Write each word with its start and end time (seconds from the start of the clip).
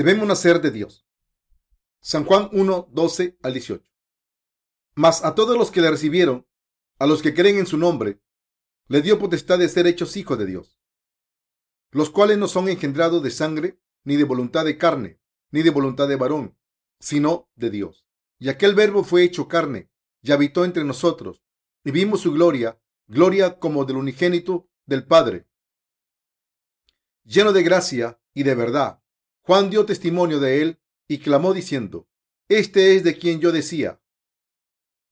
Debemos 0.00 0.26
nacer 0.26 0.62
de 0.62 0.70
Dios. 0.70 1.06
San 2.00 2.24
Juan 2.24 2.48
1, 2.54 2.88
12 2.90 3.36
al 3.42 3.52
18. 3.52 3.84
Mas 4.94 5.22
a 5.26 5.34
todos 5.34 5.58
los 5.58 5.70
que 5.70 5.82
le 5.82 5.90
recibieron, 5.90 6.48
a 6.98 7.06
los 7.06 7.20
que 7.20 7.34
creen 7.34 7.58
en 7.58 7.66
su 7.66 7.76
nombre, 7.76 8.18
le 8.88 9.02
dio 9.02 9.18
potestad 9.18 9.58
de 9.58 9.68
ser 9.68 9.86
hechos 9.86 10.16
hijos 10.16 10.38
de 10.38 10.46
Dios, 10.46 10.80
los 11.90 12.08
cuales 12.08 12.38
no 12.38 12.48
son 12.48 12.70
engendrados 12.70 13.22
de 13.22 13.30
sangre, 13.30 13.78
ni 14.02 14.16
de 14.16 14.24
voluntad 14.24 14.64
de 14.64 14.78
carne, 14.78 15.20
ni 15.50 15.60
de 15.60 15.68
voluntad 15.68 16.08
de 16.08 16.16
varón, 16.16 16.56
sino 16.98 17.50
de 17.54 17.68
Dios. 17.68 18.06
Y 18.38 18.48
aquel 18.48 18.74
verbo 18.74 19.04
fue 19.04 19.22
hecho 19.22 19.48
carne, 19.48 19.90
y 20.22 20.32
habitó 20.32 20.64
entre 20.64 20.82
nosotros, 20.82 21.42
y 21.84 21.90
vimos 21.90 22.22
su 22.22 22.32
gloria, 22.32 22.80
gloria 23.06 23.58
como 23.58 23.84
del 23.84 23.98
unigénito 23.98 24.66
del 24.86 25.06
Padre, 25.06 25.46
lleno 27.22 27.52
de 27.52 27.62
gracia 27.62 28.18
y 28.32 28.44
de 28.44 28.54
verdad. 28.54 29.00
Juan 29.42 29.70
dio 29.70 29.86
testimonio 29.86 30.40
de 30.40 30.62
él 30.62 30.80
y 31.08 31.18
clamó 31.18 31.52
diciendo, 31.52 32.08
Este 32.48 32.96
es 32.96 33.04
de 33.04 33.16
quien 33.16 33.40
yo 33.40 33.52
decía, 33.52 34.00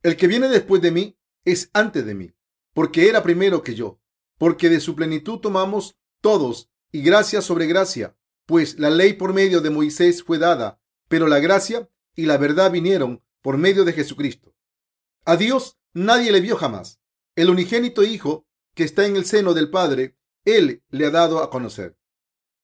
el 0.03 0.17
que 0.17 0.29
viene 0.29 0.49
después 0.49 0.81
de 0.81 0.93
mí 0.93 1.19
es 1.45 1.71
antes 1.73 2.07
de 2.07 2.15
mí, 2.15 2.33
porque 2.73 3.09
era 3.09 3.23
primero 3.23 3.63
que 3.63 3.75
yo, 3.75 4.01
porque 4.39 4.69
de 4.69 4.81
su 4.81 4.95
plenitud 4.95 5.39
tomamos 5.41 5.99
todos 6.21 6.71
y 6.93 7.03
gracia 7.03 7.43
sobre 7.43 7.67
gracia, 7.67 8.17
pues 8.47 8.79
la 8.79 8.91
ley 8.91 9.15
por 9.15 9.35
medio 9.35 9.61
de 9.61 9.71
Moisés 9.71 10.23
fue 10.23 10.39
dada, 10.39 10.81
pero 11.09 11.27
la 11.27 11.41
gracia 11.41 11.91
y 12.15 12.27
la 12.27 12.37
verdad 12.37 12.71
vinieron 12.71 13.23
por 13.43 13.59
medio 13.59 13.85
de 13.85 13.93
Jesucristo. 13.93 14.55
A 15.25 15.37
Dios 15.37 15.79
nadie 15.93 16.33
le 16.33 16.41
vio 16.41 16.57
jamás. 16.57 17.01
El 17.35 17.51
unigénito 17.51 18.05
Hijo 18.05 18.47
que 18.75 18.85
está 18.85 19.05
en 19.05 19.17
el 19.17 19.27
seno 19.27 19.55
del 19.55 19.71
Padre, 19.71 20.17
Él 20.45 20.85
le 20.91 21.07
ha 21.07 21.11
dado 21.11 21.43
a 21.43 21.51
conocer. 21.51 21.98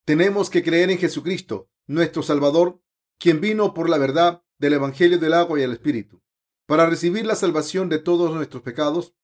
Tenemos 0.05 0.51
que 0.51 0.63
creer 0.63 0.91
en 0.91 0.99
Jesucristo, 0.99 1.71
nuestro 1.87 2.23
Salvador, 2.23 2.83
quien 3.19 3.41
vino 3.41 3.73
por 3.73 3.89
la 3.89 3.97
verdad 3.97 4.43
del 4.59 4.75
Evangelio 4.75 5.19
del 5.19 5.33
agua 5.33 5.59
y 5.59 5.63
el 5.63 5.73
Espíritu, 5.73 6.23
para 6.67 6.87
recibir 6.87 7.25
la 7.25 7.37
salvación 7.37 7.89
de 7.89 7.99
todos 7.99 8.35
nuestros 8.35 8.63
pecados. 8.63 9.15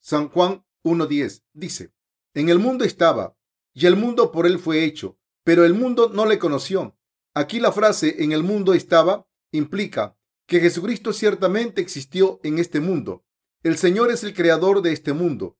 San 0.00 0.28
Juan 0.28 0.64
1.10 0.84 1.42
dice, 1.52 1.92
en 2.34 2.50
el 2.50 2.60
mundo 2.60 2.84
estaba, 2.84 3.36
y 3.72 3.86
el 3.86 3.96
mundo 3.96 4.30
por 4.30 4.46
él 4.46 4.60
fue 4.60 4.84
hecho, 4.84 5.18
pero 5.42 5.64
el 5.64 5.74
mundo 5.74 6.08
no 6.08 6.24
le 6.24 6.38
conoció. 6.38 6.96
Aquí 7.34 7.58
la 7.58 7.72
frase 7.72 8.22
en 8.22 8.30
el 8.30 8.44
mundo 8.44 8.74
estaba 8.74 9.26
implica 9.50 10.16
que 10.46 10.60
Jesucristo 10.60 11.12
ciertamente 11.12 11.80
existió 11.80 12.38
en 12.44 12.60
este 12.60 12.78
mundo. 12.78 13.24
El 13.64 13.76
Señor 13.76 14.12
es 14.12 14.22
el 14.22 14.34
creador 14.34 14.82
de 14.82 14.92
este 14.92 15.12
mundo. 15.12 15.58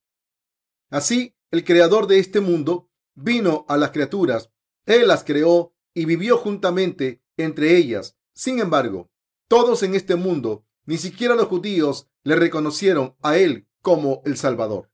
Así, 0.88 1.34
el 1.50 1.64
creador 1.64 2.06
de 2.06 2.20
este 2.20 2.40
mundo 2.40 2.90
vino 3.14 3.64
a 3.68 3.76
las 3.76 3.90
criaturas, 3.90 4.50
Él 4.86 5.08
las 5.08 5.24
creó 5.24 5.74
y 5.94 6.04
vivió 6.04 6.38
juntamente 6.38 7.22
entre 7.36 7.76
ellas. 7.76 8.16
Sin 8.32 8.58
embargo, 8.58 9.10
todos 9.48 9.82
en 9.82 9.94
este 9.94 10.16
mundo, 10.16 10.66
ni 10.84 10.98
siquiera 10.98 11.34
los 11.34 11.46
judíos, 11.46 12.08
le 12.22 12.36
reconocieron 12.36 13.16
a 13.22 13.36
Él 13.36 13.68
como 13.80 14.22
el 14.24 14.36
Salvador. 14.36 14.90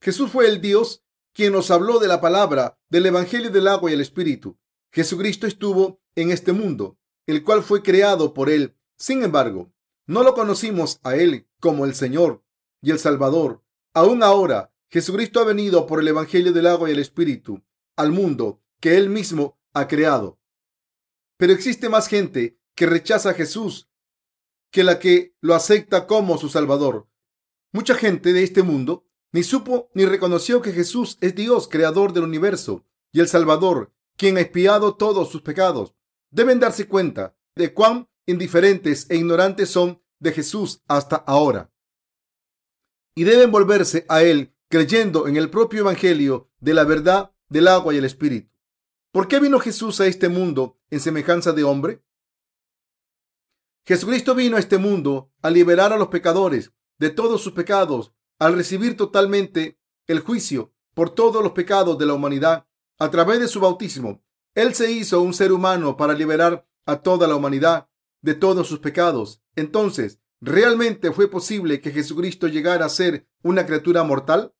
Jesús 0.00 0.30
fue 0.30 0.46
el 0.46 0.60
Dios 0.60 1.02
quien 1.32 1.52
nos 1.52 1.70
habló 1.70 1.98
de 1.98 2.08
la 2.08 2.20
palabra, 2.20 2.78
del 2.88 3.06
Evangelio 3.06 3.50
del 3.50 3.66
agua 3.66 3.90
y 3.90 3.94
el 3.94 4.00
Espíritu. 4.00 4.58
Jesucristo 4.92 5.46
estuvo 5.46 6.00
en 6.14 6.30
este 6.30 6.52
mundo, 6.52 6.98
el 7.26 7.42
cual 7.42 7.62
fue 7.62 7.82
creado 7.82 8.34
por 8.34 8.50
Él. 8.50 8.76
Sin 8.96 9.24
embargo, 9.24 9.72
no 10.06 10.22
lo 10.22 10.34
conocimos 10.34 11.00
a 11.02 11.16
Él 11.16 11.48
como 11.58 11.86
el 11.86 11.94
Señor 11.94 12.44
y 12.82 12.90
el 12.90 12.98
Salvador. 12.98 13.64
Aún 13.94 14.22
ahora, 14.22 14.73
Jesucristo 14.94 15.40
ha 15.40 15.44
venido 15.44 15.88
por 15.88 15.98
el 15.98 16.06
Evangelio 16.06 16.52
del 16.52 16.68
agua 16.68 16.88
y 16.88 16.92
el 16.92 17.00
Espíritu 17.00 17.64
al 17.96 18.12
mundo 18.12 18.62
que 18.78 18.96
Él 18.96 19.10
mismo 19.10 19.58
ha 19.72 19.88
creado. 19.88 20.38
Pero 21.36 21.52
existe 21.52 21.88
más 21.88 22.06
gente 22.06 22.60
que 22.76 22.86
rechaza 22.86 23.30
a 23.30 23.34
Jesús 23.34 23.90
que 24.70 24.84
la 24.84 25.00
que 25.00 25.34
lo 25.40 25.56
acepta 25.56 26.06
como 26.06 26.38
su 26.38 26.48
Salvador. 26.48 27.08
Mucha 27.72 27.96
gente 27.96 28.32
de 28.32 28.44
este 28.44 28.62
mundo 28.62 29.04
ni 29.32 29.42
supo 29.42 29.90
ni 29.94 30.04
reconoció 30.04 30.62
que 30.62 30.70
Jesús 30.70 31.18
es 31.20 31.34
Dios, 31.34 31.66
creador 31.66 32.12
del 32.12 32.22
universo, 32.22 32.86
y 33.10 33.18
el 33.18 33.26
Salvador, 33.26 33.92
quien 34.16 34.36
ha 34.36 34.42
expiado 34.42 34.94
todos 34.94 35.28
sus 35.28 35.42
pecados. 35.42 35.96
Deben 36.30 36.60
darse 36.60 36.86
cuenta 36.86 37.36
de 37.56 37.74
cuán 37.74 38.08
indiferentes 38.26 39.10
e 39.10 39.16
ignorantes 39.16 39.70
son 39.70 40.00
de 40.20 40.30
Jesús 40.30 40.84
hasta 40.86 41.16
ahora. 41.16 41.72
Y 43.16 43.24
deben 43.24 43.50
volverse 43.50 44.06
a 44.08 44.22
Él 44.22 44.53
creyendo 44.68 45.28
en 45.28 45.36
el 45.36 45.50
propio 45.50 45.80
Evangelio 45.80 46.50
de 46.60 46.74
la 46.74 46.84
verdad 46.84 47.32
del 47.48 47.68
agua 47.68 47.94
y 47.94 47.98
el 47.98 48.04
Espíritu. 48.04 48.50
¿Por 49.12 49.28
qué 49.28 49.38
vino 49.38 49.60
Jesús 49.60 50.00
a 50.00 50.06
este 50.06 50.28
mundo 50.28 50.78
en 50.90 51.00
semejanza 51.00 51.52
de 51.52 51.62
hombre? 51.62 52.02
Jesucristo 53.86 54.34
vino 54.34 54.56
a 54.56 54.60
este 54.60 54.78
mundo 54.78 55.30
a 55.42 55.50
liberar 55.50 55.92
a 55.92 55.98
los 55.98 56.08
pecadores 56.08 56.72
de 56.98 57.10
todos 57.10 57.42
sus 57.42 57.52
pecados, 57.52 58.12
al 58.38 58.54
recibir 58.56 58.96
totalmente 58.96 59.78
el 60.06 60.20
juicio 60.20 60.72
por 60.94 61.10
todos 61.10 61.42
los 61.42 61.52
pecados 61.52 61.98
de 61.98 62.06
la 62.06 62.14
humanidad 62.14 62.66
a 62.98 63.10
través 63.10 63.40
de 63.40 63.48
su 63.48 63.60
bautismo. 63.60 64.24
Él 64.54 64.74
se 64.74 64.90
hizo 64.90 65.20
un 65.20 65.34
ser 65.34 65.52
humano 65.52 65.96
para 65.96 66.14
liberar 66.14 66.66
a 66.86 67.02
toda 67.02 67.26
la 67.26 67.36
humanidad 67.36 67.88
de 68.22 68.34
todos 68.34 68.66
sus 68.66 68.78
pecados. 68.78 69.42
Entonces, 69.56 70.20
¿realmente 70.44 71.10
fue 71.10 71.28
posible 71.28 71.80
que 71.80 71.90
Jesucristo 71.90 72.48
llegara 72.48 72.84
a 72.84 72.90
ser 72.90 73.26
una 73.42 73.64
criatura 73.64 74.04
mortal? 74.04 74.54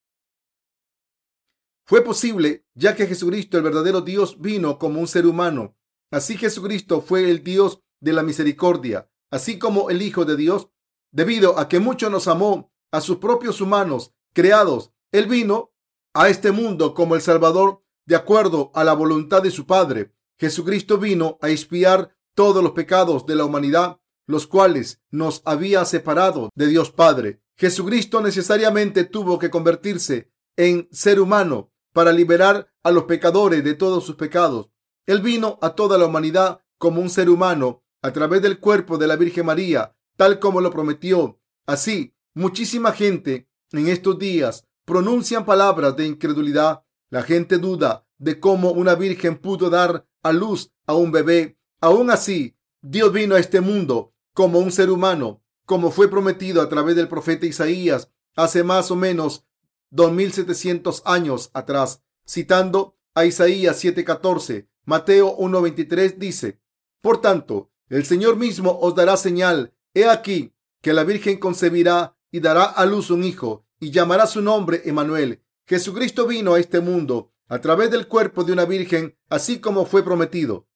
Fue 1.86 2.02
posible 2.02 2.66
ya 2.74 2.96
que 2.96 3.06
Jesucristo, 3.06 3.58
el 3.58 3.62
verdadero 3.62 4.00
Dios, 4.00 4.40
vino 4.40 4.78
como 4.78 4.98
un 4.98 5.06
ser 5.06 5.26
humano. 5.26 5.76
Así 6.10 6.36
Jesucristo 6.38 7.02
fue 7.02 7.30
el 7.30 7.44
Dios 7.44 7.82
de 8.00 8.14
la 8.14 8.22
misericordia, 8.22 9.10
así 9.30 9.58
como 9.58 9.90
el 9.90 10.00
Hijo 10.00 10.24
de 10.24 10.36
Dios, 10.36 10.70
debido 11.12 11.58
a 11.58 11.68
que 11.68 11.80
mucho 11.80 12.08
nos 12.08 12.28
amó 12.28 12.72
a 12.90 13.02
sus 13.02 13.18
propios 13.18 13.60
humanos 13.60 14.14
creados. 14.32 14.92
Él 15.12 15.26
vino 15.26 15.74
a 16.14 16.30
este 16.30 16.50
mundo 16.50 16.94
como 16.94 17.14
el 17.14 17.20
Salvador 17.20 17.82
de 18.06 18.16
acuerdo 18.16 18.70
a 18.74 18.84
la 18.84 18.94
voluntad 18.94 19.42
de 19.42 19.50
su 19.50 19.66
Padre. 19.66 20.14
Jesucristo 20.38 20.96
vino 20.96 21.38
a 21.42 21.50
expiar 21.50 22.16
todos 22.34 22.62
los 22.62 22.72
pecados 22.72 23.26
de 23.26 23.34
la 23.34 23.44
humanidad, 23.44 24.00
los 24.26 24.46
cuales 24.46 25.00
nos 25.10 25.42
había 25.44 25.84
separado 25.84 26.50
de 26.54 26.66
Dios 26.66 26.90
Padre. 26.90 27.42
Jesucristo 27.56 28.20
necesariamente 28.20 29.04
tuvo 29.04 29.38
que 29.38 29.50
convertirse 29.50 30.32
en 30.56 30.88
ser 30.90 31.20
humano 31.20 31.72
para 31.92 32.12
liberar 32.12 32.72
a 32.82 32.90
los 32.90 33.04
pecadores 33.04 33.62
de 33.62 33.74
todos 33.74 34.04
sus 34.04 34.16
pecados. 34.16 34.70
Él 35.06 35.20
vino 35.20 35.58
a 35.62 35.70
toda 35.70 35.98
la 35.98 36.06
humanidad 36.06 36.60
como 36.78 37.00
un 37.00 37.10
ser 37.10 37.30
humano 37.30 37.84
a 38.02 38.12
través 38.12 38.42
del 38.42 38.58
cuerpo 38.58 38.98
de 38.98 39.06
la 39.06 39.16
Virgen 39.16 39.46
María, 39.46 39.96
tal 40.16 40.38
como 40.38 40.60
lo 40.60 40.70
prometió. 40.70 41.40
Así, 41.66 42.14
muchísima 42.34 42.92
gente 42.92 43.48
en 43.72 43.88
estos 43.88 44.18
días 44.18 44.66
pronuncian 44.84 45.44
palabras 45.44 45.96
de 45.96 46.06
incredulidad. 46.06 46.82
La 47.10 47.22
gente 47.22 47.58
duda 47.58 48.06
de 48.18 48.40
cómo 48.40 48.70
una 48.70 48.94
virgen 48.94 49.38
pudo 49.38 49.70
dar 49.70 50.06
a 50.22 50.32
luz 50.32 50.72
a 50.86 50.94
un 50.94 51.12
bebé. 51.12 51.58
Aún 51.80 52.10
así, 52.10 52.56
Dios 52.82 53.12
vino 53.12 53.34
a 53.34 53.40
este 53.40 53.60
mundo 53.60 54.13
como 54.34 54.58
un 54.58 54.70
ser 54.70 54.90
humano, 54.90 55.42
como 55.64 55.90
fue 55.90 56.08
prometido 56.08 56.60
a 56.60 56.68
través 56.68 56.96
del 56.96 57.08
profeta 57.08 57.46
Isaías 57.46 58.10
hace 58.36 58.64
más 58.64 58.90
o 58.90 58.96
menos 58.96 59.46
2700 59.90 61.02
años 61.06 61.50
atrás, 61.54 62.02
citando 62.26 62.98
a 63.14 63.24
Isaías 63.24 63.82
7:14, 63.82 64.68
Mateo 64.84 65.36
1:23 65.38 66.18
dice, 66.18 66.60
Por 67.00 67.20
tanto, 67.20 67.70
el 67.88 68.04
Señor 68.04 68.36
mismo 68.36 68.78
os 68.80 68.94
dará 68.94 69.16
señal, 69.16 69.72
he 69.94 70.06
aquí 70.06 70.52
que 70.82 70.92
la 70.92 71.04
Virgen 71.04 71.38
concebirá 71.38 72.18
y 72.30 72.40
dará 72.40 72.64
a 72.64 72.84
luz 72.84 73.10
un 73.10 73.22
hijo 73.22 73.64
y 73.78 73.92
llamará 73.92 74.26
su 74.26 74.42
nombre 74.42 74.82
Emanuel. 74.84 75.44
Jesucristo 75.66 76.26
vino 76.26 76.54
a 76.54 76.60
este 76.60 76.80
mundo 76.80 77.32
a 77.48 77.60
través 77.60 77.90
del 77.90 78.08
cuerpo 78.08 78.42
de 78.42 78.52
una 78.52 78.64
virgen, 78.64 79.16
así 79.28 79.60
como 79.60 79.86
fue 79.86 80.02
prometido. 80.02 80.66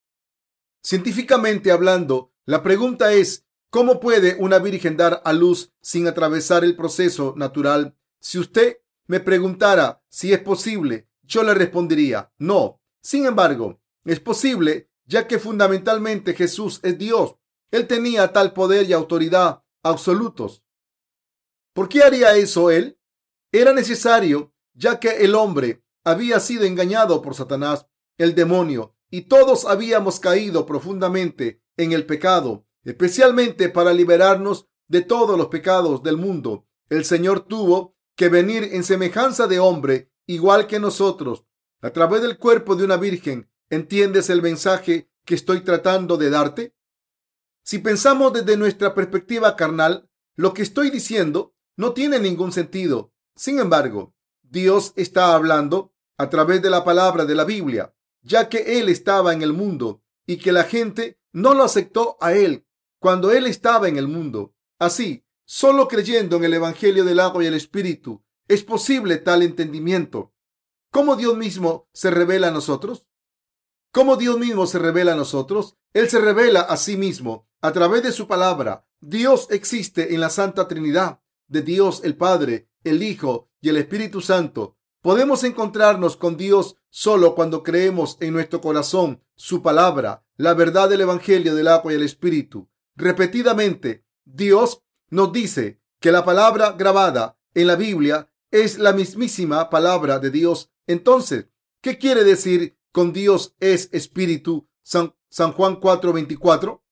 Científicamente 0.83 1.73
hablando, 1.73 2.33
la 2.45 2.63
pregunta 2.63 3.13
es, 3.13 3.48
¿cómo 3.71 4.01
puede 4.01 4.37
una 4.39 4.59
virgen 4.59 4.97
dar 4.97 5.23
a 5.25 5.33
luz 5.33 5.73
sin 5.81 6.07
atravesar 6.07 6.65
el 6.65 6.77
proceso 6.77 7.35
natural? 7.37 7.97
Si 8.21 8.39
usted 8.39 8.79
me 9.07 9.21
preguntara 9.21 10.03
si 10.09 10.33
es 10.33 10.41
posible, 10.41 11.09
yo 11.23 11.43
le 11.43 11.55
respondería 11.55 12.33
no. 12.39 12.81
Sin 13.01 13.27
embargo, 13.27 13.81
es 14.05 14.21
posible 14.21 14.91
ya 15.07 15.27
que 15.27 15.39
fundamentalmente 15.39 16.35
Jesús 16.35 16.81
es 16.83 16.99
Dios. 16.99 17.37
Él 17.71 17.87
tenía 17.87 18.33
tal 18.33 18.53
poder 18.53 18.89
y 18.89 18.93
autoridad 18.93 19.63
absolutos. 19.83 20.63
¿Por 21.73 21.89
qué 21.89 22.03
haría 22.03 22.37
eso 22.37 22.71
él? 22.71 22.99
Era 23.53 23.73
necesario 23.73 24.53
ya 24.75 25.01
que 25.01 25.25
el 25.25 25.35
hombre 25.35 25.83
había 26.05 26.41
sido 26.41 26.65
engañado 26.65 27.23
por 27.23 27.35
Satanás, 27.35 27.87
el 28.17 28.35
demonio, 28.35 28.95
y 29.11 29.23
todos 29.23 29.65
habíamos 29.65 30.21
caído 30.21 30.67
profundamente 30.67 31.63
en 31.77 31.93
el 31.93 32.07
pecado, 32.07 32.67
especialmente 32.89 33.69
para 33.69 33.93
liberarnos 33.93 34.67
de 34.89 35.03
todos 35.03 35.37
los 35.37 35.49
pecados 35.49 36.03
del 36.03 36.17
mundo. 36.17 36.67
El 36.89 37.05
Señor 37.05 37.41
tuvo 37.41 37.95
que 38.17 38.31
venir 38.31 38.65
en 38.73 38.83
semejanza 38.83 39.47
de 39.47 39.61
hombre, 39.61 40.11
igual 40.25 40.67
que 40.67 40.81
nosotros, 40.81 41.45
a 41.83 41.91
través 41.91 42.23
del 42.23 42.39
cuerpo 42.39 42.77
de 42.77 42.85
una 42.85 42.97
virgen. 42.97 43.51
¿Entiendes 43.69 44.31
el 44.31 44.41
mensaje 44.41 45.11
que 45.27 45.35
estoy 45.35 45.61
tratando 45.61 46.17
de 46.17 46.31
darte? 46.31 46.75
Si 47.63 47.79
pensamos 47.79 48.33
desde 48.33 48.57
nuestra 48.57 48.95
perspectiva 48.95 49.55
carnal, 49.55 50.09
lo 50.35 50.55
que 50.55 50.63
estoy 50.63 50.89
diciendo 50.89 51.55
no 51.77 51.93
tiene 51.93 52.19
ningún 52.19 52.53
sentido. 52.53 53.13
Sin 53.37 53.59
embargo, 53.59 54.15
Dios 54.41 54.95
está 54.97 55.35
hablando 55.35 55.93
a 56.17 56.31
través 56.31 56.63
de 56.63 56.71
la 56.71 56.85
palabra 56.85 57.27
de 57.27 57.35
la 57.35 57.45
Biblia, 57.45 57.95
ya 58.23 58.49
que 58.49 58.81
Él 58.81 58.89
estaba 58.89 59.35
en 59.35 59.43
el 59.43 59.53
mundo 59.53 60.03
y 60.25 60.39
que 60.39 60.53
la 60.53 60.65
gente 60.65 61.21
no 61.33 61.53
lo 61.53 61.65
aceptó 61.65 62.17
a 62.23 62.33
Él 62.33 62.65
cuando 62.99 63.33
Él 63.33 63.47
estaba 63.47 63.89
en 63.89 63.97
el 63.97 64.09
mundo. 64.09 64.55
Así, 64.79 65.25
solo 65.45 65.89
creyendo 65.89 66.37
en 66.37 66.45
el 66.45 66.55
Evangelio 66.55 67.05
del 67.05 67.21
agua 67.21 67.45
y 67.45 67.47
el 67.47 67.55
Espíritu 67.55 68.23
es 68.49 68.65
posible 68.65 69.19
tal 69.19 69.43
entendimiento. 69.43 70.33
¿Cómo 70.91 71.17
Dios 71.17 71.37
mismo 71.37 71.89
se 71.93 72.11
revela 72.11 72.49
a 72.49 72.51
nosotros? 72.51 73.07
¿Cómo 73.93 74.17
Dios 74.17 74.39
mismo 74.39 74.67
se 74.67 74.79
revela 74.79 75.13
a 75.13 75.17
nosotros? 75.17 75.77
Él 75.93 76.09
se 76.09 76.19
revela 76.19 76.61
a 76.61 76.77
sí 76.79 76.97
mismo 76.97 77.47
a 77.61 77.73
través 77.73 78.03
de 78.03 78.13
su 78.13 78.27
palabra. 78.27 78.87
Dios 79.01 79.49
existe 79.51 80.15
en 80.15 80.21
la 80.21 80.31
Santa 80.31 80.67
Trinidad 80.67 81.21
de 81.47 81.63
Dios 81.63 82.01
el 82.05 82.17
Padre, 82.17 82.71
el 82.85 83.03
Hijo 83.03 83.51
y 83.61 83.69
el 83.69 83.77
Espíritu 83.77 84.21
Santo. 84.21 84.77
Podemos 85.03 85.45
encontrarnos 85.45 86.17
con 86.17 86.37
Dios 86.37 86.77
solo 86.89 87.35
cuando 87.35 87.63
creemos 87.63 88.17
en 88.21 88.33
nuestro 88.33 88.61
corazón 88.61 89.23
su 89.37 89.63
palabra, 89.63 90.25
la 90.37 90.55
verdad 90.55 90.89
del 90.89 91.03
Evangelio 91.03 91.55
del 91.55 91.69
agua 91.69 91.93
y 91.93 91.97
el 91.97 92.03
Espíritu. 92.03 92.69
Repetidamente, 92.99 94.05
Dios 94.25 94.83
nos 95.11 95.33
dice 95.33 95.81
que 96.01 96.11
la 96.11 96.25
palabra 96.25 96.73
grabada 96.73 97.39
en 97.55 97.69
la 97.69 97.77
Biblia 97.77 98.29
es 98.51 98.77
la 98.77 98.93
mismísima 98.93 99.71
palabra 99.71 100.19
de 100.19 100.33
Dios. 100.33 100.73
Entonces, 100.89 101.47
¿qué 101.81 101.97
quiere 101.97 102.25
decir 102.25 102.77
con 102.91 103.13
Dios 103.13 103.55
es 103.61 103.89
espíritu? 103.93 104.69
San, 104.83 105.15
San 105.29 105.53
Juan 105.53 105.79
4:24. 105.79 106.83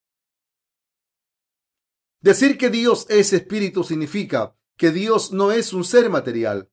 Decir 2.21 2.57
que 2.57 2.71
Dios 2.71 3.07
es 3.09 3.33
espíritu 3.33 3.83
significa 3.83 4.57
que 4.77 4.93
Dios 4.93 5.33
no 5.33 5.51
es 5.51 5.73
un 5.73 5.83
ser 5.83 6.09
material. 6.09 6.71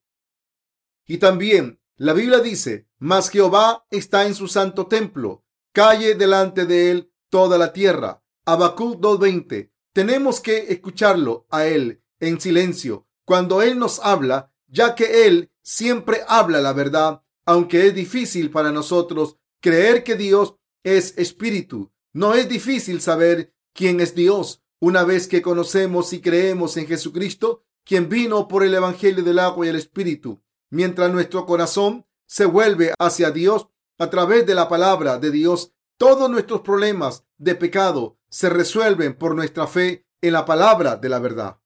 Y 1.08 1.18
también 1.18 1.82
la 1.96 2.14
Biblia 2.14 2.40
dice, 2.40 2.88
mas 3.00 3.30
Jehová 3.30 3.88
está 3.90 4.28
en 4.28 4.36
su 4.36 4.48
santo 4.48 4.86
templo, 4.86 5.44
calle 5.72 6.14
delante 6.14 6.68
de 6.68 6.92
él 6.92 7.14
toda 7.30 7.58
la 7.58 7.74
tierra. 7.74 8.23
Habacuc 8.46 9.00
2:20. 9.00 9.72
Tenemos 9.94 10.40
que 10.40 10.72
escucharlo 10.74 11.46
a 11.50 11.66
él 11.66 12.02
en 12.20 12.40
silencio 12.40 13.08
cuando 13.26 13.62
él 13.62 13.78
nos 13.78 14.00
habla 14.00 14.54
ya 14.74 14.96
que 14.96 15.28
Él 15.28 15.52
siempre 15.62 16.22
habla 16.28 16.60
la 16.60 16.74
verdad, 16.74 17.22
aunque 17.46 17.88
es 17.88 17.94
difícil 17.94 18.50
para 18.50 18.72
nosotros 18.72 19.38
creer 19.62 20.04
que 20.04 20.16
Dios 20.16 20.56
es 20.84 21.16
espíritu. 21.18 21.94
No 22.12 22.34
es 22.34 22.50
difícil 22.50 23.00
saber 23.00 23.54
quién 23.74 24.02
es 24.02 24.16
Dios 24.16 24.64
una 24.80 25.04
vez 25.04 25.28
que 25.28 25.44
conocemos 25.44 26.12
y 26.12 26.22
creemos 26.22 26.76
en 26.76 26.88
Jesucristo, 26.88 27.64
quien 27.86 28.10
vino 28.10 28.48
por 28.48 28.64
el 28.64 28.74
Evangelio 28.74 29.24
del 29.24 29.40
agua 29.40 29.66
y 29.66 29.70
el 29.70 29.76
Espíritu. 29.76 30.42
Mientras 30.72 31.12
nuestro 31.12 31.46
corazón 31.46 32.06
se 32.26 32.46
vuelve 32.46 32.94
hacia 33.00 33.30
Dios 33.30 33.68
a 34.00 34.10
través 34.10 34.46
de 34.48 34.56
la 34.56 34.68
palabra 34.68 35.20
de 35.20 35.30
Dios, 35.30 35.72
todos 36.04 36.30
nuestros 36.30 36.60
problemas 36.60 37.24
de 37.38 37.56
pecado 37.56 38.20
se 38.28 38.50
resuelven 38.50 39.18
por 39.18 39.36
nuestra 39.36 39.68
fe 39.68 40.06
en 40.22 40.34
la 40.34 40.44
palabra 40.44 40.98
de 40.98 41.08
la 41.08 41.18
verdad. 41.18 41.62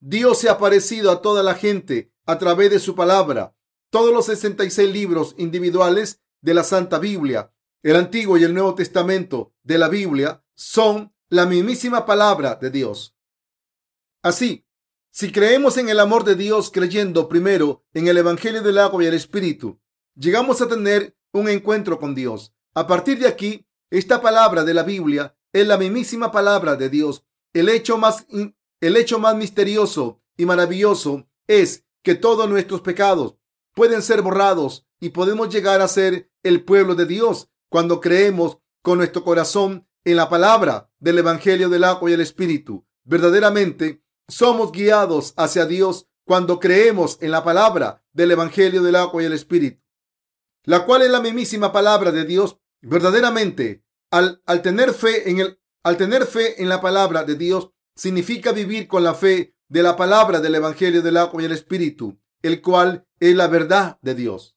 Dios 0.00 0.40
se 0.40 0.48
ha 0.48 0.54
aparecido 0.54 1.12
a 1.12 1.22
toda 1.22 1.44
la 1.44 1.54
gente 1.54 2.12
a 2.26 2.36
través 2.36 2.68
de 2.72 2.80
su 2.80 2.96
palabra. 2.96 3.54
Todos 3.90 4.12
los 4.12 4.26
66 4.26 4.92
libros 4.92 5.36
individuales 5.38 6.20
de 6.40 6.52
la 6.52 6.64
Santa 6.64 6.98
Biblia, 6.98 7.52
el 7.84 7.94
Antiguo 7.94 8.38
y 8.38 8.42
el 8.42 8.54
Nuevo 8.54 8.74
Testamento 8.74 9.54
de 9.62 9.78
la 9.78 9.88
Biblia, 9.88 10.42
son 10.56 11.14
la 11.28 11.46
mismísima 11.46 12.04
palabra 12.04 12.56
de 12.56 12.70
Dios. 12.70 13.16
Así, 14.20 14.66
si 15.12 15.30
creemos 15.30 15.76
en 15.76 15.90
el 15.90 16.00
amor 16.00 16.24
de 16.24 16.34
Dios 16.34 16.72
creyendo 16.72 17.28
primero 17.28 17.84
en 17.94 18.08
el 18.08 18.18
Evangelio 18.18 18.62
del 18.62 18.78
agua 18.78 19.04
y 19.04 19.06
el 19.06 19.14
Espíritu, 19.14 19.80
llegamos 20.16 20.60
a 20.60 20.66
tener 20.66 21.16
un 21.30 21.48
encuentro 21.48 22.00
con 22.00 22.16
Dios. 22.16 22.52
A 22.78 22.86
partir 22.86 23.18
de 23.18 23.26
aquí, 23.26 23.66
esta 23.90 24.22
palabra 24.22 24.62
de 24.62 24.72
la 24.72 24.84
Biblia 24.84 25.36
es 25.52 25.66
la 25.66 25.76
mismísima 25.76 26.30
palabra 26.30 26.76
de 26.76 26.88
Dios. 26.88 27.24
El 27.52 27.68
hecho 27.68 27.98
más 27.98 28.24
el 28.80 28.96
hecho 28.96 29.18
más 29.18 29.34
misterioso 29.34 30.22
y 30.36 30.46
maravilloso 30.46 31.26
es 31.48 31.84
que 32.04 32.14
todos 32.14 32.48
nuestros 32.48 32.80
pecados 32.82 33.34
pueden 33.74 34.00
ser 34.00 34.22
borrados 34.22 34.86
y 35.00 35.08
podemos 35.08 35.52
llegar 35.52 35.80
a 35.80 35.88
ser 35.88 36.30
el 36.44 36.64
pueblo 36.64 36.94
de 36.94 37.06
Dios 37.06 37.50
cuando 37.68 38.00
creemos 38.00 38.58
con 38.80 38.98
nuestro 38.98 39.24
corazón 39.24 39.88
en 40.04 40.14
la 40.14 40.28
palabra 40.28 40.88
del 41.00 41.18
Evangelio 41.18 41.68
del 41.70 41.82
agua 41.82 42.08
y 42.08 42.12
el 42.12 42.20
Espíritu. 42.20 42.86
Verdaderamente 43.02 44.04
somos 44.28 44.70
guiados 44.70 45.34
hacia 45.36 45.66
Dios 45.66 46.06
cuando 46.24 46.60
creemos 46.60 47.18
en 47.22 47.32
la 47.32 47.42
palabra 47.42 48.04
del 48.12 48.30
Evangelio 48.30 48.84
del 48.84 48.94
agua 48.94 49.20
y 49.20 49.26
el 49.26 49.32
Espíritu, 49.32 49.82
la 50.62 50.86
cual 50.86 51.02
es 51.02 51.10
la 51.10 51.20
mismísima 51.20 51.72
palabra 51.72 52.12
de 52.12 52.24
Dios. 52.24 52.56
Verdaderamente, 52.80 53.84
al, 54.10 54.42
al 54.46 54.62
tener 54.62 54.92
fe 54.92 55.30
en 55.30 55.40
el, 55.40 55.60
al 55.82 55.96
tener 55.96 56.26
fe 56.26 56.62
en 56.62 56.68
la 56.68 56.80
palabra 56.80 57.24
de 57.24 57.34
Dios, 57.34 57.70
significa 57.94 58.52
vivir 58.52 58.88
con 58.88 59.02
la 59.04 59.14
fe 59.14 59.56
de 59.68 59.82
la 59.82 59.96
palabra 59.96 60.40
del 60.40 60.54
Evangelio 60.54 61.02
del 61.02 61.16
agua 61.16 61.42
y 61.42 61.46
el 61.46 61.52
Espíritu, 61.52 62.18
el 62.42 62.62
cual 62.62 63.06
es 63.20 63.34
la 63.34 63.48
verdad 63.48 63.98
de 64.02 64.14
Dios. 64.14 64.56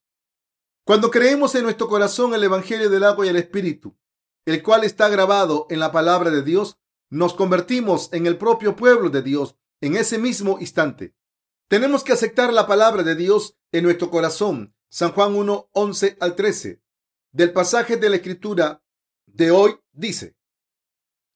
Cuando 0.85 1.11
creemos 1.11 1.55
en 1.55 1.63
nuestro 1.63 1.87
corazón 1.87 2.33
el 2.33 2.43
Evangelio 2.43 2.89
del 2.89 3.03
agua 3.03 3.25
y 3.25 3.29
el 3.29 3.35
Espíritu, 3.35 3.97
el 4.45 4.63
cual 4.63 4.83
está 4.83 5.09
grabado 5.09 5.67
en 5.69 5.79
la 5.79 5.91
palabra 5.91 6.31
de 6.31 6.43
Dios, 6.43 6.79
nos 7.09 7.33
convertimos 7.33 8.09
en 8.13 8.25
el 8.25 8.37
propio 8.37 8.75
pueblo 8.75 9.09
de 9.09 9.21
Dios 9.21 9.55
en 9.81 9.95
ese 9.95 10.17
mismo 10.17 10.57
instante. 10.59 11.15
Tenemos 11.67 12.03
que 12.03 12.13
aceptar 12.13 12.53
la 12.53 12.67
palabra 12.67 13.03
de 13.03 13.15
Dios 13.15 13.57
en 13.71 13.83
nuestro 13.83 14.09
corazón. 14.09 14.75
San 14.89 15.11
Juan 15.11 15.35
1, 15.35 15.69
11 15.71 16.17
al 16.19 16.35
13. 16.35 16.81
Del 17.33 17.53
pasaje 17.53 17.95
de 17.95 18.09
la 18.09 18.17
escritura 18.17 18.83
de 19.25 19.51
hoy 19.51 19.79
dice, 19.93 20.35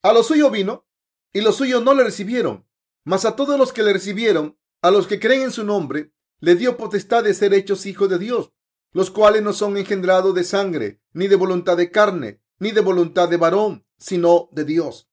a 0.02 0.12
lo 0.12 0.22
suyo 0.22 0.50
vino 0.50 0.86
y 1.32 1.40
los 1.40 1.56
suyos 1.56 1.82
no 1.82 1.94
le 1.94 2.04
recibieron. 2.04 2.66
Mas 3.04 3.24
a 3.24 3.34
todos 3.34 3.58
los 3.58 3.72
que 3.72 3.82
le 3.82 3.92
recibieron, 3.92 4.58
a 4.82 4.90
los 4.90 5.06
que 5.06 5.18
creen 5.18 5.42
en 5.42 5.52
su 5.52 5.64
nombre, 5.64 6.12
le 6.40 6.54
dio 6.54 6.76
potestad 6.76 7.24
de 7.24 7.32
ser 7.32 7.54
hechos 7.54 7.86
hijos 7.86 8.10
de 8.10 8.18
Dios, 8.18 8.52
los 8.92 9.10
cuales 9.10 9.42
no 9.42 9.52
son 9.52 9.76
engendrados 9.76 10.34
de 10.34 10.44
sangre, 10.44 11.00
ni 11.12 11.28
de 11.28 11.36
voluntad 11.36 11.76
de 11.76 11.90
carne, 11.90 12.42
ni 12.58 12.72
de 12.72 12.82
voluntad 12.82 13.28
de 13.28 13.38
varón, 13.38 13.86
sino 13.96 14.48
de 14.52 14.64
Dios. 14.64 15.08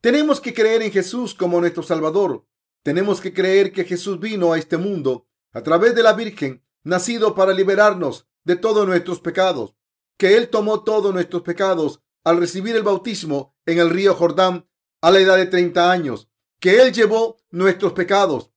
Tenemos 0.00 0.40
que 0.40 0.54
creer 0.54 0.82
en 0.82 0.92
Jesús 0.92 1.34
como 1.34 1.60
nuestro 1.60 1.82
Salvador. 1.82 2.46
Tenemos 2.82 3.20
que 3.20 3.34
creer 3.34 3.72
que 3.72 3.84
Jesús 3.84 4.20
vino 4.20 4.52
a 4.52 4.58
este 4.58 4.76
mundo 4.76 5.26
a 5.52 5.62
través 5.62 5.94
de 5.94 6.02
la 6.02 6.12
Virgen, 6.12 6.64
nacido 6.84 7.34
para 7.34 7.52
liberarnos 7.52 8.29
de 8.44 8.56
todos 8.56 8.86
nuestros 8.86 9.20
pecados, 9.20 9.74
que 10.16 10.36
Él 10.36 10.48
tomó 10.48 10.82
todos 10.82 11.12
nuestros 11.12 11.42
pecados 11.42 12.00
al 12.24 12.38
recibir 12.38 12.76
el 12.76 12.82
bautismo 12.82 13.56
en 13.66 13.78
el 13.78 13.90
río 13.90 14.14
Jordán 14.14 14.68
a 15.00 15.10
la 15.10 15.20
edad 15.20 15.36
de 15.36 15.46
30 15.46 15.90
años, 15.90 16.28
que 16.58 16.80
Él 16.82 16.92
llevó 16.92 17.38
nuestros 17.50 17.92
pecados 17.92 18.50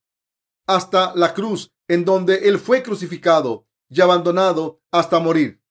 hasta 0.68 1.14
la 1.16 1.34
cruz 1.34 1.74
en 1.88 2.06
donde 2.06 2.48
Él 2.50 2.60
fue 2.60 2.84
crucificado 2.84 3.68
y 3.90 4.02
abandonado 4.02 4.82
hasta 4.92 5.20
morir. 5.20 5.62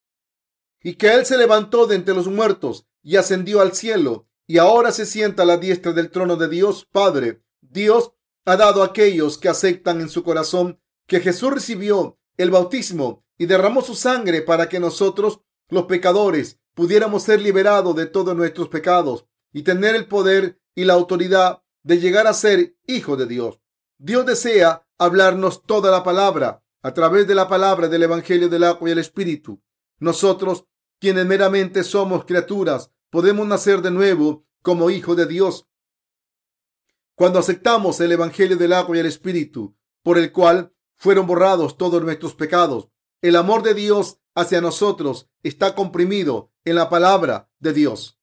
Y 0.82 0.94
que 0.94 1.12
Él 1.12 1.26
se 1.26 1.36
levantó 1.36 1.86
de 1.86 1.96
entre 1.96 2.14
los 2.14 2.28
muertos 2.28 2.86
y 3.02 3.16
ascendió 3.16 3.60
al 3.60 3.72
cielo 3.72 4.28
y 4.46 4.58
ahora 4.58 4.92
se 4.92 5.06
sienta 5.06 5.42
a 5.42 5.46
la 5.46 5.56
diestra 5.56 5.92
del 5.92 6.10
trono 6.10 6.36
de 6.36 6.48
Dios 6.48 6.86
Padre. 6.90 7.42
Dios 7.60 8.12
ha 8.44 8.56
dado 8.56 8.82
a 8.82 8.86
aquellos 8.86 9.38
que 9.38 9.48
aceptan 9.48 10.00
en 10.00 10.08
su 10.08 10.22
corazón 10.22 10.80
que 11.06 11.20
Jesús 11.20 11.52
recibió 11.52 12.18
el 12.36 12.50
bautismo 12.50 13.24
y 13.42 13.46
derramó 13.46 13.82
su 13.82 13.96
sangre 13.96 14.40
para 14.40 14.68
que 14.68 14.78
nosotros, 14.78 15.40
los 15.68 15.86
pecadores, 15.86 16.60
pudiéramos 16.74 17.24
ser 17.24 17.42
liberados 17.42 17.96
de 17.96 18.06
todos 18.06 18.36
nuestros 18.36 18.68
pecados 18.68 19.26
y 19.52 19.62
tener 19.62 19.96
el 19.96 20.06
poder 20.06 20.60
y 20.76 20.84
la 20.84 20.92
autoridad 20.92 21.60
de 21.82 21.98
llegar 21.98 22.28
a 22.28 22.34
ser 22.34 22.76
hijos 22.86 23.18
de 23.18 23.26
Dios. 23.26 23.58
Dios 23.98 24.24
desea 24.26 24.86
hablarnos 24.96 25.64
toda 25.64 25.90
la 25.90 26.04
palabra 26.04 26.62
a 26.82 26.94
través 26.94 27.26
de 27.26 27.34
la 27.34 27.48
palabra 27.48 27.88
del 27.88 28.04
Evangelio 28.04 28.48
del 28.48 28.62
agua 28.62 28.88
y 28.88 28.92
el 28.92 29.00
Espíritu. 29.00 29.60
Nosotros, 29.98 30.66
quienes 31.00 31.26
meramente 31.26 31.82
somos 31.82 32.24
criaturas, 32.24 32.92
podemos 33.10 33.44
nacer 33.48 33.82
de 33.82 33.90
nuevo 33.90 34.46
como 34.62 34.88
hijos 34.88 35.16
de 35.16 35.26
Dios. 35.26 35.66
Cuando 37.16 37.40
aceptamos 37.40 38.00
el 38.00 38.12
Evangelio 38.12 38.56
del 38.56 38.72
agua 38.72 38.96
y 38.96 39.00
el 39.00 39.06
Espíritu, 39.06 39.76
por 40.04 40.16
el 40.16 40.30
cual 40.30 40.72
fueron 40.96 41.26
borrados 41.26 41.76
todos 41.76 42.00
nuestros 42.04 42.36
pecados, 42.36 42.91
el 43.22 43.36
amor 43.36 43.62
de 43.62 43.74
Dios 43.74 44.18
hacia 44.34 44.60
nosotros 44.60 45.30
está 45.42 45.74
comprimido 45.74 46.52
en 46.64 46.74
la 46.74 46.90
palabra 46.90 47.50
de 47.60 47.72
Dios. 47.72 48.18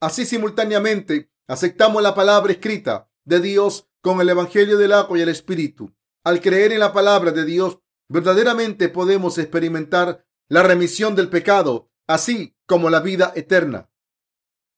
Así 0.00 0.26
simultáneamente 0.26 1.32
aceptamos 1.48 2.02
la 2.02 2.14
palabra 2.14 2.52
escrita 2.52 3.10
de 3.24 3.40
Dios 3.40 3.88
con 4.02 4.20
el 4.20 4.28
Evangelio 4.28 4.76
del 4.76 4.92
agua 4.92 5.18
y 5.18 5.22
el 5.22 5.30
Espíritu. 5.30 5.94
Al 6.24 6.40
creer 6.40 6.72
en 6.72 6.80
la 6.80 6.92
palabra 6.92 7.32
de 7.32 7.44
Dios, 7.44 7.78
verdaderamente 8.08 8.88
podemos 8.90 9.38
experimentar 9.38 10.26
la 10.48 10.62
remisión 10.62 11.14
del 11.14 11.30
pecado, 11.30 11.90
así 12.06 12.56
como 12.66 12.90
la 12.90 13.00
vida 13.00 13.32
eterna. 13.34 13.90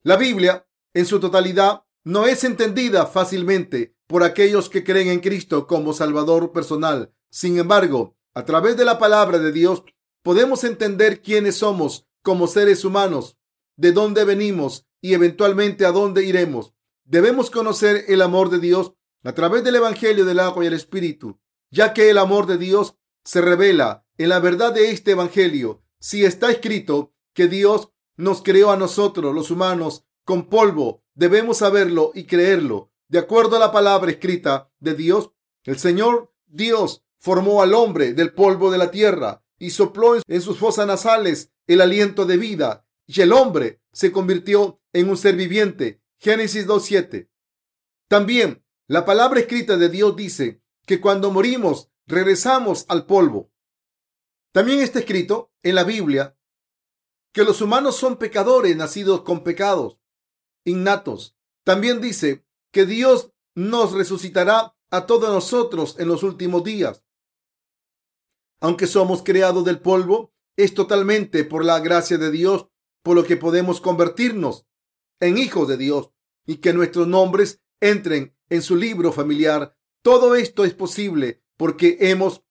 La 0.02 0.16
Biblia, 0.16 0.66
en 0.95 1.07
su 1.07 1.21
totalidad, 1.21 1.85
no 2.04 2.26
es 2.26 2.45
entendida 2.45 3.07
fácilmente 3.07 3.97
por 4.07 4.23
aquellos 4.23 4.69
que 4.69 4.85
creen 4.85 5.09
en 5.09 5.21
Cristo 5.21 5.66
como 5.66 5.92
Salvador 5.92 6.52
personal. 6.52 7.12
Sin 7.30 7.59
embargo, 7.59 8.16
a 8.34 8.44
través 8.44 8.76
de 8.76 8.84
la 8.84 8.99
palabra 8.99 9.38
de 9.38 9.52
Dios, 9.52 9.82
podemos 10.22 10.64
entender 10.64 11.22
quiénes 11.22 11.56
somos 11.56 12.06
como 12.22 12.46
seres 12.46 12.84
humanos, 12.84 13.38
de 13.76 13.92
dónde 13.92 14.25
venimos 14.25 14.87
y 15.00 15.14
eventualmente 15.14 15.87
a 15.87 15.92
dónde 15.92 16.25
iremos. 16.25 16.75
Debemos 17.04 17.50
conocer 17.50 18.04
el 18.08 18.22
amor 18.22 18.50
de 18.50 18.58
Dios 18.58 18.92
a 19.25 19.32
través 19.32 19.64
del 19.64 19.76
Evangelio 19.76 20.25
del 20.25 20.40
agua 20.40 20.64
y 20.64 20.66
el 20.68 20.75
Espíritu, 20.75 21.40
ya 21.70 21.92
que 21.92 22.10
el 22.10 22.18
amor 22.18 22.46
de 22.46 22.58
Dios 22.58 22.96
se 23.25 23.40
revela 23.40 24.06
en 24.18 24.28
la 24.28 24.38
verdad 24.38 24.72
de 24.72 24.90
este 24.90 25.12
Evangelio. 25.12 25.82
Si 25.99 26.25
está 26.25 26.50
escrito 26.50 27.12
que 27.34 27.49
Dios 27.49 27.90
nos 28.16 28.42
creó 28.42 28.70
a 28.70 28.76
nosotros, 28.76 29.34
los 29.34 29.50
humanos, 29.50 30.04
con 30.25 30.49
polvo, 30.49 31.02
debemos 31.14 31.58
saberlo 31.58 32.12
y 32.14 32.25
creerlo. 32.25 32.92
De 33.08 33.18
acuerdo 33.18 33.56
a 33.56 33.58
la 33.58 33.72
palabra 33.72 34.10
escrita 34.10 34.70
de 34.78 34.94
Dios, 34.94 35.32
el 35.64 35.78
Señor 35.78 36.32
Dios 36.46 37.04
formó 37.20 37.62
al 37.62 37.74
hombre 37.74 38.14
del 38.14 38.32
polvo 38.32 38.70
de 38.70 38.78
la 38.78 38.90
tierra 38.90 39.44
y 39.58 39.70
sopló 39.70 40.16
en 40.26 40.40
sus 40.40 40.58
fosas 40.58 40.86
nasales 40.86 41.52
el 41.66 41.80
aliento 41.80 42.24
de 42.24 42.38
vida 42.38 42.86
y 43.06 43.20
el 43.20 43.32
hombre 43.32 43.80
se 43.92 44.10
convirtió 44.10 44.80
en 44.92 45.08
un 45.08 45.16
ser 45.16 45.36
viviente. 45.36 46.02
Génesis 46.18 46.66
2.7. 46.66 47.28
También 48.08 48.64
la 48.88 49.04
palabra 49.04 49.40
escrita 49.40 49.76
de 49.76 49.88
Dios 49.88 50.16
dice 50.16 50.62
que 50.86 51.00
cuando 51.00 51.30
morimos 51.30 51.90
regresamos 52.06 52.84
al 52.88 53.06
polvo. 53.06 53.52
También 54.52 54.80
está 54.80 54.98
escrito 54.98 55.52
en 55.62 55.76
la 55.76 55.84
Biblia 55.84 56.36
que 57.32 57.44
los 57.44 57.60
humanos 57.60 57.96
son 57.96 58.16
pecadores 58.16 58.76
nacidos 58.76 59.22
con 59.22 59.44
pecados 59.44 59.98
innatos. 60.64 61.36
También 61.64 62.00
dice 62.00 62.44
que 62.72 62.86
Dios 62.86 63.32
nos 63.54 63.92
resucitará 63.92 64.76
a 64.90 65.06
todos 65.06 65.30
nosotros 65.30 65.96
en 65.98 66.08
los 66.08 66.22
últimos 66.22 66.64
días. 66.64 67.04
Aunque 68.60 68.86
somos 68.86 69.22
creados 69.22 69.64
del 69.64 69.80
polvo, 69.80 70.32
es 70.56 70.74
totalmente 70.74 71.44
por 71.44 71.64
la 71.64 71.80
gracia 71.80 72.18
de 72.18 72.30
Dios 72.30 72.68
por 73.02 73.16
lo 73.16 73.24
que 73.24 73.36
podemos 73.36 73.80
convertirnos 73.80 74.66
en 75.20 75.38
hijos 75.38 75.68
de 75.68 75.76
Dios 75.76 76.10
y 76.46 76.56
que 76.56 76.72
nuestros 76.72 77.08
nombres 77.08 77.62
entren 77.80 78.36
en 78.48 78.62
su 78.62 78.76
libro 78.76 79.12
familiar. 79.12 79.76
Todo 80.02 80.34
esto 80.34 80.64
es 80.64 80.74
posible 80.74 81.42
porque 81.56 81.96
hemos 82.00 82.42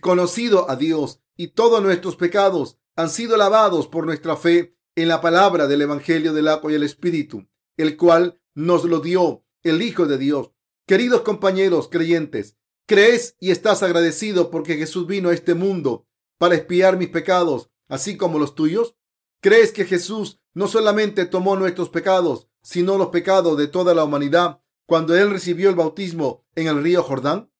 conocido 0.00 0.70
a 0.70 0.76
Dios 0.76 1.20
y 1.36 1.48
todos 1.48 1.82
nuestros 1.82 2.16
pecados 2.16 2.78
han 2.96 3.10
sido 3.10 3.36
lavados 3.36 3.88
por 3.88 4.06
nuestra 4.06 4.36
fe 4.36 4.76
en 4.96 5.08
la 5.08 5.20
palabra 5.20 5.66
del 5.66 5.82
Evangelio 5.82 6.32
del 6.32 6.48
agua 6.48 6.72
y 6.72 6.76
el 6.76 6.84
Espíritu, 6.84 7.48
el 7.76 7.96
cual 7.96 8.40
nos 8.54 8.84
lo 8.84 9.00
dio 9.00 9.44
el 9.62 9.82
Hijo 9.82 10.06
de 10.06 10.18
Dios. 10.18 10.52
Queridos 10.86 11.22
compañeros 11.22 11.88
creyentes, 11.88 12.56
¿crees 12.86 13.36
y 13.40 13.50
estás 13.50 13.82
agradecido 13.82 14.50
porque 14.50 14.76
Jesús 14.76 15.06
vino 15.06 15.28
a 15.28 15.34
este 15.34 15.54
mundo 15.54 16.06
para 16.38 16.54
espiar 16.54 16.96
mis 16.96 17.08
pecados, 17.08 17.70
así 17.88 18.16
como 18.16 18.38
los 18.38 18.54
tuyos? 18.54 18.96
¿Crees 19.40 19.72
que 19.72 19.84
Jesús 19.84 20.40
no 20.54 20.68
solamente 20.68 21.26
tomó 21.26 21.56
nuestros 21.56 21.90
pecados, 21.90 22.48
sino 22.62 22.96
los 22.96 23.08
pecados 23.08 23.58
de 23.58 23.68
toda 23.68 23.94
la 23.94 24.04
humanidad 24.04 24.60
cuando 24.86 25.16
Él 25.16 25.30
recibió 25.30 25.68
el 25.68 25.76
bautismo 25.76 26.46
en 26.54 26.68
el 26.68 26.82
río 26.82 27.02
Jordán? 27.02 27.50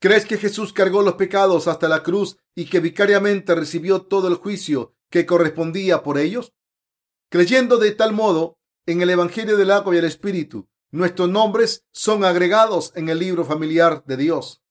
¿Crees 0.00 0.26
que 0.26 0.38
Jesús 0.38 0.72
cargó 0.72 1.02
los 1.02 1.14
pecados 1.14 1.66
hasta 1.66 1.88
la 1.88 2.02
cruz 2.02 2.38
y 2.54 2.66
que 2.66 2.80
vicariamente 2.80 3.54
recibió 3.54 4.02
todo 4.02 4.28
el 4.28 4.34
juicio 4.34 4.94
que 5.10 5.26
correspondía 5.26 6.02
por 6.02 6.18
ellos? 6.18 6.52
Creyendo 7.30 7.78
de 7.78 7.92
tal 7.92 8.12
modo 8.12 8.58
en 8.86 9.02
el 9.02 9.10
Evangelio 9.10 9.56
del 9.56 9.72
agua 9.72 9.94
y 9.94 9.98
el 9.98 10.04
Espíritu, 10.04 10.68
nuestros 10.90 11.28
nombres 11.28 11.84
son 11.92 12.24
agregados 12.24 12.92
en 12.94 13.08
el 13.08 13.18
libro 13.18 13.44
familiar 13.44 14.04
de 14.06 14.16
Dios. 14.16 14.62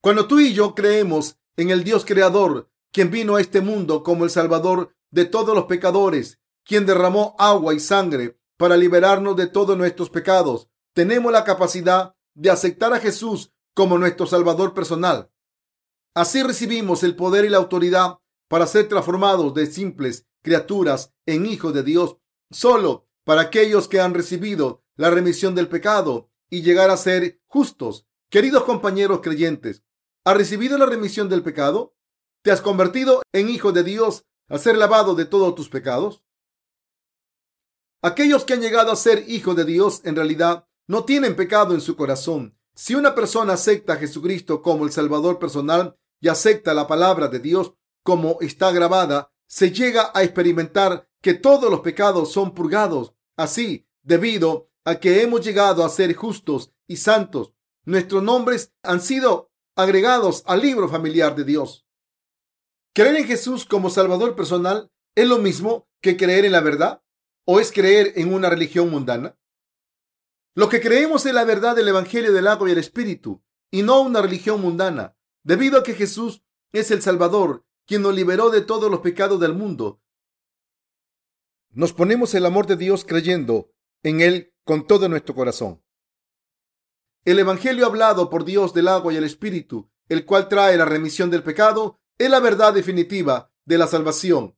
Cuando 0.00 0.26
tú 0.26 0.38
y 0.40 0.52
yo 0.52 0.74
creemos 0.74 1.36
en 1.56 1.70
el 1.70 1.84
Dios 1.84 2.04
creador, 2.04 2.70
quien 2.92 3.10
vino 3.10 3.36
a 3.36 3.40
este 3.40 3.60
mundo 3.60 4.02
como 4.02 4.24
el 4.24 4.30
Salvador 4.30 4.94
de 5.10 5.24
todos 5.24 5.54
los 5.54 5.64
pecadores, 5.64 6.38
quien 6.64 6.86
derramó 6.86 7.34
agua 7.38 7.74
y 7.74 7.80
sangre 7.80 8.38
para 8.56 8.76
liberarnos 8.76 9.36
de 9.36 9.46
todos 9.46 9.76
nuestros 9.76 10.10
pecados, 10.10 10.68
tenemos 10.94 11.32
la 11.32 11.44
capacidad 11.44 12.14
de 12.34 12.50
aceptar 12.50 12.92
a 12.92 13.00
Jesús 13.00 13.52
como 13.74 13.98
nuestro 13.98 14.26
Salvador 14.26 14.74
personal. 14.74 15.30
Así 16.14 16.42
recibimos 16.42 17.02
el 17.02 17.16
poder 17.16 17.44
y 17.44 17.50
la 17.50 17.58
autoridad 17.58 18.18
para 18.48 18.66
ser 18.66 18.88
transformados 18.88 19.52
de 19.54 19.66
simples 19.66 20.26
criaturas 20.42 21.12
en 21.26 21.46
hijos 21.46 21.74
de 21.74 21.82
Dios, 21.82 22.16
solo 22.50 23.06
para 23.24 23.42
aquellos 23.42 23.88
que 23.88 24.00
han 24.00 24.14
recibido 24.14 24.84
la 24.96 25.10
remisión 25.10 25.54
del 25.54 25.68
pecado 25.68 26.30
y 26.50 26.62
llegar 26.62 26.90
a 26.90 26.96
ser 26.96 27.40
justos. 27.46 28.06
Queridos 28.28 28.64
compañeros 28.64 29.20
creyentes, 29.22 29.82
¿has 30.24 30.36
recibido 30.36 30.78
la 30.78 30.86
remisión 30.86 31.28
del 31.28 31.42
pecado? 31.42 31.94
¿Te 32.42 32.50
has 32.50 32.60
convertido 32.60 33.22
en 33.32 33.48
hijo 33.48 33.72
de 33.72 33.84
Dios 33.84 34.24
al 34.48 34.60
ser 34.60 34.76
lavado 34.76 35.14
de 35.14 35.24
todos 35.24 35.54
tus 35.54 35.68
pecados? 35.68 36.22
Aquellos 38.02 38.44
que 38.44 38.54
han 38.54 38.60
llegado 38.60 38.92
a 38.92 38.96
ser 38.96 39.24
hijos 39.28 39.56
de 39.56 39.64
Dios 39.64 40.00
en 40.04 40.16
realidad 40.16 40.68
no 40.86 41.04
tienen 41.04 41.36
pecado 41.36 41.74
en 41.74 41.80
su 41.80 41.96
corazón 41.96 42.56
si 42.76 42.94
una 42.94 43.14
persona 43.14 43.54
acepta 43.54 43.94
a 43.94 43.96
Jesucristo 43.96 44.60
como 44.60 44.84
el 44.84 44.92
Salvador 44.92 45.38
personal 45.38 45.96
y 46.20 46.28
acepta 46.28 46.74
la 46.74 46.86
palabra 46.86 47.28
de 47.28 47.40
Dios 47.40 47.72
como 48.02 48.36
está 48.42 48.70
grabada, 48.70 49.32
se 49.46 49.72
llega 49.72 50.10
a 50.14 50.22
experimentar 50.22 51.08
que 51.22 51.32
todos 51.32 51.70
los 51.70 51.80
pecados 51.80 52.30
son 52.30 52.54
purgados. 52.54 53.14
Así, 53.34 53.88
debido 54.02 54.68
a 54.86 55.00
que 55.00 55.20
hemos 55.20 55.44
llegado 55.44 55.84
a 55.84 55.88
ser 55.88 56.14
justos 56.14 56.72
y 56.86 56.96
santos, 56.96 57.52
nuestros 57.84 58.22
nombres 58.22 58.72
han 58.84 59.00
sido 59.00 59.50
agregados 59.74 60.44
al 60.46 60.62
libro 60.62 60.88
familiar 60.88 61.34
de 61.34 61.44
Dios. 61.44 61.84
¿Creer 62.94 63.16
en 63.16 63.26
Jesús 63.26 63.64
como 63.64 63.90
Salvador 63.90 64.36
personal 64.36 64.90
es 65.16 65.26
lo 65.26 65.38
mismo 65.38 65.88
que 66.00 66.16
creer 66.16 66.44
en 66.44 66.52
la 66.52 66.60
verdad? 66.60 67.02
¿O 67.44 67.58
es 67.58 67.72
creer 67.72 68.12
en 68.14 68.32
una 68.32 68.48
religión 68.48 68.88
mundana? 68.88 69.36
Lo 70.54 70.68
que 70.68 70.80
creemos 70.80 71.26
es 71.26 71.34
la 71.34 71.44
verdad 71.44 71.74
del 71.74 71.88
Evangelio 71.88 72.32
del 72.32 72.46
agua 72.46 72.68
y 72.68 72.72
el 72.72 72.78
Espíritu, 72.78 73.42
y 73.72 73.82
no 73.82 74.00
una 74.00 74.22
religión 74.22 74.60
mundana, 74.60 75.16
debido 75.42 75.80
a 75.80 75.82
que 75.82 75.94
Jesús 75.94 76.42
es 76.72 76.92
el 76.92 77.02
Salvador, 77.02 77.66
quien 77.86 78.02
nos 78.02 78.14
liberó 78.14 78.50
de 78.50 78.60
todos 78.62 78.88
los 78.88 79.00
pecados 79.00 79.40
del 79.40 79.52
mundo. 79.52 80.00
Nos 81.70 81.92
ponemos 81.92 82.34
el 82.34 82.46
amor 82.46 82.66
de 82.66 82.76
Dios 82.76 83.04
creyendo 83.04 83.72
en 84.02 84.20
Él 84.20 84.55
con 84.66 84.84
todo 84.84 85.08
nuestro 85.08 85.34
corazón. 85.34 85.80
El 87.24 87.38
Evangelio 87.38 87.86
hablado 87.86 88.28
por 88.28 88.44
Dios 88.44 88.74
del 88.74 88.88
agua 88.88 89.12
y 89.12 89.16
el 89.16 89.22
Espíritu, 89.22 89.88
el 90.08 90.26
cual 90.26 90.48
trae 90.48 90.76
la 90.76 90.84
remisión 90.84 91.30
del 91.30 91.44
pecado, 91.44 92.00
es 92.18 92.28
la 92.28 92.40
verdad 92.40 92.74
definitiva 92.74 93.52
de 93.64 93.78
la 93.78 93.86
salvación. 93.86 94.56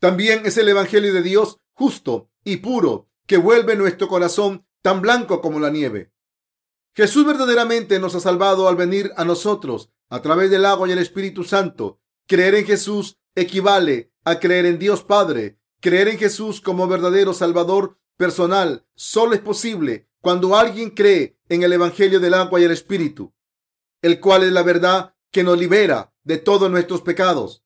También 0.00 0.44
es 0.44 0.58
el 0.58 0.68
Evangelio 0.68 1.14
de 1.14 1.22
Dios 1.22 1.58
justo 1.72 2.30
y 2.44 2.58
puro, 2.58 3.08
que 3.26 3.38
vuelve 3.38 3.74
nuestro 3.74 4.06
corazón 4.06 4.66
tan 4.82 5.00
blanco 5.00 5.40
como 5.40 5.60
la 5.60 5.70
nieve. 5.70 6.12
Jesús 6.94 7.24
verdaderamente 7.26 7.98
nos 7.98 8.14
ha 8.14 8.20
salvado 8.20 8.68
al 8.68 8.76
venir 8.76 9.12
a 9.16 9.24
nosotros 9.24 9.90
a 10.10 10.20
través 10.20 10.50
del 10.50 10.66
agua 10.66 10.88
y 10.88 10.92
el 10.92 10.98
Espíritu 10.98 11.42
Santo. 11.42 12.00
Creer 12.26 12.54
en 12.54 12.66
Jesús 12.66 13.16
equivale 13.34 14.12
a 14.24 14.38
creer 14.40 14.66
en 14.66 14.78
Dios 14.78 15.02
Padre. 15.02 15.58
Creer 15.80 16.08
en 16.08 16.18
Jesús 16.18 16.60
como 16.60 16.86
verdadero 16.86 17.32
Salvador 17.32 17.98
personal 18.16 18.86
solo 18.94 19.34
es 19.34 19.40
posible 19.40 20.08
cuando 20.20 20.56
alguien 20.56 20.90
cree 20.90 21.38
en 21.48 21.62
el 21.62 21.72
Evangelio 21.72 22.18
del 22.18 22.34
agua 22.34 22.60
y 22.60 22.64
el 22.64 22.72
Espíritu, 22.72 23.32
el 24.02 24.20
cual 24.20 24.42
es 24.42 24.52
la 24.52 24.62
verdad 24.62 25.14
que 25.30 25.44
nos 25.44 25.58
libera 25.58 26.12
de 26.24 26.38
todos 26.38 26.70
nuestros 26.70 27.02
pecados. 27.02 27.64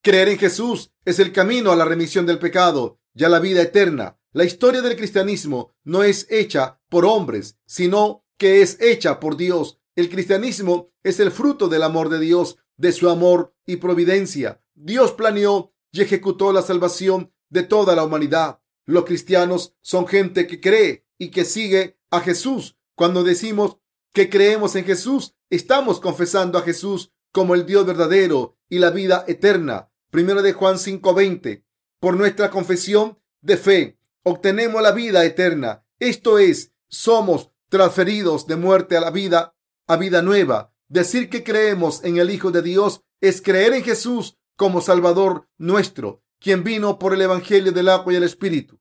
Creer 0.00 0.28
en 0.28 0.38
Jesús 0.38 0.92
es 1.04 1.18
el 1.18 1.32
camino 1.32 1.70
a 1.70 1.76
la 1.76 1.84
remisión 1.84 2.26
del 2.26 2.38
pecado 2.38 2.98
y 3.14 3.24
a 3.24 3.28
la 3.28 3.40
vida 3.40 3.62
eterna. 3.62 4.18
La 4.32 4.44
historia 4.44 4.80
del 4.80 4.96
cristianismo 4.96 5.74
no 5.84 6.02
es 6.02 6.26
hecha 6.30 6.80
por 6.88 7.04
hombres, 7.04 7.58
sino 7.66 8.24
que 8.38 8.62
es 8.62 8.80
hecha 8.80 9.20
por 9.20 9.36
Dios. 9.36 9.78
El 9.94 10.08
cristianismo 10.08 10.90
es 11.02 11.20
el 11.20 11.30
fruto 11.30 11.68
del 11.68 11.82
amor 11.82 12.08
de 12.08 12.18
Dios, 12.18 12.56
de 12.78 12.92
su 12.92 13.10
amor 13.10 13.54
y 13.66 13.76
providencia. 13.76 14.62
Dios 14.74 15.12
planeó 15.12 15.74
y 15.92 16.00
ejecutó 16.00 16.52
la 16.52 16.62
salvación 16.62 17.32
de 17.50 17.62
toda 17.62 17.94
la 17.94 18.04
humanidad. 18.04 18.61
Los 18.84 19.04
cristianos 19.04 19.74
son 19.80 20.06
gente 20.06 20.46
que 20.46 20.60
cree 20.60 21.06
y 21.18 21.30
que 21.30 21.44
sigue 21.44 21.98
a 22.10 22.20
Jesús. 22.20 22.76
Cuando 22.94 23.22
decimos 23.22 23.78
que 24.12 24.28
creemos 24.28 24.76
en 24.76 24.84
Jesús, 24.84 25.34
estamos 25.50 26.00
confesando 26.00 26.58
a 26.58 26.62
Jesús 26.62 27.12
como 27.32 27.54
el 27.54 27.64
Dios 27.66 27.86
verdadero 27.86 28.58
y 28.68 28.78
la 28.78 28.90
vida 28.90 29.24
eterna. 29.28 29.90
Primero 30.10 30.42
de 30.42 30.52
Juan 30.52 30.78
5:20. 30.78 31.64
Por 32.00 32.16
nuestra 32.16 32.50
confesión 32.50 33.18
de 33.40 33.56
fe 33.56 33.98
obtenemos 34.24 34.82
la 34.82 34.92
vida 34.92 35.24
eterna. 35.24 35.84
Esto 35.98 36.38
es, 36.38 36.72
somos 36.88 37.50
transferidos 37.68 38.46
de 38.46 38.56
muerte 38.56 38.96
a 38.96 39.00
la 39.00 39.10
vida, 39.10 39.56
a 39.86 39.96
vida 39.96 40.20
nueva. 40.22 40.74
Decir 40.88 41.30
que 41.30 41.42
creemos 41.42 42.04
en 42.04 42.18
el 42.18 42.30
Hijo 42.30 42.50
de 42.50 42.62
Dios 42.62 43.02
es 43.20 43.40
creer 43.40 43.72
en 43.72 43.84
Jesús 43.84 44.36
como 44.56 44.80
Salvador 44.80 45.48
nuestro, 45.56 46.21
quien 46.42 46.64
vino 46.64 46.98
por 46.98 47.14
el 47.14 47.22
Evangelio 47.22 47.72
del 47.72 47.88
agua 47.88 48.12
y 48.12 48.16
el 48.16 48.24
Espíritu. 48.24 48.80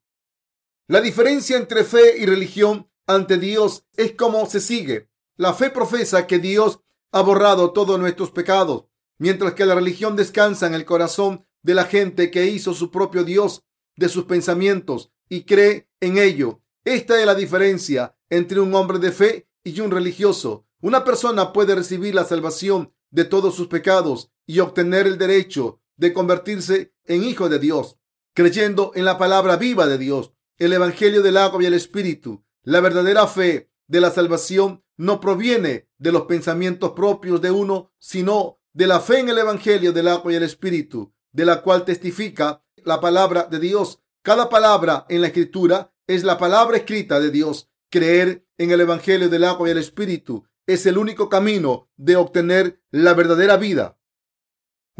La 0.87 0.99
diferencia 0.99 1.57
entre 1.57 1.83
fe 1.83 2.17
y 2.17 2.25
religión 2.25 2.89
ante 3.05 3.37
Dios 3.37 3.85
es 3.95 4.13
como 4.13 4.45
se 4.47 4.59
sigue. 4.59 5.09
La 5.37 5.53
fe 5.53 5.69
profesa 5.69 6.27
que 6.27 6.39
Dios 6.39 6.81
ha 7.11 7.21
borrado 7.21 7.71
todos 7.71 7.99
nuestros 7.99 8.31
pecados, 8.31 8.85
mientras 9.19 9.53
que 9.53 9.65
la 9.65 9.75
religión 9.75 10.15
descansa 10.15 10.67
en 10.67 10.73
el 10.73 10.85
corazón 10.85 11.45
de 11.61 11.75
la 11.75 11.85
gente 11.85 12.31
que 12.31 12.47
hizo 12.47 12.73
su 12.73 12.89
propio 12.89 13.23
Dios 13.23 13.63
de 13.95 14.09
sus 14.09 14.25
pensamientos 14.25 15.11
y 15.29 15.43
cree 15.43 15.87
en 15.99 16.17
ello. 16.17 16.61
Esta 16.83 17.19
es 17.19 17.25
la 17.25 17.35
diferencia 17.35 18.15
entre 18.29 18.59
un 18.59 18.73
hombre 18.73 18.97
de 18.97 19.11
fe 19.11 19.47
y 19.63 19.79
un 19.81 19.91
religioso. 19.91 20.65
Una 20.81 21.03
persona 21.03 21.53
puede 21.53 21.75
recibir 21.75 22.15
la 22.15 22.25
salvación 22.25 22.91
de 23.11 23.25
todos 23.25 23.55
sus 23.55 23.67
pecados 23.67 24.31
y 24.47 24.59
obtener 24.59 25.05
el 25.05 25.17
derecho 25.17 25.79
de 25.97 26.13
convertirse 26.13 26.93
en 27.05 27.23
hijo 27.23 27.49
de 27.49 27.59
Dios, 27.59 27.97
creyendo 28.33 28.91
en 28.95 29.05
la 29.05 29.17
palabra 29.17 29.57
viva 29.57 29.87
de 29.87 29.97
Dios, 29.97 30.33
el 30.57 30.73
Evangelio 30.73 31.21
del 31.21 31.37
agua 31.37 31.63
y 31.63 31.65
el 31.65 31.73
Espíritu. 31.73 32.43
La 32.63 32.79
verdadera 32.79 33.27
fe 33.27 33.71
de 33.87 34.01
la 34.01 34.11
salvación 34.11 34.83
no 34.97 35.19
proviene 35.19 35.89
de 35.97 36.11
los 36.11 36.23
pensamientos 36.23 36.91
propios 36.91 37.41
de 37.41 37.51
uno, 37.51 37.91
sino 37.97 38.59
de 38.73 38.87
la 38.87 38.99
fe 38.99 39.19
en 39.19 39.29
el 39.29 39.39
Evangelio 39.39 39.91
del 39.91 40.07
agua 40.07 40.31
y 40.31 40.35
el 40.35 40.43
Espíritu, 40.43 41.13
de 41.31 41.45
la 41.45 41.61
cual 41.61 41.85
testifica 41.85 42.63
la 42.77 43.01
palabra 43.01 43.47
de 43.49 43.59
Dios. 43.59 43.99
Cada 44.21 44.49
palabra 44.49 45.05
en 45.09 45.21
la 45.21 45.27
Escritura 45.27 45.93
es 46.07 46.23
la 46.23 46.37
palabra 46.37 46.77
escrita 46.77 47.19
de 47.19 47.31
Dios. 47.31 47.69
Creer 47.89 48.45
en 48.57 48.71
el 48.71 48.81
Evangelio 48.81 49.29
del 49.29 49.43
agua 49.43 49.67
y 49.67 49.71
el 49.71 49.77
Espíritu 49.79 50.45
es 50.67 50.85
el 50.85 50.97
único 50.97 51.27
camino 51.27 51.89
de 51.97 52.15
obtener 52.15 52.81
la 52.91 53.13
verdadera 53.13 53.57
vida. 53.57 53.97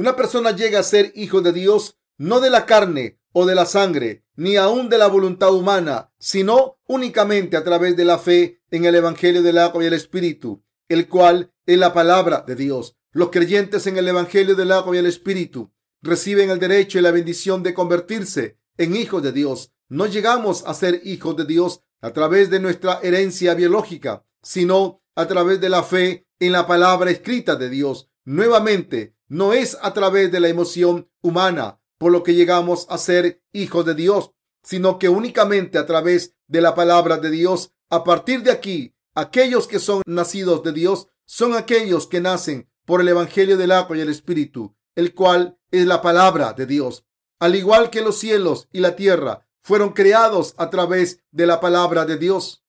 Una 0.02 0.16
persona 0.16 0.50
llega 0.50 0.80
a 0.80 0.84
ser 0.84 1.12
hijo 1.14 1.42
de 1.42 1.54
Dios 1.54 2.00
no 2.18 2.40
de 2.40 2.50
la 2.50 2.66
carne 2.66 3.20
o 3.34 3.46
de 3.46 3.54
la 3.54 3.68
sangre, 3.68 4.26
ni 4.36 4.56
aún 4.56 4.90
de 4.90 4.98
la 4.98 5.06
voluntad 5.06 5.54
humana, 5.54 6.12
sino 6.18 6.80
únicamente 6.88 7.56
a 7.56 7.64
través 7.64 7.96
de 7.96 8.04
la 8.04 8.18
fe 8.18 8.64
en 8.72 8.86
el 8.86 8.96
Evangelio 8.96 9.44
del 9.44 9.60
agua 9.60 9.84
y 9.84 9.86
el 9.86 9.94
Espíritu, 9.94 10.64
el 10.90 11.08
cual 11.08 11.54
es 11.68 11.78
la 11.78 11.94
palabra 11.94 12.44
de 12.48 12.56
Dios. 12.56 12.98
Los 13.12 13.30
creyentes 13.30 13.86
en 13.86 13.96
el 13.98 14.08
Evangelio 14.08 14.56
del 14.56 14.72
agua 14.72 14.96
y 14.96 14.98
el 14.98 15.06
Espíritu 15.06 15.72
reciben 16.02 16.50
el 16.50 16.58
derecho 16.58 16.98
y 16.98 17.04
la 17.04 17.12
bendición 17.12 17.62
de 17.62 17.76
convertirse 17.76 18.58
en 18.78 18.96
hijos 18.96 19.22
de 19.22 19.34
Dios. 19.34 19.72
No 19.88 20.08
llegamos 20.08 20.64
a 20.66 20.74
ser 20.74 21.02
hijos 21.04 21.36
de 21.36 21.46
Dios 21.46 21.84
a 22.02 22.10
través 22.10 22.50
de 22.50 22.60
nuestra 22.60 23.00
herencia 23.04 23.54
biológica, 23.54 24.26
sino 24.42 25.04
a 25.14 25.28
través 25.28 25.62
de 25.62 25.70
la 25.70 25.84
fe 25.84 26.26
en 26.40 26.54
la 26.54 26.66
palabra 26.66 27.12
escrita 27.12 27.56
de 27.56 27.70
Dios. 27.70 28.10
Nuevamente, 28.26 29.16
no 29.32 29.54
es 29.54 29.78
a 29.82 29.94
través 29.94 30.30
de 30.30 30.42
la 30.42 30.50
emoción 30.50 31.10
humana 31.22 31.80
por 31.98 32.12
lo 32.12 32.22
que 32.22 32.34
llegamos 32.34 32.86
a 32.90 32.98
ser 32.98 33.42
hijos 33.54 33.86
de 33.86 33.96
Dios, 33.96 34.32
sino 34.62 35.00
que 35.00 35.08
únicamente 35.08 35.78
a 35.78 35.86
través 35.86 36.36
de 36.48 36.60
la 36.60 36.76
palabra 36.76 37.16
de 37.16 37.32
Dios. 37.32 37.72
A 37.90 38.04
partir 38.04 38.44
de 38.44 38.52
aquí, 38.52 38.94
aquellos 39.16 39.70
que 39.70 39.80
son 39.80 40.02
nacidos 40.06 40.64
de 40.64 40.74
Dios 40.74 41.08
son 41.26 41.56
aquellos 41.56 42.08
que 42.08 42.20
nacen 42.20 42.70
por 42.86 43.00
el 43.00 43.08
Evangelio 43.08 43.56
del 43.56 43.72
agua 43.72 43.98
y 43.98 44.02
el 44.02 44.10
Espíritu, 44.10 44.76
el 44.96 45.16
cual 45.16 45.58
es 45.72 45.88
la 45.88 46.02
palabra 46.02 46.52
de 46.52 46.66
Dios. 46.66 47.06
Al 47.40 47.56
igual 47.56 47.90
que 47.90 48.02
los 48.02 48.20
cielos 48.20 48.68
y 48.74 48.82
la 48.82 48.98
tierra 48.98 49.48
fueron 49.64 49.94
creados 49.94 50.56
a 50.58 50.70
través 50.70 51.24
de 51.32 51.46
la 51.46 51.62
palabra 51.62 52.04
de 52.04 52.18
Dios. 52.18 52.66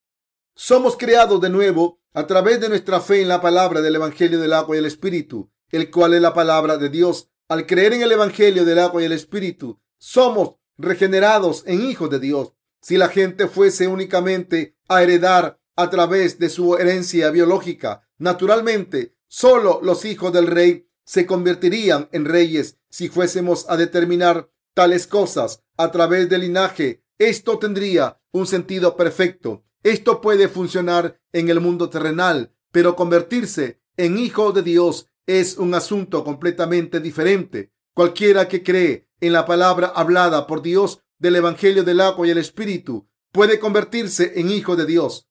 Somos 0.55 0.95
creados 0.95 1.41
de 1.41 1.49
nuevo 1.49 1.99
a 2.13 2.25
través 2.25 2.61
de 2.61 2.69
nuestra 2.69 3.01
fe 3.01 3.21
en 3.21 3.27
la 3.27 3.41
palabra 3.41 3.81
del 3.81 3.95
Evangelio 3.95 4.39
del 4.39 4.53
agua 4.53 4.77
y 4.77 4.79
el 4.79 4.85
Espíritu, 4.85 5.51
el 5.73 5.89
cual 5.89 6.13
es 6.13 6.21
la 6.21 6.33
palabra 6.33 6.77
de 6.77 6.89
Dios. 6.89 7.29
Al 7.49 7.65
creer 7.65 7.93
en 7.93 8.03
el 8.03 8.11
Evangelio 8.11 8.63
del 8.63 8.79
agua 8.79 9.01
y 9.01 9.05
el 9.05 9.11
Espíritu, 9.11 9.81
somos 9.97 10.55
regenerados 10.77 11.63
en 11.65 11.81
hijos 11.81 12.09
de 12.09 12.19
Dios. 12.19 12.53
Si 12.81 12.97
la 12.97 13.09
gente 13.09 13.47
fuese 13.47 13.87
únicamente 13.87 14.77
a 14.87 15.01
heredar 15.01 15.59
a 15.75 15.89
través 15.89 16.37
de 16.37 16.49
su 16.49 16.75
herencia 16.77 17.31
biológica, 17.31 18.07
naturalmente, 18.17 19.15
solo 19.27 19.79
los 19.81 20.05
hijos 20.05 20.31
del 20.31 20.47
rey 20.47 20.87
se 21.05 21.25
convertirían 21.25 22.07
en 22.11 22.25
reyes 22.25 22.77
si 22.89 23.09
fuésemos 23.09 23.65
a 23.67 23.75
determinar 23.75 24.51
tales 24.75 25.07
cosas 25.07 25.63
a 25.75 25.91
través 25.91 26.29
del 26.29 26.41
linaje. 26.41 27.03
Esto 27.17 27.57
tendría 27.57 28.21
un 28.31 28.45
sentido 28.45 28.95
perfecto. 28.95 29.63
Esto 29.81 30.21
puede 30.21 30.47
funcionar 30.49 31.19
en 31.31 31.49
el 31.49 31.59
mundo 31.59 31.89
terrenal, 31.89 32.53
pero 32.71 32.95
convertirse 32.95 33.81
en 33.97 34.17
hijo 34.17 34.51
de 34.51 34.61
Dios 34.61 35.09
es 35.25 35.57
un 35.57 35.73
asunto 35.73 36.23
completamente 36.23 36.99
diferente. 36.99 37.71
Cualquiera 37.93 38.47
que 38.47 38.63
cree 38.63 39.07
en 39.21 39.33
la 39.33 39.45
palabra 39.45 39.87
hablada 39.87 40.47
por 40.47 40.61
Dios 40.61 41.03
del 41.19 41.35
Evangelio 41.37 41.83
del 41.83 42.01
agua 42.01 42.27
y 42.27 42.31
el 42.31 42.37
Espíritu 42.37 43.07
puede 43.31 43.59
convertirse 43.59 44.33
en 44.39 44.49
hijo 44.49 44.75
de 44.75 44.85
Dios. 44.85 45.29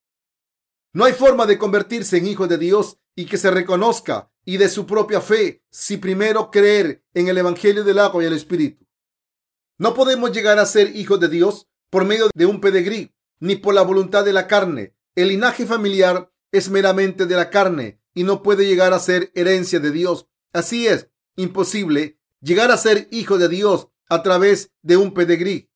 No 0.92 1.04
hay 1.04 1.12
forma 1.12 1.46
de 1.46 1.58
convertirse 1.58 2.18
en 2.18 2.26
hijo 2.26 2.46
de 2.46 2.58
Dios 2.58 2.98
y 3.14 3.26
que 3.26 3.38
se 3.38 3.50
reconozca 3.50 4.30
y 4.44 4.56
de 4.56 4.68
su 4.68 4.86
propia 4.86 5.20
fe 5.20 5.64
si 5.70 5.96
primero 5.96 6.50
creer 6.50 7.04
en 7.14 7.28
el 7.28 7.38
Evangelio 7.38 7.84
del 7.84 7.98
agua 7.98 8.22
y 8.22 8.26
el 8.26 8.32
Espíritu. 8.32 8.86
No 9.78 9.94
podemos 9.94 10.32
llegar 10.32 10.58
a 10.58 10.66
ser 10.66 10.94
hijos 10.96 11.20
de 11.20 11.28
Dios 11.28 11.68
por 11.90 12.04
medio 12.04 12.30
de 12.34 12.46
un 12.46 12.60
pedigrí 12.60 13.14
ni 13.40 13.56
por 13.56 13.74
la 13.74 13.82
voluntad 13.82 14.24
de 14.24 14.32
la 14.32 14.46
carne. 14.46 14.94
El 15.14 15.28
linaje 15.28 15.66
familiar 15.66 16.32
es 16.52 16.70
meramente 16.70 17.26
de 17.26 17.36
la 17.36 17.50
carne 17.50 18.01
y 18.14 18.24
no 18.24 18.42
puede 18.42 18.66
llegar 18.66 18.92
a 18.92 18.98
ser 18.98 19.30
herencia 19.34 19.80
de 19.80 19.90
Dios. 19.90 20.28
Así 20.52 20.86
es, 20.86 21.08
imposible 21.36 22.18
llegar 22.40 22.70
a 22.70 22.76
ser 22.76 23.08
hijo 23.10 23.38
de 23.38 23.48
Dios 23.48 23.88
a 24.08 24.22
través 24.22 24.72
de 24.82 24.96
un 24.96 25.14
pedigrí. 25.14 25.70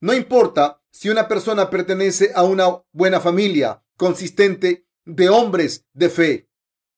No 0.00 0.12
importa 0.12 0.82
si 0.90 1.08
una 1.08 1.26
persona 1.26 1.70
pertenece 1.70 2.30
a 2.34 2.44
una 2.44 2.82
buena 2.92 3.20
familia 3.20 3.82
consistente 3.96 4.86
de 5.04 5.28
hombres 5.28 5.86
de 5.92 6.08
fe. 6.08 6.50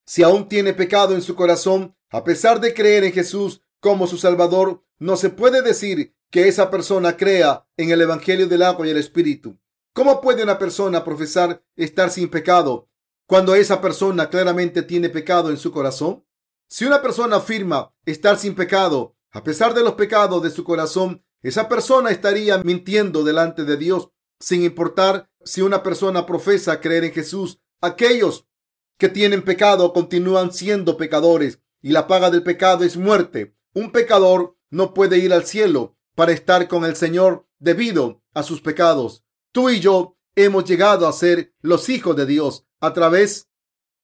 Si 0.04 0.22
aún 0.22 0.48
tiene 0.48 0.74
pecado 0.74 1.14
en 1.14 1.22
su 1.22 1.34
corazón, 1.34 1.96
a 2.10 2.24
pesar 2.24 2.60
de 2.60 2.74
creer 2.74 3.04
en 3.04 3.12
Jesús 3.12 3.62
como 3.78 4.06
su 4.06 4.18
Salvador, 4.18 4.84
no 4.98 5.16
se 5.16 5.30
puede 5.30 5.62
decir 5.62 6.14
que 6.30 6.48
esa 6.48 6.70
persona 6.70 7.16
crea 7.16 7.66
en 7.76 7.90
el 7.90 8.02
Evangelio 8.02 8.46
del 8.46 8.62
agua 8.62 8.86
y 8.86 8.90
el 8.90 8.98
Espíritu. 8.98 9.58
¿Cómo 9.92 10.20
puede 10.20 10.42
una 10.42 10.58
persona 10.58 11.04
profesar 11.04 11.64
estar 11.76 12.10
sin 12.10 12.28
pecado 12.28 12.89
cuando 13.30 13.54
esa 13.54 13.80
persona 13.80 14.28
claramente 14.28 14.82
tiene 14.82 15.08
pecado 15.08 15.50
en 15.50 15.56
su 15.56 15.70
corazón? 15.70 16.26
Si 16.68 16.84
una 16.84 17.00
persona 17.00 17.36
afirma 17.36 17.94
estar 18.04 18.36
sin 18.36 18.56
pecado, 18.56 19.14
a 19.30 19.44
pesar 19.44 19.72
de 19.72 19.84
los 19.84 19.92
pecados 19.92 20.42
de 20.42 20.50
su 20.50 20.64
corazón, 20.64 21.24
esa 21.40 21.68
persona 21.68 22.10
estaría 22.10 22.58
mintiendo 22.64 23.22
delante 23.22 23.64
de 23.64 23.76
Dios, 23.76 24.08
sin 24.40 24.64
importar 24.64 25.30
si 25.44 25.62
una 25.62 25.84
persona 25.84 26.26
profesa 26.26 26.80
creer 26.80 27.04
en 27.04 27.12
Jesús. 27.12 27.60
Aquellos 27.80 28.48
que 28.98 29.08
tienen 29.08 29.42
pecado 29.42 29.92
continúan 29.92 30.52
siendo 30.52 30.96
pecadores 30.96 31.60
y 31.80 31.90
la 31.90 32.08
paga 32.08 32.32
del 32.32 32.42
pecado 32.42 32.82
es 32.82 32.96
muerte. 32.96 33.54
Un 33.74 33.92
pecador 33.92 34.56
no 34.70 34.92
puede 34.92 35.18
ir 35.18 35.32
al 35.32 35.44
cielo 35.44 35.96
para 36.16 36.32
estar 36.32 36.66
con 36.66 36.84
el 36.84 36.96
Señor 36.96 37.46
debido 37.60 38.24
a 38.34 38.42
sus 38.42 38.60
pecados. 38.60 39.24
Tú 39.52 39.70
y 39.70 39.78
yo 39.78 40.16
hemos 40.44 40.64
llegado 40.64 41.07
a 41.07 41.12
ser 41.12 41.53
los 41.61 41.88
hijos 41.88 42.16
de 42.16 42.26
Dios 42.26 42.66
a 42.81 42.92
través 42.92 43.48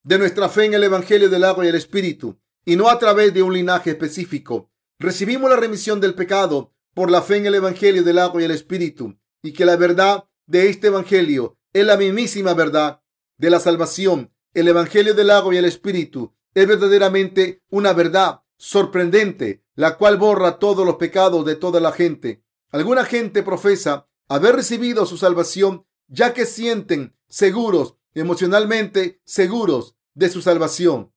de 0.03 0.19
nuestra 0.19 0.49
fe 0.49 0.67
en 0.67 0.75
el 0.75 0.85
Evangelio 0.85 1.29
del 1.29 1.45
agua 1.45 1.65
y 1.65 1.69
el 1.69 1.75
Espíritu, 1.75 2.39
y 2.65 2.77
no 2.77 2.89
a 2.89 2.99
través 2.99 3.35
de 3.35 3.43
un 3.43 3.53
linaje 3.53 3.91
específico. 3.91 4.71
Recibimos 4.99 5.51
la 5.51 5.57
remisión 5.57 6.01
del 6.01 6.15
pecado 6.15 6.73
por 6.95 7.11
la 7.11 7.23
fe 7.23 7.37
en 7.37 7.47
el 7.47 7.57
Evangelio 7.57 8.03
del 8.03 8.19
agua 8.19 8.41
y 8.41 8.45
el 8.45 8.51
Espíritu, 8.51 9.19
y 9.43 9.53
que 9.53 9.65
la 9.65 9.77
verdad 9.77 10.29
de 10.47 10.69
este 10.69 10.89
Evangelio 10.89 11.59
es 11.73 11.85
la 11.85 11.97
mismísima 11.97 12.55
verdad 12.55 13.03
de 13.37 13.51
la 13.51 13.61
salvación. 13.61 14.33
El 14.55 14.69
Evangelio 14.69 15.15
del 15.15 15.31
agua 15.31 15.55
y 15.55 15.59
el 15.59 15.65
Espíritu 15.65 16.35
es 16.55 16.67
verdaderamente 16.67 17.63
una 17.69 17.93
verdad 17.93 18.43
sorprendente, 18.57 19.65
la 19.75 19.97
cual 19.97 20.17
borra 20.17 20.59
todos 20.59 20.87
los 20.87 20.97
pecados 20.97 21.45
de 21.45 21.57
toda 21.57 21.81
la 21.81 21.93
gente. 21.93 22.43
Alguna 22.71 23.05
gente 23.05 23.43
profesa 23.43 24.09
haber 24.29 24.57
recibido 24.57 25.05
su 25.05 25.19
salvación 25.19 25.85
ya 26.09 26.33
que 26.33 26.47
sienten 26.47 27.17
seguros 27.29 27.97
emocionalmente 28.15 29.21
seguros 29.25 29.97
de 30.15 30.31
su 30.31 30.41
salvación. 30.41 31.13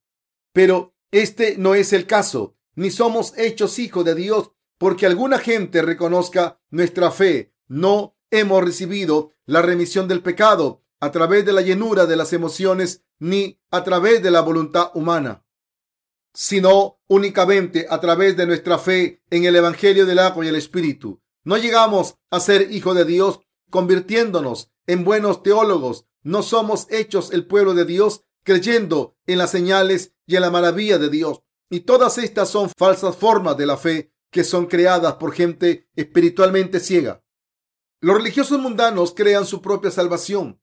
Pero 0.54 0.93
este 1.12 1.58
no 1.58 1.73
es 1.73 1.93
el 1.93 2.06
caso, 2.06 2.58
ni 2.75 2.91
somos 2.91 3.38
hechos 3.38 3.80
hijos 3.80 4.06
de 4.06 4.15
Dios 4.15 4.52
porque 4.78 5.06
alguna 5.06 5.39
gente 5.39 5.82
reconozca 5.82 6.60
nuestra 6.69 7.12
fe. 7.12 7.54
No 7.67 8.17
hemos 8.32 8.63
recibido 8.63 9.32
la 9.45 9.62
remisión 9.62 10.08
del 10.08 10.21
pecado 10.21 10.84
a 10.99 11.12
través 11.12 11.45
de 11.45 11.54
la 11.54 11.62
llenura 11.62 12.06
de 12.06 12.15
las 12.15 12.34
emociones 12.34 13.04
ni 13.19 13.60
a 13.71 13.84
través 13.84 14.21
de 14.21 14.32
la 14.32 14.41
voluntad 14.41 14.91
humana, 14.93 15.45
sino 16.34 16.99
únicamente 17.08 17.88
a 17.89 17.99
través 17.99 18.36
de 18.38 18.45
nuestra 18.45 18.78
fe 18.78 19.23
en 19.30 19.45
el 19.45 19.56
Evangelio 19.56 20.06
del 20.06 20.19
agua 20.19 20.45
y 20.45 20.49
el 20.49 20.56
Espíritu. 20.56 21.21
No 21.43 21.58
llegamos 21.58 22.15
a 22.30 22.39
ser 22.39 22.71
hijos 22.71 22.95
de 22.95 23.06
Dios 23.06 23.39
convirtiéndonos 23.69 24.71
en 24.89 25.04
buenos 25.04 25.43
teólogos 25.43 26.08
no 26.23 26.41
somos 26.41 26.88
hechos 26.89 27.32
el 27.32 27.45
pueblo 27.45 27.75
de 27.75 27.86
Dios 27.86 28.23
creyendo 28.43 29.15
en 29.28 29.38
las 29.38 29.52
señales 29.52 30.15
y 30.25 30.36
en 30.36 30.41
la 30.41 30.49
maravilla 30.49 30.97
de 30.97 31.12
Dios. 31.12 31.43
Y 31.69 31.82
todas 31.82 32.17
estas 32.17 32.49
son 32.49 32.71
falsas 32.75 33.15
formas 33.15 33.56
de 33.56 33.67
la 33.67 33.78
fe 33.78 34.12
que 34.32 34.43
son 34.43 34.65
creadas 34.65 35.13
por 35.17 35.32
gente 35.32 35.88
espiritualmente 35.95 36.80
ciega. 36.80 37.23
Los 38.02 38.17
religiosos 38.17 38.58
mundanos 38.58 39.13
crean 39.15 39.45
su 39.45 39.62
propia 39.62 39.91
salvación. 39.91 40.60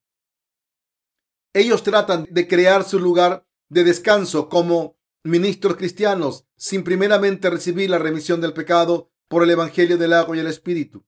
Ellos 1.55 1.85
tratan 1.85 2.27
de 2.29 2.49
crear 2.49 2.83
su 2.83 2.99
lugar 2.99 3.47
de 3.69 3.85
descanso 3.85 4.49
como 4.49 4.99
ministros 5.23 5.77
cristianos 5.77 6.49
sin 6.57 6.83
primeramente 6.83 7.49
recibir 7.49 7.91
la 7.91 7.99
remisión 7.99 8.41
del 8.41 8.55
pecado 8.55 9.13
por 9.29 9.45
el 9.45 9.51
Evangelio 9.51 9.97
del 9.97 10.15
agua 10.15 10.37
y 10.37 10.41
el 10.41 10.49
Espíritu. 10.49 11.07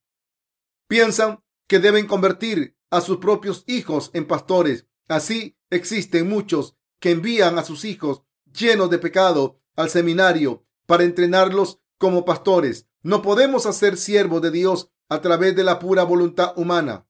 Piensan 0.87 1.43
que 1.67 1.81
deben 1.81 2.07
convertir 2.07 2.78
a 2.91 3.01
sus 3.01 3.19
propios 3.19 3.65
hijos 3.67 4.11
en 4.15 4.27
pastores. 4.27 4.87
Así 5.09 5.57
existen 5.71 6.29
muchos 6.29 6.77
que 7.01 7.11
envían 7.11 7.59
a 7.59 7.65
sus 7.65 7.85
hijos 7.85 8.23
llenos 8.53 8.91
de 8.91 8.99
pecado 8.99 9.61
al 9.77 9.91
seminario 9.91 10.65
para 10.87 11.05
entrenarlos 11.05 11.81
como 11.99 12.25
pastores. 12.25 12.89
No 13.03 13.23
podemos 13.23 13.67
hacer 13.67 13.97
siervos 13.97 14.43
de 14.43 14.51
Dios 14.51 14.91
a 15.09 15.21
través 15.21 15.55
de 15.57 15.65
la 15.65 15.79
pura 15.79 16.05
voluntad 16.05 16.53
humana. 16.57 17.07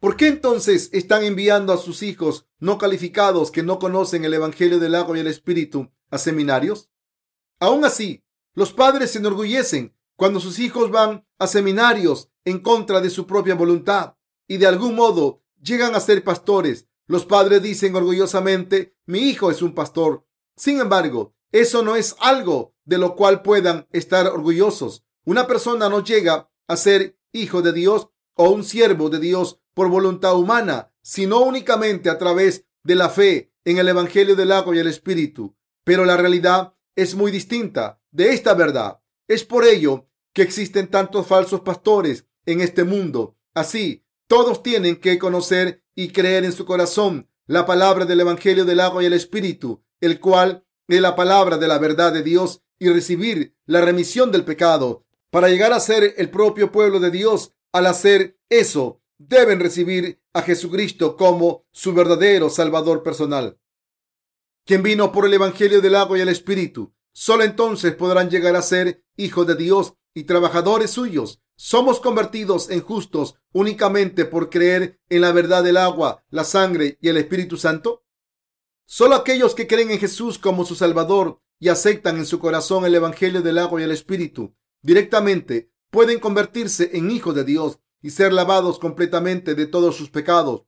¿Por 0.00 0.16
qué 0.16 0.28
entonces 0.28 0.90
están 0.92 1.24
enviando 1.24 1.72
a 1.72 1.78
sus 1.78 2.02
hijos 2.02 2.46
no 2.58 2.76
calificados 2.76 3.50
que 3.50 3.62
no 3.62 3.78
conocen 3.78 4.24
el 4.24 4.34
Evangelio 4.34 4.78
del 4.78 4.94
agua 4.94 5.16
y 5.16 5.20
el 5.20 5.26
Espíritu 5.26 5.90
a 6.10 6.18
seminarios? 6.18 6.90
Aún 7.60 7.84
así, 7.84 8.22
los 8.54 8.72
padres 8.72 9.12
se 9.12 9.18
enorgullecen 9.18 9.96
cuando 10.16 10.40
sus 10.40 10.58
hijos 10.58 10.90
van 10.90 11.26
a 11.38 11.46
seminarios 11.46 12.30
en 12.44 12.58
contra 12.60 13.00
de 13.00 13.10
su 13.10 13.26
propia 13.26 13.54
voluntad 13.54 14.15
y 14.48 14.58
de 14.58 14.66
algún 14.66 14.94
modo 14.94 15.42
llegan 15.62 15.94
a 15.94 16.00
ser 16.00 16.22
pastores. 16.24 16.86
Los 17.06 17.24
padres 17.24 17.62
dicen 17.62 17.94
orgullosamente, 17.94 18.96
mi 19.06 19.20
hijo 19.20 19.50
es 19.50 19.62
un 19.62 19.74
pastor. 19.74 20.26
Sin 20.56 20.80
embargo, 20.80 21.34
eso 21.52 21.82
no 21.82 21.96
es 21.96 22.16
algo 22.20 22.74
de 22.84 22.98
lo 22.98 23.14
cual 23.16 23.42
puedan 23.42 23.86
estar 23.92 24.26
orgullosos. 24.26 25.04
Una 25.24 25.46
persona 25.46 25.88
no 25.88 26.02
llega 26.02 26.50
a 26.68 26.76
ser 26.76 27.18
hijo 27.32 27.62
de 27.62 27.72
Dios 27.72 28.08
o 28.34 28.50
un 28.50 28.64
siervo 28.64 29.10
de 29.10 29.18
Dios 29.18 29.60
por 29.74 29.88
voluntad 29.88 30.36
humana, 30.36 30.92
sino 31.02 31.40
únicamente 31.40 32.10
a 32.10 32.18
través 32.18 32.64
de 32.82 32.94
la 32.94 33.08
fe 33.10 33.52
en 33.64 33.78
el 33.78 33.88
Evangelio 33.88 34.36
del 34.36 34.52
agua 34.52 34.74
y 34.74 34.78
el 34.78 34.86
Espíritu. 34.86 35.56
Pero 35.84 36.04
la 36.04 36.16
realidad 36.16 36.74
es 36.94 37.14
muy 37.14 37.30
distinta 37.30 38.00
de 38.10 38.32
esta 38.32 38.54
verdad. 38.54 39.00
Es 39.28 39.44
por 39.44 39.64
ello 39.64 40.08
que 40.32 40.42
existen 40.42 40.88
tantos 40.88 41.26
falsos 41.26 41.60
pastores 41.60 42.26
en 42.44 42.60
este 42.60 42.84
mundo. 42.84 43.36
Así, 43.54 44.05
todos 44.26 44.62
tienen 44.62 44.96
que 44.96 45.18
conocer 45.18 45.82
y 45.94 46.08
creer 46.08 46.44
en 46.44 46.52
su 46.52 46.66
corazón 46.66 47.28
la 47.46 47.64
palabra 47.64 48.04
del 48.04 48.20
Evangelio 48.20 48.64
del 48.64 48.80
agua 48.80 49.02
y 49.02 49.06
el 49.06 49.12
Espíritu, 49.12 49.84
el 50.00 50.20
cual 50.20 50.64
es 50.88 51.00
la 51.00 51.14
palabra 51.14 51.58
de 51.58 51.68
la 51.68 51.78
verdad 51.78 52.12
de 52.12 52.22
Dios 52.22 52.62
y 52.78 52.88
recibir 52.88 53.56
la 53.66 53.80
remisión 53.80 54.32
del 54.32 54.44
pecado 54.44 55.06
para 55.30 55.48
llegar 55.48 55.72
a 55.72 55.80
ser 55.80 56.14
el 56.16 56.30
propio 56.30 56.72
pueblo 56.72 57.00
de 57.00 57.10
Dios. 57.10 57.52
Al 57.72 57.86
hacer 57.86 58.38
eso, 58.48 59.02
deben 59.18 59.60
recibir 59.60 60.20
a 60.32 60.42
Jesucristo 60.42 61.16
como 61.16 61.64
su 61.72 61.94
verdadero 61.94 62.50
Salvador 62.50 63.02
personal, 63.02 63.58
quien 64.64 64.82
vino 64.82 65.12
por 65.12 65.26
el 65.26 65.34
Evangelio 65.34 65.80
del 65.80 65.94
agua 65.94 66.18
y 66.18 66.20
el 66.20 66.28
Espíritu. 66.28 66.92
Solo 67.12 67.44
entonces 67.44 67.94
podrán 67.94 68.28
llegar 68.28 68.56
a 68.56 68.62
ser 68.62 69.04
hijos 69.16 69.46
de 69.46 69.54
Dios 69.54 69.94
y 70.14 70.24
trabajadores 70.24 70.90
suyos. 70.90 71.40
Somos 71.56 72.00
convertidos 72.00 72.70
en 72.70 72.80
justos 72.80 73.36
únicamente 73.52 74.26
por 74.26 74.50
creer 74.50 75.00
en 75.08 75.22
la 75.22 75.32
verdad 75.32 75.64
del 75.64 75.78
agua, 75.78 76.24
la 76.30 76.44
sangre 76.44 76.98
y 77.00 77.08
el 77.08 77.16
Espíritu 77.16 77.56
Santo. 77.56 78.04
Solo 78.84 79.16
aquellos 79.16 79.54
que 79.54 79.66
creen 79.66 79.90
en 79.90 79.98
Jesús 79.98 80.38
como 80.38 80.64
su 80.64 80.74
Salvador 80.74 81.40
y 81.58 81.68
aceptan 81.68 82.18
en 82.18 82.26
su 82.26 82.38
corazón 82.38 82.84
el 82.84 82.94
Evangelio 82.94 83.42
del 83.42 83.58
agua 83.58 83.80
y 83.80 83.84
el 83.84 83.90
Espíritu 83.90 84.54
directamente 84.82 85.72
pueden 85.90 86.20
convertirse 86.20 86.90
en 86.92 87.10
hijos 87.10 87.34
de 87.34 87.44
Dios 87.44 87.80
y 88.00 88.10
ser 88.10 88.32
lavados 88.32 88.78
completamente 88.78 89.54
de 89.54 89.66
todos 89.66 89.96
sus 89.96 90.10
pecados. 90.10 90.62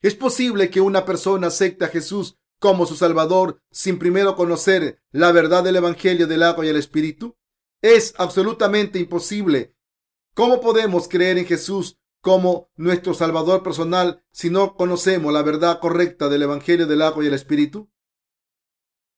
Es 0.00 0.14
posible 0.14 0.70
que 0.70 0.80
una 0.80 1.04
persona 1.04 1.48
acepte 1.48 1.84
a 1.84 1.88
Jesús 1.88 2.36
como 2.60 2.86
su 2.86 2.94
Salvador 2.94 3.60
sin 3.70 3.98
primero 3.98 4.36
conocer 4.36 5.02
la 5.10 5.32
verdad 5.32 5.64
del 5.64 5.76
Evangelio 5.76 6.26
del 6.26 6.42
agua 6.42 6.64
y 6.64 6.68
el 6.68 6.76
Espíritu. 6.76 7.36
Es 7.82 8.14
absolutamente 8.18 8.98
imposible. 8.98 9.73
¿Cómo 10.34 10.60
podemos 10.60 11.06
creer 11.06 11.38
en 11.38 11.46
Jesús 11.46 12.00
como 12.20 12.68
nuestro 12.74 13.14
Salvador 13.14 13.62
personal 13.62 14.24
si 14.32 14.50
no 14.50 14.74
conocemos 14.74 15.32
la 15.32 15.42
verdad 15.42 15.78
correcta 15.78 16.28
del 16.28 16.42
Evangelio 16.42 16.88
del 16.88 17.02
agua 17.02 17.22
y 17.22 17.28
el 17.28 17.34
Espíritu? 17.34 17.88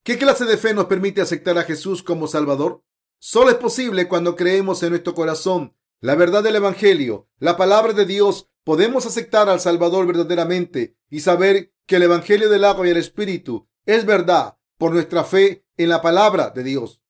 ¿Qué 0.04 0.18
clase 0.18 0.44
de 0.44 0.58
fe 0.58 0.74
nos 0.74 0.84
permite 0.84 1.22
aceptar 1.22 1.56
a 1.56 1.62
Jesús 1.62 2.02
como 2.02 2.26
Salvador? 2.26 2.84
Solo 3.18 3.48
es 3.48 3.56
posible 3.56 4.08
cuando 4.08 4.36
creemos 4.36 4.82
en 4.82 4.90
nuestro 4.90 5.14
corazón 5.14 5.74
la 6.00 6.16
verdad 6.16 6.42
del 6.42 6.56
Evangelio, 6.56 7.30
la 7.38 7.56
palabra 7.56 7.94
de 7.94 8.04
Dios. 8.04 8.50
Podemos 8.62 9.06
aceptar 9.06 9.48
al 9.48 9.60
Salvador 9.60 10.06
verdaderamente 10.06 10.98
y 11.08 11.20
saber 11.20 11.72
que 11.86 11.96
el 11.96 12.02
Evangelio 12.02 12.50
del 12.50 12.64
agua 12.64 12.86
y 12.86 12.90
el 12.90 12.98
Espíritu 12.98 13.66
es 13.86 14.04
verdad 14.04 14.58
por 14.76 14.92
nuestra 14.92 15.24
fe 15.24 15.64
en 15.78 15.88
la 15.88 16.02
palabra 16.02 16.50
de 16.50 16.62
Dios. 16.62 17.00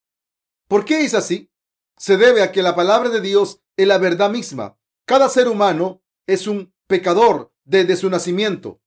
¿Por 0.68 0.84
qué 0.84 1.04
es 1.04 1.14
así? 1.14 1.50
Se 1.96 2.16
debe 2.16 2.42
a 2.42 2.52
que 2.52 2.62
la 2.62 2.76
palabra 2.76 3.08
de 3.08 3.20
Dios 3.20 3.62
es 3.76 3.86
la 3.86 3.98
verdad 3.98 4.30
misma. 4.30 4.78
Cada 5.04 5.28
ser 5.28 5.48
humano 5.48 6.02
es 6.26 6.46
un 6.46 6.74
pecador 6.86 7.52
desde 7.64 7.96
su 7.96 8.10
nacimiento. 8.10 8.80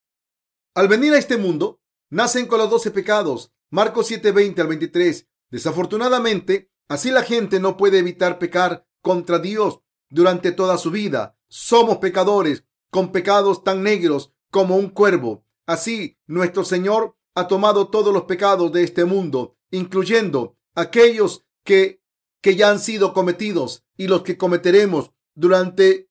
Al 0.75 0.87
venir 0.87 1.13
a 1.13 1.17
este 1.17 1.37
mundo, 1.37 1.81
nacen 2.09 2.47
con 2.47 2.59
los 2.59 2.69
doce 2.69 2.91
pecados 2.91 3.53
Marcos 3.71 4.09
7:20 4.09 4.61
al 4.61 4.67
23. 4.67 5.27
Desafortunadamente, 5.51 6.71
así 6.87 7.11
la 7.11 7.23
gente 7.23 7.59
no 7.59 7.77
puede 7.77 7.99
evitar 7.99 8.39
pecar 8.39 8.87
contra 9.01 9.39
Dios 9.39 9.81
durante 10.09 10.51
toda 10.51 10.77
su 10.77 10.91
vida. 10.91 11.37
Somos 11.47 11.97
pecadores 11.97 12.65
con 12.89 13.11
pecados 13.11 13.63
tan 13.63 13.83
negros 13.83 14.33
como 14.49 14.75
un 14.75 14.89
cuervo. 14.89 15.45
Así, 15.67 16.17
nuestro 16.25 16.63
Señor 16.63 17.15
ha 17.35 17.47
tomado 17.47 17.89
todos 17.89 18.13
los 18.13 18.23
pecados 18.23 18.71
de 18.71 18.83
este 18.83 19.05
mundo, 19.05 19.55
incluyendo 19.69 20.57
aquellos 20.73 21.45
que, 21.63 21.98
que 22.41 22.55
ya 22.55 22.69
han 22.69 22.79
sido 22.79 23.13
cometidos 23.13 23.83
y 23.97 24.07
los 24.07 24.23
que 24.23 24.37
cometeremos 24.37 25.11
durante 25.35 26.09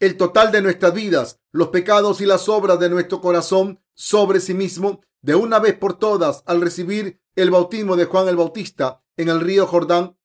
el 0.00 0.16
total 0.16 0.52
de 0.52 0.62
nuestras 0.62 0.94
vidas, 0.94 1.40
los 1.50 1.68
pecados 1.68 2.20
y 2.20 2.26
las 2.26 2.48
obras 2.48 2.78
de 2.78 2.88
nuestro 2.88 3.20
corazón 3.20 3.82
sobre 3.94 4.40
sí 4.40 4.54
mismo 4.54 5.00
de 5.22 5.34
una 5.34 5.58
vez 5.58 5.76
por 5.76 5.98
todas 5.98 6.42
al 6.46 6.60
recibir 6.60 7.20
el 7.34 7.50
bautismo 7.50 7.96
de 7.96 8.04
Juan 8.04 8.28
el 8.28 8.36
Bautista 8.36 9.02
en 9.16 9.28
el 9.28 9.40
río 9.40 9.66
Jordán. 9.66 10.16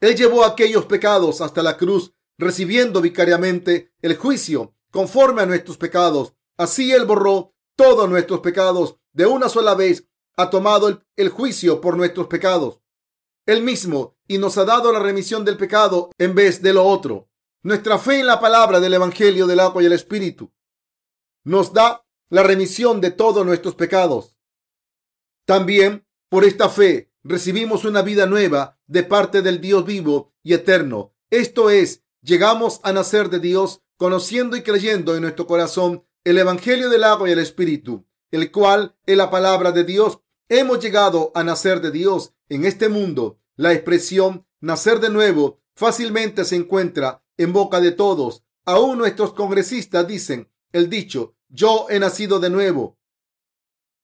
Él 0.00 0.16
llevó 0.16 0.44
aquellos 0.44 0.86
pecados 0.86 1.40
hasta 1.40 1.62
la 1.62 1.76
cruz, 1.76 2.12
recibiendo 2.38 3.00
vicariamente 3.00 3.92
el 4.02 4.16
juicio 4.16 4.74
conforme 4.90 5.42
a 5.42 5.46
nuestros 5.46 5.78
pecados. 5.78 6.34
Así 6.56 6.92
Él 6.92 7.06
borró 7.06 7.54
todos 7.76 8.08
nuestros 8.08 8.40
pecados 8.40 8.96
de 9.12 9.26
una 9.26 9.48
sola 9.48 9.74
vez. 9.74 10.08
Ha 10.36 10.50
tomado 10.50 10.88
el, 10.88 11.00
el 11.16 11.28
juicio 11.30 11.80
por 11.80 11.96
nuestros 11.96 12.26
pecados. 12.26 12.80
Él 13.46 13.62
mismo 13.62 14.16
y 14.28 14.38
nos 14.38 14.58
ha 14.58 14.64
dado 14.64 14.92
la 14.92 14.98
remisión 14.98 15.44
del 15.44 15.56
pecado 15.56 16.10
en 16.18 16.34
vez 16.34 16.62
de 16.62 16.74
lo 16.74 16.84
otro. 16.84 17.28
Nuestra 17.62 17.98
fe 17.98 18.20
en 18.20 18.26
la 18.26 18.40
palabra 18.40 18.80
del 18.80 18.94
Evangelio 18.94 19.46
del 19.46 19.60
agua 19.60 19.82
y 19.82 19.86
el 19.86 19.92
Espíritu 19.92 20.52
nos 21.44 21.72
da 21.72 22.04
la 22.28 22.42
remisión 22.42 23.00
de 23.00 23.12
todos 23.12 23.46
nuestros 23.46 23.76
pecados. 23.76 24.36
También 25.44 26.04
por 26.28 26.44
esta 26.44 26.68
fe 26.68 27.12
recibimos 27.22 27.84
una 27.84 28.02
vida 28.02 28.26
nueva 28.26 28.80
de 28.88 29.04
parte 29.04 29.42
del 29.42 29.60
Dios 29.60 29.86
vivo 29.86 30.34
y 30.42 30.54
eterno. 30.54 31.14
Esto 31.30 31.70
es, 31.70 32.02
llegamos 32.20 32.80
a 32.82 32.92
nacer 32.92 33.30
de 33.30 33.38
Dios 33.38 33.82
conociendo 33.96 34.56
y 34.56 34.62
creyendo 34.62 35.14
en 35.14 35.22
nuestro 35.22 35.46
corazón 35.46 36.04
el 36.24 36.38
Evangelio 36.38 36.90
del 36.90 37.04
agua 37.04 37.28
y 37.28 37.32
el 37.32 37.38
Espíritu, 37.38 38.04
el 38.32 38.50
cual 38.50 38.96
es 39.06 39.16
la 39.16 39.30
palabra 39.30 39.70
de 39.70 39.84
Dios. 39.84 40.18
Hemos 40.48 40.78
llegado 40.78 41.32
a 41.34 41.42
nacer 41.42 41.80
de 41.80 41.90
Dios 41.90 42.32
en 42.48 42.64
este 42.64 42.88
mundo. 42.88 43.40
La 43.56 43.72
expresión 43.72 44.46
nacer 44.60 45.00
de 45.00 45.10
nuevo 45.10 45.60
fácilmente 45.74 46.44
se 46.44 46.54
encuentra 46.54 47.24
en 47.36 47.52
boca 47.52 47.80
de 47.80 47.90
todos. 47.90 48.44
Aún 48.64 48.96
nuestros 48.98 49.32
congresistas 49.32 50.06
dicen 50.06 50.48
el 50.72 50.88
dicho 50.88 51.34
yo 51.48 51.86
he 51.90 51.98
nacido 51.98 52.38
de 52.38 52.50
nuevo. 52.50 52.96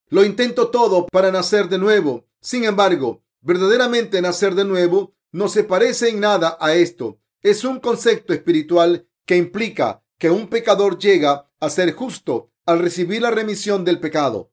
Lo 0.08 0.24
intento 0.24 0.70
todo 0.70 1.06
para 1.06 1.30
nacer 1.30 1.68
de 1.68 1.78
nuevo. 1.78 2.26
Sin 2.40 2.64
embargo, 2.64 3.22
verdaderamente 3.40 4.20
nacer 4.20 4.56
de 4.56 4.64
nuevo 4.64 5.14
no 5.30 5.48
se 5.48 5.62
parece 5.62 6.08
en 6.08 6.18
nada 6.18 6.56
a 6.60 6.74
esto. 6.74 7.20
Es 7.40 7.62
un 7.62 7.78
concepto 7.78 8.32
espiritual 8.32 9.08
que 9.26 9.36
implica 9.36 10.02
que 10.18 10.30
un 10.30 10.48
pecador 10.48 10.98
llega 10.98 11.50
a 11.60 11.70
ser 11.70 11.92
justo 11.92 12.50
al 12.66 12.80
recibir 12.80 13.22
la 13.22 13.30
remisión 13.30 13.84
del 13.84 14.00
pecado. 14.00 14.51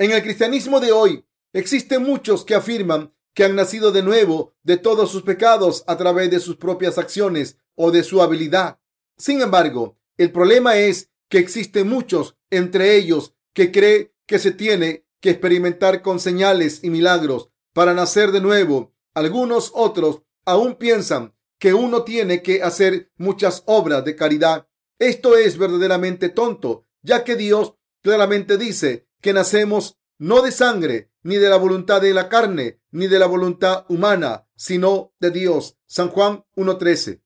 En 0.00 0.12
el 0.12 0.22
cristianismo 0.22 0.78
de 0.78 0.92
hoy 0.92 1.24
existen 1.52 2.04
muchos 2.04 2.44
que 2.44 2.54
afirman 2.54 3.12
que 3.34 3.42
han 3.44 3.56
nacido 3.56 3.90
de 3.90 4.04
nuevo 4.04 4.54
de 4.62 4.76
todos 4.76 5.10
sus 5.10 5.22
pecados 5.22 5.82
a 5.88 5.96
través 5.96 6.30
de 6.30 6.38
sus 6.38 6.54
propias 6.54 6.98
acciones 6.98 7.58
o 7.74 7.90
de 7.90 8.04
su 8.04 8.22
habilidad. 8.22 8.78
Sin 9.16 9.42
embargo, 9.42 9.98
el 10.16 10.30
problema 10.30 10.76
es 10.76 11.10
que 11.28 11.38
existen 11.38 11.88
muchos 11.88 12.36
entre 12.50 12.96
ellos 12.96 13.34
que 13.52 13.72
cree 13.72 14.14
que 14.24 14.38
se 14.38 14.52
tiene 14.52 15.04
que 15.20 15.30
experimentar 15.30 16.00
con 16.00 16.20
señales 16.20 16.84
y 16.84 16.90
milagros 16.90 17.50
para 17.72 17.92
nacer 17.92 18.30
de 18.30 18.40
nuevo. 18.40 18.94
Algunos 19.14 19.72
otros 19.74 20.22
aún 20.44 20.76
piensan 20.76 21.34
que 21.58 21.74
uno 21.74 22.04
tiene 22.04 22.40
que 22.40 22.62
hacer 22.62 23.10
muchas 23.16 23.64
obras 23.66 24.04
de 24.04 24.14
caridad. 24.14 24.68
Esto 25.00 25.36
es 25.36 25.58
verdaderamente 25.58 26.28
tonto, 26.28 26.86
ya 27.02 27.24
que 27.24 27.34
Dios 27.34 27.74
claramente 28.00 28.58
dice 28.58 29.07
que 29.20 29.32
nacemos 29.32 29.98
no 30.18 30.42
de 30.42 30.52
sangre, 30.52 31.10
ni 31.22 31.36
de 31.36 31.48
la 31.48 31.56
voluntad 31.56 32.00
de 32.00 32.12
la 32.12 32.28
carne, 32.28 32.80
ni 32.90 33.06
de 33.06 33.18
la 33.18 33.26
voluntad 33.26 33.84
humana, 33.88 34.48
sino 34.56 35.12
de 35.20 35.30
Dios. 35.30 35.76
San 35.86 36.08
Juan 36.08 36.44
1.13. 36.56 37.22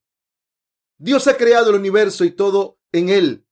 Dios 0.97 1.27
ha 1.27 1.37
creado 1.37 1.71
el 1.71 1.75
universo 1.75 2.23
y 2.23 2.31
todo 2.31 2.79
en 2.91 3.09
él. 3.09 3.45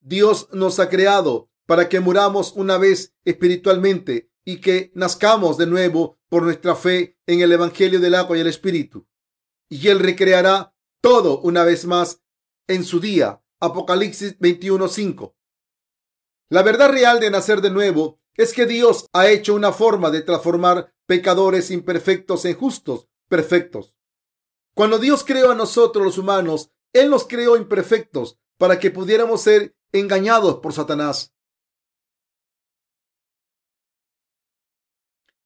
Dios 0.00 0.48
nos 0.52 0.80
ha 0.80 0.88
creado 0.88 1.50
para 1.66 1.88
que 1.88 2.00
muramos 2.00 2.52
una 2.56 2.78
vez 2.78 3.14
espiritualmente 3.24 4.30
y 4.44 4.60
que 4.60 4.90
nazcamos 4.94 5.58
de 5.58 5.66
nuevo 5.66 6.18
por 6.28 6.42
nuestra 6.42 6.74
fe 6.74 7.18
en 7.26 7.40
el 7.40 7.52
Evangelio 7.52 8.00
del 8.00 8.14
agua 8.14 8.36
y 8.36 8.40
el 8.40 8.46
Espíritu. 8.46 9.06
Y 9.68 9.88
Él 9.88 10.00
recreará 10.00 10.74
todo 11.00 11.40
una 11.40 11.64
vez 11.64 11.84
más 11.84 12.20
en 12.66 12.84
su 12.84 13.00
día. 13.00 13.42
Apocalipsis 13.60 14.38
21:5. 14.38 15.34
La 16.52 16.62
verdad 16.62 16.90
real 16.90 17.18
de 17.18 17.30
nacer 17.30 17.62
de 17.62 17.70
nuevo 17.70 18.20
es 18.34 18.52
que 18.52 18.66
Dios 18.66 19.06
ha 19.14 19.26
hecho 19.30 19.54
una 19.54 19.72
forma 19.72 20.10
de 20.10 20.20
transformar 20.20 20.92
pecadores 21.06 21.70
imperfectos 21.70 22.44
en 22.44 22.54
justos 22.54 23.08
perfectos. 23.26 23.96
Cuando 24.74 24.98
Dios 24.98 25.24
creó 25.24 25.52
a 25.52 25.54
nosotros 25.54 26.04
los 26.04 26.18
humanos, 26.18 26.70
Él 26.92 27.08
nos 27.08 27.26
creó 27.26 27.56
imperfectos 27.56 28.38
para 28.58 28.78
que 28.78 28.90
pudiéramos 28.90 29.40
ser 29.40 29.74
engañados 29.92 30.56
por 30.56 30.74
Satanás. 30.74 31.32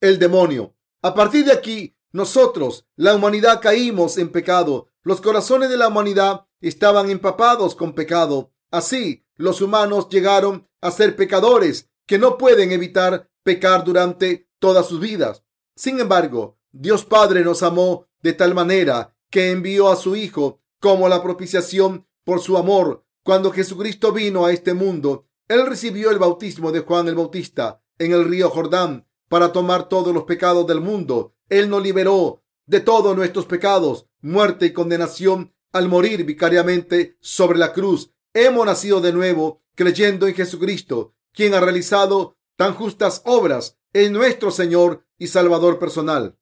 El 0.00 0.18
demonio. 0.18 0.74
A 1.02 1.14
partir 1.14 1.44
de 1.44 1.52
aquí, 1.52 1.96
nosotros, 2.10 2.84
la 2.96 3.14
humanidad, 3.14 3.60
caímos 3.62 4.18
en 4.18 4.32
pecado. 4.32 4.88
Los 5.04 5.20
corazones 5.20 5.70
de 5.70 5.76
la 5.76 5.86
humanidad 5.86 6.48
estaban 6.60 7.10
empapados 7.10 7.76
con 7.76 7.94
pecado. 7.94 8.52
Así, 8.72 9.24
los 9.36 9.60
humanos 9.60 10.08
llegaron 10.08 10.68
a 10.80 10.90
ser 10.90 11.16
pecadores 11.16 11.90
que 12.06 12.18
no 12.18 12.38
pueden 12.38 12.72
evitar 12.72 13.30
pecar 13.42 13.84
durante 13.84 14.48
todas 14.58 14.86
sus 14.86 15.00
vidas. 15.00 15.42
Sin 15.74 16.00
embargo, 16.00 16.58
Dios 16.72 17.04
Padre 17.04 17.44
nos 17.44 17.62
amó 17.62 18.06
de 18.22 18.32
tal 18.32 18.54
manera 18.54 19.16
que 19.30 19.50
envió 19.50 19.88
a 19.88 19.96
su 19.96 20.16
Hijo 20.16 20.60
como 20.80 21.08
la 21.08 21.22
propiciación 21.22 22.06
por 22.24 22.40
su 22.40 22.56
amor. 22.56 23.04
Cuando 23.22 23.50
Jesucristo 23.50 24.12
vino 24.12 24.46
a 24.46 24.52
este 24.52 24.74
mundo, 24.74 25.26
Él 25.48 25.66
recibió 25.66 26.10
el 26.10 26.18
bautismo 26.18 26.72
de 26.72 26.80
Juan 26.80 27.08
el 27.08 27.14
Bautista 27.14 27.82
en 27.98 28.12
el 28.12 28.24
río 28.24 28.50
Jordán 28.50 29.06
para 29.28 29.52
tomar 29.52 29.88
todos 29.88 30.14
los 30.14 30.24
pecados 30.24 30.66
del 30.66 30.80
mundo. 30.80 31.34
Él 31.48 31.68
nos 31.68 31.82
liberó 31.82 32.42
de 32.66 32.80
todos 32.80 33.16
nuestros 33.16 33.46
pecados, 33.46 34.06
muerte 34.20 34.66
y 34.66 34.72
condenación 34.72 35.54
al 35.72 35.88
morir 35.88 36.24
vicariamente 36.24 37.16
sobre 37.20 37.58
la 37.58 37.72
cruz. 37.72 38.12
Hemos 38.38 38.66
nacido 38.66 39.00
de 39.00 39.14
nuevo 39.14 39.62
creyendo 39.74 40.26
en 40.26 40.34
Jesucristo 40.34 41.14
quien 41.32 41.54
ha 41.54 41.60
realizado 41.60 42.36
tan 42.56 42.74
justas 42.74 43.22
obras, 43.24 43.78
es 43.94 44.10
nuestro 44.10 44.50
Señor 44.50 45.06
y 45.16 45.28
Salvador 45.28 45.78
personal. 45.78 46.36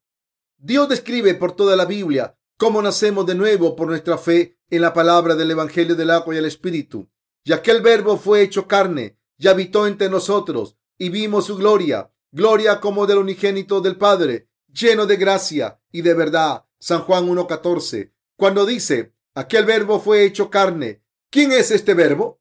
Dios 0.58 0.88
describe 0.88 1.34
por 1.34 1.52
toda 1.52 1.76
la 1.76 1.84
Biblia 1.84 2.36
cómo 2.56 2.82
nacemos 2.82 3.26
de 3.26 3.36
nuevo 3.36 3.76
por 3.76 3.86
nuestra 3.86 4.18
fe 4.18 4.58
en 4.70 4.82
la 4.82 4.92
palabra 4.92 5.36
del 5.36 5.52
Evangelio 5.52 5.94
del 5.94 6.10
agua 6.10 6.34
y 6.34 6.38
el 6.38 6.46
Espíritu. 6.46 7.08
Y 7.44 7.52
aquel 7.52 7.80
verbo 7.80 8.16
fue 8.16 8.42
hecho 8.42 8.66
carne 8.66 9.16
y 9.38 9.46
habitó 9.46 9.86
entre 9.86 10.08
nosotros 10.08 10.76
y 10.98 11.10
vimos 11.10 11.44
su 11.44 11.56
gloria, 11.56 12.10
gloria 12.32 12.80
como 12.80 13.06
del 13.06 13.18
unigénito 13.18 13.80
del 13.80 13.94
Padre, 13.94 14.48
lleno 14.66 15.06
de 15.06 15.14
gracia 15.16 15.80
y 15.92 16.02
de 16.02 16.14
verdad. 16.14 16.64
San 16.80 17.02
Juan 17.02 17.28
1.14. 17.28 18.10
Cuando 18.34 18.66
dice, 18.66 19.14
aquel 19.32 19.64
verbo 19.64 20.00
fue 20.00 20.24
hecho 20.24 20.50
carne, 20.50 21.03
¿quién 21.34 21.50
es 21.50 21.72
este 21.72 21.94
verbo? 21.94 22.40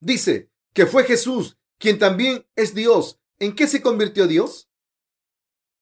Dice 0.00 0.48
que 0.72 0.86
fue 0.86 1.02
Jesús 1.02 1.58
quien 1.76 1.98
también 1.98 2.46
es 2.54 2.72
Dios. 2.72 3.18
¿En 3.40 3.52
qué 3.56 3.66
se 3.66 3.82
convirtió 3.82 4.28
Dios? 4.28 4.70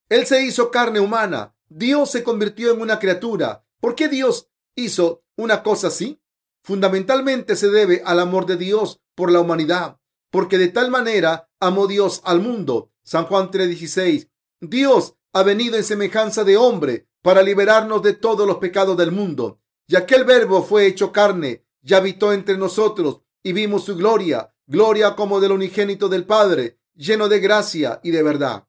Él 0.09 0.25
se 0.25 0.43
hizo 0.43 0.71
carne 0.71 1.01
humana. 1.01 1.55
Dios 1.69 2.11
se 2.11 2.25
convirtió 2.25 2.73
en 2.73 2.81
una 2.81 2.99
criatura. 2.99 3.67
¿Por 3.79 3.95
qué 3.95 4.09
Dios 4.09 4.49
hizo 4.75 5.23
una 5.37 5.63
cosa 5.63 5.89
así? 5.89 6.19
Fundamentalmente 6.63 7.57
se 7.57 7.69
debe 7.69 8.01
al 8.07 8.19
amor 8.19 8.47
de 8.47 8.57
Dios 8.57 9.03
por 9.15 9.31
la 9.31 9.41
humanidad, 9.41 9.99
porque 10.31 10.57
de 10.57 10.69
tal 10.69 10.91
manera 10.91 11.51
amó 11.61 11.87
Dios 11.87 12.23
al 12.25 12.41
mundo. 12.41 12.91
San 13.03 13.27
Juan 13.27 13.51
3:16. 13.51 14.31
Dios 14.63 15.15
ha 15.35 15.43
venido 15.43 15.77
en 15.77 15.85
semejanza 15.85 16.43
de 16.45 16.57
hombre 16.57 17.07
para 17.21 17.43
liberarnos 17.43 18.01
de 18.01 18.15
todos 18.15 18.47
los 18.47 18.57
pecados 18.57 18.97
del 18.97 19.13
mundo. 19.13 19.61
Y 19.87 19.97
aquel 19.97 20.25
verbo 20.25 20.63
fue 20.63 20.87
hecho 20.87 21.13
carne 21.13 21.67
y 21.83 21.95
habitó 21.95 22.33
entre 22.33 22.57
nosotros 22.57 23.21
y 23.43 23.53
vimos 23.53 23.85
su 23.85 23.97
gloria, 23.97 24.55
gloria 24.67 25.15
como 25.17 25.41
del 25.41 25.53
unigénito 25.53 26.09
del 26.09 26.27
Padre, 26.27 26.79
lleno 26.95 27.29
de 27.29 27.41
gracia 27.41 28.01
y 28.03 28.11
de 28.11 28.23
verdad. 28.23 28.67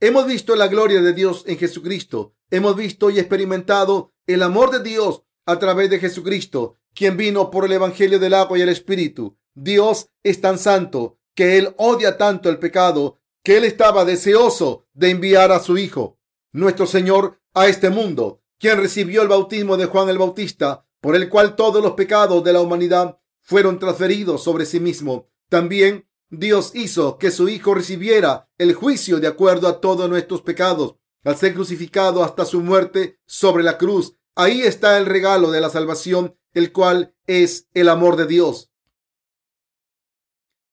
Hemos 0.00 0.26
visto 0.26 0.54
la 0.54 0.68
gloria 0.68 1.02
de 1.02 1.12
Dios 1.12 1.42
en 1.46 1.58
Jesucristo. 1.58 2.36
Hemos 2.50 2.76
visto 2.76 3.10
y 3.10 3.18
experimentado 3.18 4.14
el 4.26 4.42
amor 4.42 4.70
de 4.70 4.82
Dios 4.82 5.22
a 5.44 5.58
través 5.58 5.90
de 5.90 5.98
Jesucristo, 5.98 6.76
quien 6.94 7.16
vino 7.16 7.50
por 7.50 7.64
el 7.64 7.72
Evangelio 7.72 8.18
del 8.18 8.34
agua 8.34 8.58
y 8.58 8.62
el 8.62 8.68
Espíritu. 8.68 9.36
Dios 9.54 10.10
es 10.22 10.40
tan 10.40 10.58
santo 10.58 11.18
que 11.34 11.58
Él 11.58 11.74
odia 11.78 12.16
tanto 12.16 12.48
el 12.48 12.58
pecado 12.58 13.18
que 13.42 13.56
Él 13.56 13.64
estaba 13.64 14.04
deseoso 14.04 14.86
de 14.92 15.10
enviar 15.10 15.52
a 15.52 15.60
su 15.60 15.78
Hijo, 15.78 16.18
nuestro 16.52 16.86
Señor, 16.86 17.40
a 17.54 17.66
este 17.66 17.90
mundo, 17.90 18.42
quien 18.58 18.78
recibió 18.78 19.22
el 19.22 19.28
bautismo 19.28 19.76
de 19.76 19.86
Juan 19.86 20.08
el 20.08 20.18
Bautista, 20.18 20.86
por 21.00 21.16
el 21.16 21.28
cual 21.28 21.56
todos 21.56 21.82
los 21.82 21.92
pecados 21.92 22.42
de 22.44 22.52
la 22.52 22.60
humanidad 22.60 23.18
fueron 23.40 23.78
transferidos 23.78 24.42
sobre 24.42 24.66
sí 24.66 24.80
mismo. 24.80 25.28
También 25.48 26.08
Dios 26.30 26.72
hizo 26.74 27.18
que 27.18 27.30
su 27.30 27.48
Hijo 27.48 27.74
recibiera 27.74 28.50
el 28.58 28.74
juicio 28.74 29.20
de 29.20 29.26
acuerdo 29.26 29.68
a 29.68 29.80
todos 29.80 30.08
nuestros 30.08 30.42
pecados 30.42 30.96
al 31.24 31.36
ser 31.36 31.54
crucificado 31.54 32.22
hasta 32.22 32.44
su 32.44 32.60
muerte 32.60 33.18
sobre 33.26 33.64
la 33.64 33.78
cruz. 33.78 34.16
Ahí 34.34 34.62
está 34.62 34.98
el 34.98 35.06
regalo 35.06 35.50
de 35.50 35.60
la 35.60 35.70
salvación, 35.70 36.36
el 36.52 36.72
cual 36.72 37.14
es 37.26 37.68
el 37.74 37.88
amor 37.88 38.16
de 38.16 38.26
Dios. 38.26 38.70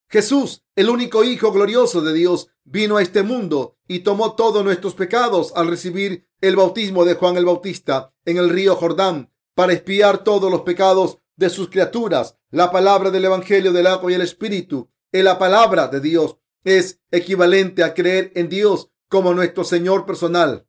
Jesús, 0.08 0.64
el 0.76 0.90
único 0.90 1.24
Hijo 1.24 1.52
glorioso 1.52 2.02
de 2.02 2.14
Dios, 2.14 2.50
vino 2.64 2.98
a 2.98 3.02
este 3.02 3.24
mundo 3.24 3.78
y 3.88 4.00
tomó 4.00 4.36
todos 4.36 4.64
nuestros 4.64 4.96
pecados 4.96 5.52
al 5.56 5.68
recibir 5.68 6.28
el 6.42 6.56
bautismo 6.56 7.06
de 7.06 7.16
Juan 7.16 7.38
el 7.38 7.46
Bautista 7.46 8.14
en 8.24 8.38
el 8.38 8.50
río 8.50 8.76
Jordán 8.76 9.32
para 9.56 9.74
expiar 9.74 10.24
todos 10.24 10.52
los 10.52 10.62
pecados 10.62 11.18
de 11.36 11.50
sus 11.50 11.70
criaturas. 11.70 12.38
La 12.52 12.72
palabra 12.72 13.10
del 13.10 13.26
Evangelio 13.26 13.74
del 13.74 13.88
agua 13.88 14.12
y 14.12 14.16
el 14.16 14.22
Espíritu 14.22 14.90
es 15.12 15.24
la 15.24 15.40
palabra 15.40 15.88
de 15.88 16.02
Dios. 16.02 16.38
Es 16.64 17.02
equivalente 17.12 17.84
a 17.84 17.94
creer 17.94 18.32
en 18.36 18.50
Dios 18.50 18.92
como 19.10 19.34
nuestro 19.34 19.64
Señor 19.64 20.06
personal. 20.06 20.68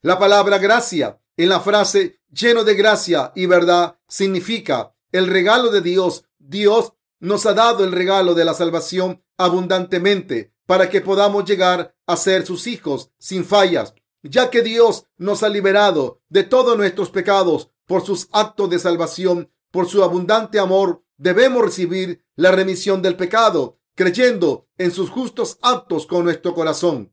La 0.00 0.18
palabra 0.18 0.58
gracia 0.58 1.20
en 1.36 1.48
la 1.48 1.60
frase 1.60 2.20
lleno 2.30 2.64
de 2.64 2.74
gracia 2.74 3.32
y 3.34 3.46
verdad 3.46 3.98
significa 4.08 4.94
el 5.12 5.26
regalo 5.26 5.70
de 5.70 5.80
Dios. 5.80 6.24
Dios 6.38 6.94
nos 7.20 7.46
ha 7.46 7.54
dado 7.54 7.84
el 7.84 7.92
regalo 7.92 8.34
de 8.34 8.44
la 8.44 8.54
salvación 8.54 9.22
abundantemente 9.36 10.54
para 10.66 10.88
que 10.88 11.00
podamos 11.00 11.44
llegar 11.44 11.94
a 12.06 12.16
ser 12.16 12.46
sus 12.46 12.66
hijos 12.66 13.10
sin 13.18 13.44
fallas, 13.44 13.94
ya 14.22 14.50
que 14.50 14.62
Dios 14.62 15.06
nos 15.18 15.42
ha 15.42 15.48
liberado 15.48 16.22
de 16.28 16.44
todos 16.44 16.76
nuestros 16.76 17.10
pecados 17.10 17.71
por 17.86 18.04
sus 18.04 18.28
actos 18.32 18.70
de 18.70 18.78
salvación 18.78 19.50
por 19.72 19.88
su 19.88 20.04
abundante 20.04 20.58
amor, 20.58 21.02
debemos 21.16 21.62
recibir 21.64 22.24
la 22.36 22.52
remisión 22.52 23.02
del 23.02 23.16
pecado, 23.16 23.80
creyendo 23.96 24.68
en 24.76 24.92
sus 24.92 25.10
justos 25.10 25.58
actos 25.62 26.06
con 26.06 26.24
nuestro 26.24 26.54
corazón. 26.54 27.12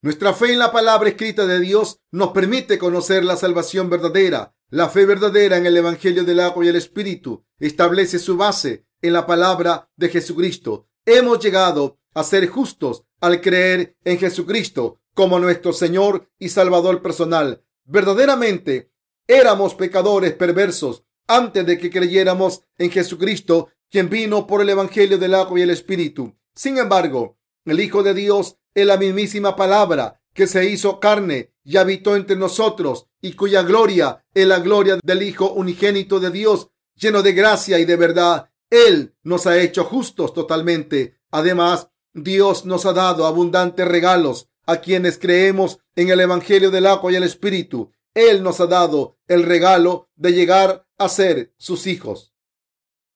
Nuestra 0.00 0.32
fe 0.32 0.52
en 0.52 0.58
la 0.58 0.72
palabra 0.72 1.08
escrita 1.08 1.46
de 1.46 1.60
Dios 1.60 2.00
nos 2.10 2.30
permite 2.30 2.78
conocer 2.78 3.24
la 3.24 3.36
salvación 3.36 3.90
verdadera. 3.90 4.54
La 4.70 4.88
fe 4.88 5.06
verdadera 5.06 5.56
en 5.56 5.66
el 5.66 5.76
Evangelio 5.76 6.24
del 6.24 6.40
agua 6.40 6.64
y 6.64 6.68
el 6.68 6.76
Espíritu 6.76 7.44
establece 7.58 8.18
su 8.18 8.36
base 8.36 8.86
en 9.00 9.12
la 9.12 9.26
palabra 9.26 9.90
de 9.96 10.08
Jesucristo. 10.08 10.88
Hemos 11.04 11.40
llegado 11.40 11.98
a 12.14 12.24
ser 12.24 12.46
justos 12.48 13.04
al 13.20 13.40
creer 13.40 13.96
en 14.04 14.18
Jesucristo 14.18 15.00
como 15.14 15.38
nuestro 15.38 15.72
Señor 15.72 16.28
y 16.38 16.48
Salvador 16.48 17.02
personal. 17.02 17.64
Verdaderamente 17.84 18.91
éramos 19.38 19.74
pecadores 19.74 20.34
perversos 20.34 21.04
antes 21.26 21.64
de 21.64 21.78
que 21.78 21.90
creyéramos 21.90 22.62
en 22.78 22.90
Jesucristo, 22.90 23.68
quien 23.90 24.10
vino 24.10 24.46
por 24.46 24.60
el 24.60 24.68
Evangelio 24.68 25.18
del 25.18 25.34
agua 25.34 25.58
y 25.58 25.62
el 25.62 25.70
Espíritu. 25.70 26.34
Sin 26.54 26.78
embargo, 26.78 27.38
el 27.64 27.80
Hijo 27.80 28.02
de 28.02 28.14
Dios 28.14 28.56
es 28.74 28.86
la 28.86 28.96
mismísima 28.96 29.56
palabra 29.56 30.20
que 30.34 30.46
se 30.46 30.68
hizo 30.68 31.00
carne 31.00 31.52
y 31.64 31.76
habitó 31.76 32.16
entre 32.16 32.36
nosotros 32.36 33.06
y 33.20 33.34
cuya 33.34 33.62
gloria 33.62 34.24
es 34.34 34.46
la 34.46 34.58
gloria 34.58 34.98
del 35.02 35.22
Hijo 35.22 35.52
unigénito 35.52 36.20
de 36.20 36.30
Dios, 36.30 36.68
lleno 36.96 37.22
de 37.22 37.32
gracia 37.32 37.78
y 37.78 37.84
de 37.84 37.96
verdad. 37.96 38.50
Él 38.70 39.14
nos 39.22 39.46
ha 39.46 39.58
hecho 39.60 39.84
justos 39.84 40.34
totalmente. 40.34 41.18
Además, 41.30 41.88
Dios 42.12 42.64
nos 42.64 42.84
ha 42.84 42.92
dado 42.92 43.26
abundantes 43.26 43.86
regalos 43.86 44.48
a 44.66 44.78
quienes 44.78 45.18
creemos 45.18 45.78
en 45.96 46.10
el 46.10 46.20
Evangelio 46.20 46.70
del 46.70 46.86
agua 46.86 47.12
y 47.12 47.16
el 47.16 47.24
Espíritu, 47.24 47.92
Él 48.14 48.42
nos 48.42 48.60
ha 48.60 48.66
dado 48.66 49.18
el 49.26 49.44
regalo 49.44 50.10
de 50.16 50.32
llegar 50.32 50.86
a 50.98 51.08
ser 51.08 51.54
sus 51.56 51.86
hijos. 51.86 52.34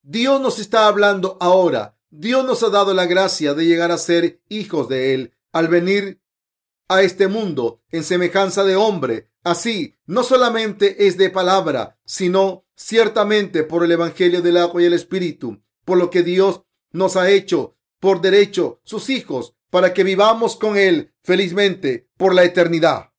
Dios 0.03 0.41
nos 0.41 0.59
está 0.59 0.87
hablando 0.87 1.37
ahora. 1.41 1.99
Dios 2.11 2.45
nos 2.45 2.63
ha 2.63 2.71
dado 2.71 2.95
la 2.95 3.07
gracia 3.07 3.55
de 3.55 3.67
llegar 3.67 3.91
a 3.91 3.99
ser 3.99 4.41
hijos 4.49 4.89
de 4.89 5.15
Él 5.15 5.35
al 5.53 5.69
venir 5.69 6.23
a 6.89 7.03
este 7.03 7.29
mundo 7.29 7.83
en 7.91 8.05
semejanza 8.05 8.65
de 8.65 8.77
hombre. 8.77 9.31
Así, 9.43 9.95
no 10.07 10.23
solamente 10.23 11.07
es 11.07 11.17
de 11.17 11.31
palabra, 11.31 11.99
sino 12.05 12.65
ciertamente 12.75 13.65
por 13.65 13.85
el 13.85 13.93
Evangelio 13.93 14.43
del 14.43 14.57
agua 14.57 14.83
y 14.83 14.87
el 14.87 14.93
Espíritu, 14.93 15.63
por 15.85 15.99
lo 15.99 16.11
que 16.11 16.23
Dios 16.23 16.63
nos 16.93 17.17
ha 17.17 17.31
hecho 17.31 17.77
por 18.01 18.21
derecho 18.21 18.81
sus 18.85 19.11
hijos 19.11 19.55
para 19.71 19.93
que 19.93 20.05
vivamos 20.05 20.57
con 20.57 20.77
Él 20.77 21.13
felizmente 21.23 22.09
por 22.17 22.35
la 22.35 22.45
eternidad. 22.45 23.13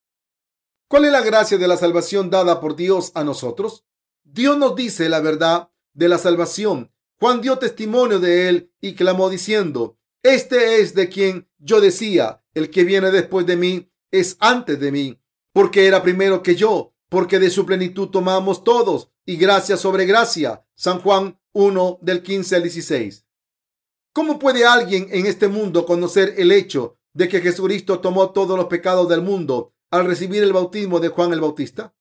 ¿Cuál 0.89 1.03
es 1.03 1.11
la 1.11 1.21
gracia 1.21 1.57
de 1.57 1.67
la 1.67 1.75
salvación 1.75 2.29
dada 2.29 2.61
por 2.61 2.77
Dios 2.77 3.11
a 3.13 3.25
nosotros? 3.25 3.83
Dios 4.23 4.57
nos 4.57 4.73
dice 4.73 5.09
la 5.09 5.19
verdad 5.19 5.69
de 5.93 6.07
la 6.07 6.17
salvación. 6.17 6.93
Juan 7.19 7.41
dio 7.41 7.57
testimonio 7.57 8.19
de 8.19 8.47
él 8.47 8.71
y 8.79 8.95
clamó 8.95 9.29
diciendo, 9.29 9.97
Este 10.23 10.79
es 10.79 10.93
de 10.95 11.09
quien 11.09 11.49
yo 11.57 11.81
decía, 11.81 12.41
el 12.53 12.69
que 12.69 12.85
viene 12.85 13.11
después 13.11 13.45
de 13.45 13.57
mí 13.57 13.91
es 14.11 14.37
antes 14.39 14.79
de 14.79 14.93
mí, 14.93 15.19
porque 15.51 15.87
era 15.87 16.01
primero 16.01 16.41
que 16.41 16.55
yo, 16.55 16.93
porque 17.09 17.37
de 17.37 17.49
su 17.49 17.65
plenitud 17.65 18.07
tomamos 18.07 18.63
todos, 18.63 19.11
y 19.25 19.35
gracia 19.35 19.75
sobre 19.75 20.05
gracia. 20.05 20.65
San 20.73 21.01
Juan 21.01 21.37
1 21.51 21.99
del 22.01 22.23
15 22.23 22.55
al 22.55 22.63
16. 22.63 23.25
¿Cómo 24.13 24.39
puede 24.39 24.65
alguien 24.65 25.09
en 25.11 25.25
este 25.25 25.49
mundo 25.49 25.85
conocer 25.85 26.35
el 26.37 26.53
hecho 26.53 26.97
de 27.13 27.27
que 27.27 27.41
Jesucristo 27.41 27.99
tomó 27.99 28.29
todos 28.29 28.55
los 28.55 28.67
pecados 28.67 29.09
del 29.09 29.21
mundo 29.21 29.73
al 29.91 30.05
recibir 30.05 30.43
el 30.43 30.53
bautismo 30.53 30.99
de 30.99 31.09
Juan 31.09 31.33
el 31.33 31.41
Bautista? 31.41 31.95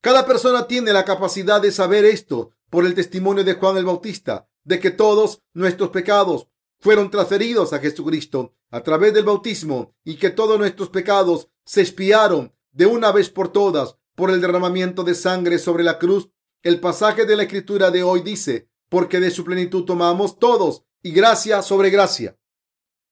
Cada 0.00 0.26
persona 0.26 0.66
tiene 0.66 0.92
la 0.92 1.04
capacidad 1.04 1.62
de 1.62 1.72
saber 1.72 2.04
esto 2.04 2.50
por 2.70 2.84
el 2.84 2.94
testimonio 2.94 3.42
de 3.42 3.54
Juan 3.54 3.76
el 3.76 3.84
Bautista, 3.84 4.48
de 4.62 4.78
que 4.78 4.90
todos 4.90 5.42
nuestros 5.54 5.90
pecados 5.90 6.48
fueron 6.78 7.10
transferidos 7.10 7.72
a 7.72 7.78
Jesucristo 7.78 8.54
a 8.70 8.82
través 8.82 9.14
del 9.14 9.24
bautismo 9.24 9.94
y 10.04 10.16
que 10.16 10.30
todos 10.30 10.58
nuestros 10.58 10.90
pecados 10.90 11.48
se 11.64 11.80
expiaron 11.80 12.54
de 12.72 12.84
una 12.84 13.12
vez 13.12 13.30
por 13.30 13.50
todas 13.50 13.96
por 14.14 14.30
el 14.30 14.40
derramamiento 14.40 15.02
de 15.02 15.14
sangre 15.14 15.58
sobre 15.58 15.84
la 15.84 15.98
cruz. 15.98 16.28
El 16.62 16.80
pasaje 16.80 17.24
de 17.24 17.36
la 17.36 17.44
escritura 17.44 17.90
de 17.90 18.02
hoy 18.02 18.20
dice, 18.20 18.68
porque 18.90 19.20
de 19.20 19.30
su 19.30 19.44
plenitud 19.44 19.84
tomamos 19.84 20.38
todos 20.38 20.84
y 21.02 21.12
gracia 21.12 21.62
sobre 21.62 21.90
gracia. 21.90 22.38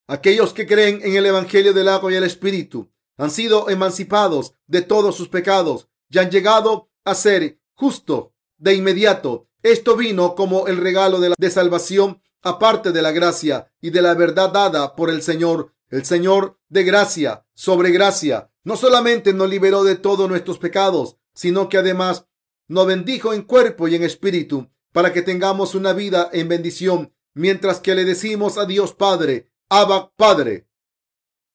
Aquellos 0.07 0.53
que 0.53 0.66
creen 0.66 1.01
en 1.03 1.16
el 1.16 1.25
Evangelio 1.25 1.73
del 1.73 1.88
agua 1.88 2.12
y 2.12 2.16
el 2.16 2.25
Espíritu 2.25 2.91
han 3.16 3.31
sido 3.31 3.68
emancipados 3.68 4.55
de 4.66 4.83
todos 4.83 5.16
sus 5.16 5.29
pecados 5.29 5.88
y 6.09 6.18
han 6.18 6.31
llegado 6.31 6.90
a 7.05 7.14
ser 7.14 7.61
justos 7.75 8.29
de 8.59 8.75
inmediato. 8.75 9.48
Esto 9.62 9.96
vino 9.96 10.35
como 10.35 10.66
el 10.66 10.79
regalo 10.79 11.20
de, 11.20 11.31
la, 11.31 11.35
de 11.38 11.51
salvación 11.51 12.22
aparte 12.42 12.92
de 12.92 13.03
la 13.03 13.12
gracia 13.12 13.72
y 13.81 13.90
de 13.90 14.03
la 14.03 14.14
verdad 14.14 14.51
dada 14.51 14.96
por 14.96 15.11
el 15.11 15.22
Señor. 15.22 15.75
El 15.88 16.05
Señor 16.05 16.59
de 16.68 16.85
gracia 16.85 17.46
sobre 17.55 17.90
gracia 17.90 18.51
no 18.64 18.77
solamente 18.77 19.33
nos 19.33 19.48
liberó 19.48 19.85
de 19.85 19.96
todos 19.96 20.29
nuestros 20.29 20.59
pecados, 20.59 21.16
sino 21.35 21.68
que 21.68 21.79
además 21.79 22.27
nos 22.68 22.87
bendijo 22.87 23.33
en 23.33 23.42
cuerpo 23.42 23.88
y 23.88 23.96
en 23.96 24.03
espíritu 24.03 24.70
para 24.92 25.12
que 25.12 25.22
tengamos 25.22 25.75
una 25.75 25.92
vida 25.92 26.31
en 26.33 26.48
bendición 26.48 27.12
mientras 27.35 27.81
que 27.81 27.94
le 27.94 28.05
decimos 28.05 28.59
a 28.59 28.66
Dios 28.66 28.94
Padre, 28.94 29.51
Abba 29.68 30.12
Padre. 30.16 30.68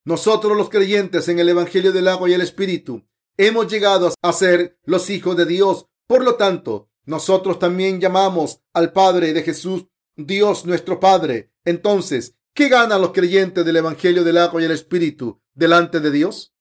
Nosotros 0.07 0.55
los 0.55 0.69
creyentes 0.69 1.27
en 1.27 1.37
el 1.39 1.49
Evangelio 1.49 1.91
del 1.91 2.07
agua 2.07 2.29
y 2.29 2.33
el 2.33 2.39
Espíritu 2.39 3.05
hemos 3.35 3.67
llegado 3.67 4.13
a 4.21 4.31
ser 4.31 4.79
los 4.85 5.09
hijos 5.09 5.35
de 5.35 5.45
Dios. 5.45 5.87
Por 6.07 6.23
lo 6.23 6.35
tanto, 6.35 6.89
nosotros 7.03 7.59
también 7.59 7.99
llamamos 7.99 8.61
al 8.71 8.93
Padre 8.93 9.33
de 9.33 9.43
Jesús 9.43 9.87
Dios 10.15 10.65
nuestro 10.65 11.01
Padre. 11.01 11.51
Entonces, 11.65 12.35
¿qué 12.53 12.69
ganan 12.69 13.01
los 13.01 13.11
creyentes 13.11 13.65
del 13.65 13.75
Evangelio 13.75 14.23
del 14.23 14.37
agua 14.37 14.61
y 14.61 14.63
el 14.63 14.71
Espíritu 14.71 15.41
delante 15.53 15.99
de 15.99 16.09
Dios? 16.09 16.55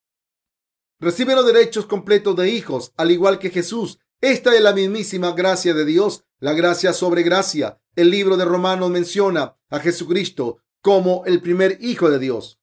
Reciben 0.98 1.36
los 1.36 1.46
derechos 1.46 1.86
completos 1.86 2.34
de 2.34 2.50
hijos, 2.50 2.94
al 2.96 3.12
igual 3.12 3.38
que 3.38 3.50
Jesús. 3.50 4.00
Esta 4.20 4.56
es 4.56 4.60
la 4.60 4.72
mismísima 4.72 5.30
gracia 5.34 5.72
de 5.72 5.84
Dios, 5.84 6.24
la 6.40 6.52
gracia 6.52 6.92
sobre 6.92 7.22
gracia. 7.22 7.80
El 7.94 8.10
libro 8.10 8.36
de 8.36 8.44
Romanos 8.44 8.90
menciona 8.90 9.56
a 9.70 9.78
Jesucristo 9.78 10.58
como 10.82 11.24
el 11.26 11.40
primer 11.40 11.78
hijo 11.80 12.10
de 12.10 12.18
Dios. 12.18 12.58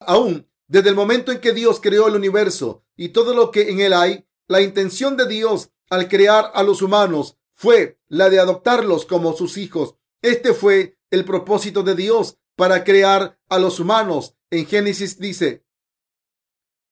Aún 0.00 0.48
desde 0.66 0.90
el 0.90 0.94
momento 0.94 1.32
en 1.32 1.40
que 1.40 1.52
Dios 1.52 1.80
creó 1.80 2.08
el 2.08 2.14
universo 2.14 2.84
y 2.96 3.08
todo 3.08 3.34
lo 3.34 3.50
que 3.50 3.70
en 3.70 3.80
él 3.80 3.92
hay, 3.92 4.26
la 4.46 4.60
intención 4.60 5.16
de 5.16 5.26
Dios 5.26 5.70
al 5.90 6.08
crear 6.08 6.50
a 6.54 6.62
los 6.62 6.82
humanos 6.82 7.38
fue 7.54 7.98
la 8.08 8.30
de 8.30 8.38
adoptarlos 8.38 9.06
como 9.06 9.34
sus 9.34 9.56
hijos. 9.56 9.96
Este 10.22 10.52
fue 10.52 10.98
el 11.10 11.24
propósito 11.24 11.82
de 11.82 11.94
Dios 11.94 12.38
para 12.56 12.84
crear 12.84 13.38
a 13.48 13.58
los 13.58 13.80
humanos. 13.80 14.36
En 14.50 14.66
Génesis 14.66 15.18
dice 15.18 15.64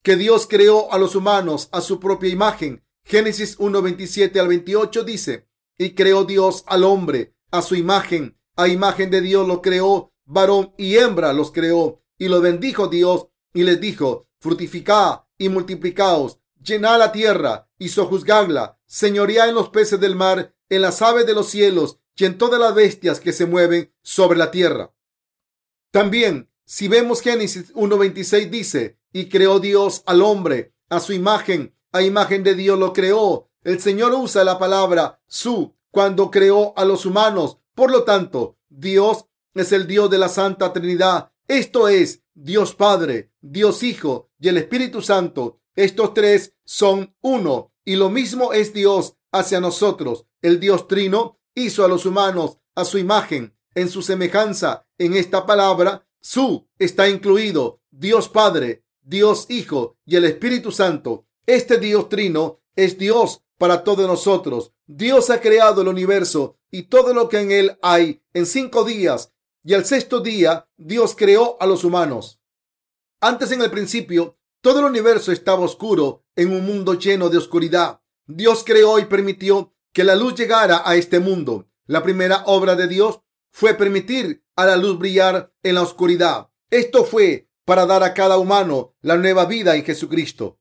que 0.03 0.17
Dios 0.17 0.47
creó 0.47 0.93
a 0.93 0.99
los 0.99 1.15
humanos 1.15 1.69
a 1.73 1.81
su 1.81 2.01
propia 2.01 2.31
imagen. 2.31 2.85
Génesis 3.05 3.59
1.27 3.59 4.39
al 4.41 4.49
28 4.49 5.05
dice, 5.05 5.49
y 5.79 5.95
creó 5.95 6.25
Dios 6.25 6.65
al 6.67 6.85
hombre 6.85 7.35
a 7.51 7.63
su 7.63 7.75
imagen. 7.75 8.39
A 8.57 8.69
imagen 8.69 9.11
de 9.11 9.21
Dios 9.21 9.47
lo 9.47 9.61
creó, 9.61 10.13
varón 10.25 10.73
y 10.79 10.97
hembra 10.97 11.33
los 11.33 11.53
creó. 11.53 12.03
Y 12.19 12.29
lo 12.29 12.41
bendijo 12.41 12.89
Dios 12.89 13.27
y 13.53 13.65
les 13.65 13.81
dijo, 13.81 14.27
fructificad 14.39 15.23
y 15.39 15.49
multiplicaos, 15.49 16.39
llenad 16.63 16.99
la 16.99 17.13
tierra 17.13 17.69
y 17.79 17.89
sojuzgadla, 17.89 18.79
señoread 18.87 19.49
en 19.49 19.55
los 19.55 19.69
peces 19.69 20.01
del 20.01 20.17
mar, 20.17 20.55
en 20.69 20.83
las 20.83 21.03
aves 21.03 21.27
de 21.27 21.35
los 21.35 21.49
cielos 21.49 21.99
y 22.17 22.25
en 22.25 22.39
todas 22.39 22.61
las 22.61 22.75
bestias 22.75 23.21
que 23.21 23.33
se 23.33 23.47
mueven 23.47 23.93
sobre 24.03 24.39
la 24.39 24.51
tierra. 24.51 24.93
También, 25.91 26.51
si 26.65 26.89
vemos 26.89 27.21
Génesis 27.21 27.73
1.26 27.75 28.51
dice, 28.51 28.99
y 29.13 29.29
creó 29.29 29.61
Dios 29.61 30.03
al 30.07 30.23
hombre 30.23 30.75
a 30.89 31.01
su 31.01 31.13
imagen, 31.13 31.75
a 31.93 32.03
imagen 32.03 32.43
de 32.43 32.55
Dios 32.55 32.79
lo 32.79 32.93
creó. 32.93 33.49
El 33.63 33.81
Señor 33.81 34.13
usa 34.15 34.45
la 34.45 34.59
palabra 34.59 35.21
su 35.27 35.75
cuando 35.91 36.31
creó 36.31 36.75
a 36.77 36.85
los 36.85 37.07
humanos. 37.07 37.59
Por 37.75 37.91
lo 37.91 38.05
tanto, 38.05 38.59
Dios 38.69 39.25
es 39.55 39.73
el 39.73 39.87
Dios 39.87 40.11
de 40.11 40.19
la 40.19 40.29
Santa 40.29 40.73
Trinidad. 40.73 41.33
Esto 41.49 41.87
es 41.87 42.25
Dios 42.35 42.75
Padre, 42.75 43.31
Dios 43.41 43.85
Hijo 43.85 44.31
y 44.41 44.49
el 44.49 44.57
Espíritu 44.57 45.01
Santo. 45.01 45.61
Estos 45.77 46.13
tres 46.13 46.55
son 46.65 47.15
uno 47.21 47.73
y 47.85 47.95
lo 47.95 48.11
mismo 48.11 48.53
es 48.53 48.73
Dios 48.73 49.15
hacia 49.31 49.61
nosotros. 49.61 50.27
El 50.43 50.59
Dios 50.59 50.89
Trino 50.89 51.39
hizo 51.55 51.85
a 51.85 51.89
los 51.89 52.05
humanos 52.05 52.59
a 52.75 52.85
su 52.85 52.99
imagen, 52.99 53.57
en 53.75 53.89
su 53.89 54.03
semejanza. 54.03 54.87
En 54.99 55.15
esta 55.15 55.47
palabra, 55.47 56.09
su 56.21 56.69
está 56.81 57.09
incluido 57.09 57.81
Dios 57.91 58.29
Padre, 58.29 58.85
Dios 59.03 59.47
Hijo 59.49 59.99
y 60.05 60.17
el 60.17 60.25
Espíritu 60.25 60.73
Santo. 60.73 61.29
Este 61.47 61.79
Dios 61.79 62.09
Trino 62.09 62.61
es 62.75 62.99
Dios 62.99 63.45
para 63.57 63.85
todos 63.85 64.09
nosotros. 64.09 64.73
Dios 64.87 65.31
ha 65.31 65.41
creado 65.41 65.83
el 65.83 65.89
universo 65.89 66.59
y 66.73 66.85
todo 66.85 67.15
lo 67.15 67.29
que 67.29 67.39
en 67.39 67.53
él 67.53 67.79
hay 67.83 68.21
en 68.35 68.47
cinco 68.47 68.85
días 68.85 69.33
y 69.67 69.75
al 69.75 69.85
sexto 69.85 70.21
día 70.21 70.69
Dios 70.77 71.17
creó 71.17 71.57
a 71.61 71.67
los 71.67 71.83
humanos. 71.83 72.41
Antes 73.21 73.51
en 73.51 73.61
el 73.63 73.71
principio, 73.73 74.39
todo 74.61 74.79
el 74.79 74.85
universo 74.85 75.33
estaba 75.33 75.65
oscuro 75.65 76.25
en 76.37 76.53
un 76.53 76.65
mundo 76.65 76.95
lleno 76.95 77.31
de 77.31 77.39
oscuridad. 77.39 78.01
Dios 78.27 78.63
creó 78.65 79.01
y 79.01 79.07
permitió 79.07 79.75
que 79.93 80.05
la 80.05 80.15
luz 80.15 80.37
llegara 80.37 80.83
a 80.85 80.95
este 80.95 81.19
mundo. 81.19 81.69
La 81.87 82.05
primera 82.05 82.45
obra 82.47 82.77
de 82.77 82.87
Dios 82.87 83.23
fue 83.51 83.75
permitir 83.75 84.45
a 84.55 84.67
la 84.67 84.77
luz 84.77 85.01
brillar 85.01 85.53
en 85.65 85.75
la 85.75 85.83
oscuridad. 85.83 86.49
Esto 86.71 87.05
fue 87.05 87.49
para 87.65 87.87
dar 87.87 88.05
a 88.05 88.15
cada 88.15 88.39
humano 88.39 88.95
la 89.01 89.17
nueva 89.17 89.47
vida 89.47 89.75
en 89.75 89.85
Jesucristo. 89.85 90.61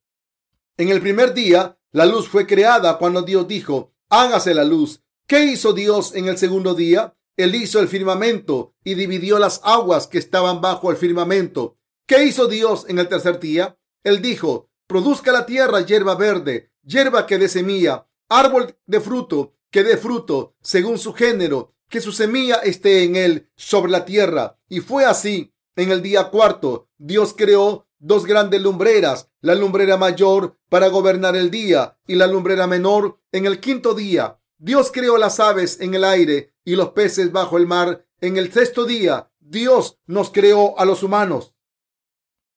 En 0.77 0.89
el 0.89 0.99
primer 0.99 1.35
día, 1.35 1.77
la 1.91 2.07
luz 2.07 2.27
fue 2.27 2.47
creada 2.47 2.97
cuando 2.97 3.21
Dios 3.21 3.47
dijo, 3.47 3.93
hágase 4.09 4.55
la 4.55 4.63
luz. 4.63 5.03
¿Qué 5.27 5.45
hizo 5.45 5.73
Dios 5.73 6.15
en 6.15 6.27
el 6.27 6.39
segundo 6.39 6.73
día? 6.73 7.15
Él 7.37 7.55
hizo 7.55 7.79
el 7.79 7.87
firmamento 7.87 8.73
y 8.83 8.93
dividió 8.93 9.39
las 9.39 9.61
aguas 9.63 10.07
que 10.07 10.17
estaban 10.17 10.61
bajo 10.61 10.89
el 10.91 10.97
firmamento. 10.97 11.77
¿Qué 12.07 12.23
hizo 12.23 12.47
Dios 12.47 12.85
en 12.87 12.99
el 12.99 13.07
tercer 13.07 13.39
día? 13.39 13.77
Él 14.03 14.21
dijo, 14.21 14.69
produzca 14.87 15.31
la 15.31 15.45
tierra 15.45 15.81
hierba 15.81 16.15
verde, 16.15 16.71
hierba 16.83 17.25
que 17.25 17.37
dé 17.37 17.49
semilla, 17.49 18.07
árbol 18.29 18.77
de 18.85 19.01
fruto, 19.01 19.55
que 19.71 19.83
dé 19.83 19.97
fruto 19.97 20.55
según 20.61 20.97
su 20.97 21.13
género, 21.13 21.73
que 21.89 22.01
su 22.01 22.11
semilla 22.11 22.55
esté 22.57 23.03
en 23.03 23.15
él 23.15 23.49
sobre 23.55 23.91
la 23.91 24.05
tierra. 24.05 24.59
Y 24.69 24.79
fue 24.79 25.05
así. 25.05 25.51
En 25.75 25.91
el 25.91 26.01
día 26.01 26.29
cuarto, 26.29 26.87
Dios 26.97 27.33
creó 27.35 27.85
dos 27.99 28.25
grandes 28.25 28.61
lumbreras, 28.61 29.29
la 29.41 29.55
lumbrera 29.55 29.97
mayor 29.97 30.57
para 30.69 30.87
gobernar 30.87 31.35
el 31.35 31.51
día 31.51 31.97
y 32.07 32.15
la 32.15 32.27
lumbrera 32.27 32.65
menor 32.65 33.19
en 33.31 33.45
el 33.45 33.59
quinto 33.59 33.93
día. 33.93 34.39
Dios 34.57 34.91
creó 34.91 35.17
las 35.17 35.39
aves 35.39 35.79
en 35.81 35.93
el 35.95 36.03
aire 36.03 36.53
y 36.63 36.75
los 36.75 36.89
peces 36.89 37.31
bajo 37.31 37.57
el 37.57 37.67
mar. 37.67 38.05
En 38.21 38.37
el 38.37 38.51
sexto 38.51 38.85
día, 38.85 39.31
Dios 39.39 39.99
nos 40.05 40.31
creó 40.31 40.79
a 40.79 40.85
los 40.85 41.03
humanos. 41.03 41.53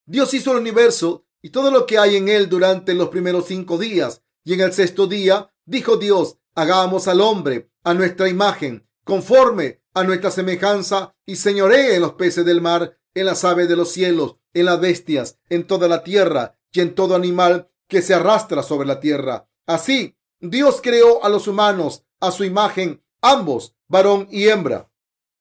Dios 0.07 0.33
hizo 0.33 0.53
el 0.53 0.59
universo 0.59 1.27
y 1.43 1.51
todo 1.51 1.71
lo 1.71 1.87
que 1.87 1.99
hay 1.99 2.17
en 2.17 2.29
él 2.29 2.49
durante 2.49 2.95
los 2.95 3.09
primeros 3.09 3.47
cinco 3.47 3.79
días. 3.79 4.23
Y 4.45 4.55
en 4.55 4.61
el 4.61 4.73
sexto 4.73 5.07
día 5.07 5.53
dijo 5.65 5.97
Dios, 5.97 6.39
hagamos 6.55 7.09
al 7.09 7.21
hombre 7.21 7.71
a 7.85 7.95
nuestra 7.95 8.29
imagen, 8.29 8.89
conforme 9.05 9.83
a 9.95 10.05
nuestra 10.05 10.31
semejanza, 10.31 11.15
y 11.27 11.37
señoree 11.37 11.97
en 11.97 12.03
los 12.03 12.15
peces 12.15 12.45
del 12.45 12.61
mar, 12.61 12.99
en 13.15 13.27
las 13.27 13.45
aves 13.45 13.69
de 13.69 13.77
los 13.77 13.91
cielos, 13.91 14.37
en 14.55 14.67
las 14.67 14.81
bestias, 14.81 15.39
en 15.49 15.67
toda 15.67 15.89
la 15.89 16.03
tierra 16.05 16.59
y 16.73 16.81
en 16.81 16.95
todo 16.95 17.15
animal 17.15 17.71
que 17.89 18.03
se 18.03 18.15
arrastra 18.15 18.63
sobre 18.63 18.87
la 18.87 19.01
tierra. 19.01 19.49
Así, 19.67 20.18
Dios 20.41 20.81
creó 20.81 21.25
a 21.25 21.29
los 21.29 21.49
humanos 21.49 22.05
a 22.21 22.31
su 22.31 22.45
imagen, 22.45 23.03
ambos, 23.21 23.75
varón 23.89 24.29
y 24.31 24.49
hembra. 24.49 24.91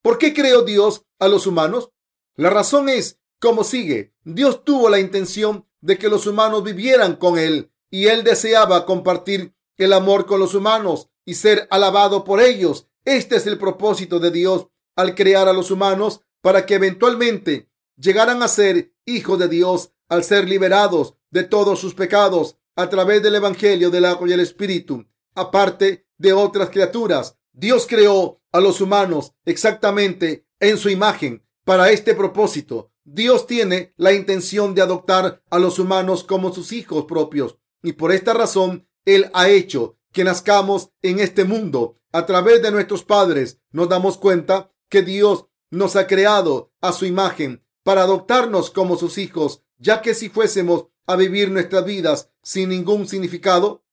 ¿Por 0.02 0.18
qué 0.18 0.34
creó 0.34 0.64
Dios 0.64 1.06
a 1.20 1.28
los 1.28 1.46
humanos? 1.46 1.92
La 2.36 2.50
razón 2.50 2.90
es 2.90 3.20
como 3.40 3.64
sigue. 3.64 4.14
Dios 4.24 4.64
tuvo 4.64 4.90
la 4.90 5.00
intención 5.00 5.68
de 5.82 5.98
que 5.98 6.10
los 6.10 6.26
humanos 6.26 6.64
vivieran 6.64 7.16
con 7.16 7.38
Él 7.38 7.72
y 7.92 8.08
Él 8.08 8.24
deseaba 8.24 8.86
compartir 8.86 9.54
el 9.78 9.94
amor 9.94 10.26
con 10.26 10.40
los 10.40 10.56
humanos 10.56 11.10
y 11.26 11.36
ser 11.36 11.68
alabado 11.70 12.24
por 12.24 12.42
ellos. 12.42 12.88
Este 13.06 13.36
es 13.36 13.46
el 13.46 13.60
propósito 13.60 14.20
de 14.20 14.32
Dios 14.32 14.68
al 14.96 15.14
crear 15.14 15.48
a 15.48 15.54
los 15.54 15.70
humanos 15.70 16.22
para 16.42 16.66
que 16.66 16.76
eventualmente 16.76 17.70
llegaran 17.98 18.42
a 18.42 18.48
ser 18.48 18.94
hijos 19.06 19.38
de 19.38 19.48
Dios 19.48 19.92
al 20.10 20.24
ser 20.24 20.48
liberados 20.48 21.16
de 21.30 21.44
todos 21.44 21.80
sus 21.80 21.94
pecados 21.94 22.58
a 22.78 22.90
través 22.90 23.24
del 23.24 23.36
Evangelio 23.36 23.90
del 23.90 24.06
agua 24.06 24.30
y 24.30 24.34
el 24.34 24.40
Espíritu. 24.40 25.04
Aparte 25.34 26.08
de 26.18 26.32
otras 26.32 26.70
criaturas, 26.70 27.36
Dios 27.52 27.88
creó 27.88 28.40
a 28.52 28.62
los 28.62 28.80
humanos 28.82 29.34
exactamente 29.46 30.46
en 30.60 30.78
su 30.78 30.90
imagen. 30.90 31.44
Para 31.66 31.90
este 31.90 32.14
propósito, 32.14 32.92
Dios 33.04 33.48
tiene 33.48 33.94
la 33.98 34.14
intención 34.14 34.76
de 34.76 34.84
adoptar 34.84 35.42
a 35.50 35.58
los 35.58 35.80
humanos 35.80 36.24
como 36.24 36.54
sus 36.54 36.72
hijos 36.72 37.06
propios 37.06 37.58
y 37.82 37.94
por 37.94 38.12
esta 38.12 38.34
razón 38.34 38.88
Él 39.06 39.32
ha 39.34 39.50
hecho 39.50 39.98
que 40.14 40.24
nazcamos 40.24 40.92
en 41.02 41.20
este 41.20 41.46
mundo. 41.46 41.98
A 42.12 42.26
través 42.28 42.62
de 42.62 42.72
nuestros 42.72 43.04
padres 43.04 43.60
nos 43.72 43.90
damos 43.90 44.18
cuenta 44.18 44.72
que 44.88 45.02
Dios 45.02 45.48
nos 45.72 45.96
ha 45.96 46.06
creado 46.06 46.74
a 46.80 46.92
su 46.92 47.06
imagen 47.06 47.66
para 47.84 48.04
adoptarnos 48.04 48.70
como 48.70 48.98
sus 48.98 49.18
hijos, 49.18 49.64
ya 49.78 50.02
que 50.02 50.14
si 50.14 50.30
fuésemos 50.30 50.88
a 51.08 51.16
vivir 51.16 51.50
nuestras 51.50 51.86
vidas 51.86 52.30
sin 52.44 52.70
ningún 52.70 53.08
significado, 53.08 53.84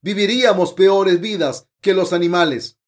viviríamos 0.00 0.72
peores 0.72 1.20
vidas 1.20 1.68
que 1.80 1.94
los 1.94 2.12
animales. 2.12 2.78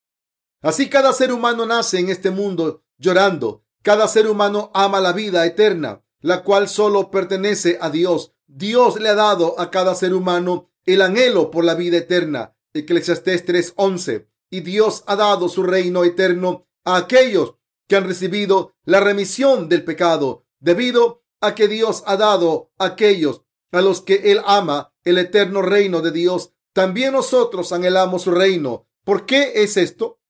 Así 0.62 0.88
cada 0.88 1.12
ser 1.12 1.32
humano 1.32 1.66
nace 1.66 1.98
en 1.98 2.08
este 2.08 2.30
mundo 2.30 2.82
llorando. 2.98 3.64
Cada 3.82 4.08
ser 4.08 4.26
humano 4.28 4.70
ama 4.74 5.00
la 5.00 5.12
vida 5.12 5.44
eterna, 5.46 6.02
la 6.20 6.42
cual 6.42 6.68
solo 6.68 7.10
pertenece 7.10 7.78
a 7.80 7.90
Dios. 7.90 8.32
Dios 8.46 9.00
le 9.00 9.10
ha 9.10 9.14
dado 9.14 9.58
a 9.60 9.70
cada 9.70 9.94
ser 9.94 10.14
humano 10.14 10.70
el 10.84 11.02
anhelo 11.02 11.50
por 11.50 11.64
la 11.64 11.74
vida 11.74 11.98
eterna. 11.98 12.56
Eclesiastés 12.72 13.44
3:11. 13.44 14.28
Y 14.50 14.60
Dios 14.60 15.04
ha 15.06 15.16
dado 15.16 15.48
su 15.48 15.62
reino 15.62 16.04
eterno 16.04 16.66
a 16.84 16.96
aquellos 16.96 17.54
que 17.88 17.96
han 17.96 18.04
recibido 18.04 18.74
la 18.84 19.00
remisión 19.00 19.68
del 19.68 19.84
pecado, 19.84 20.44
debido 20.58 21.22
a 21.40 21.54
que 21.54 21.68
Dios 21.68 22.02
ha 22.06 22.16
dado 22.16 22.72
a 22.78 22.86
aquellos 22.86 23.42
a 23.72 23.80
los 23.80 24.00
que 24.00 24.32
Él 24.32 24.40
ama 24.44 24.92
el 25.04 25.18
eterno 25.18 25.62
reino 25.62 26.02
de 26.02 26.12
Dios. 26.12 26.52
También 26.72 27.12
nosotros 27.12 27.72
anhelamos 27.72 28.22
su 28.22 28.30
reino. 28.30 28.86
¿Por 29.04 29.26
qué 29.26 29.52
es 29.62 29.76
esto? 29.76 30.20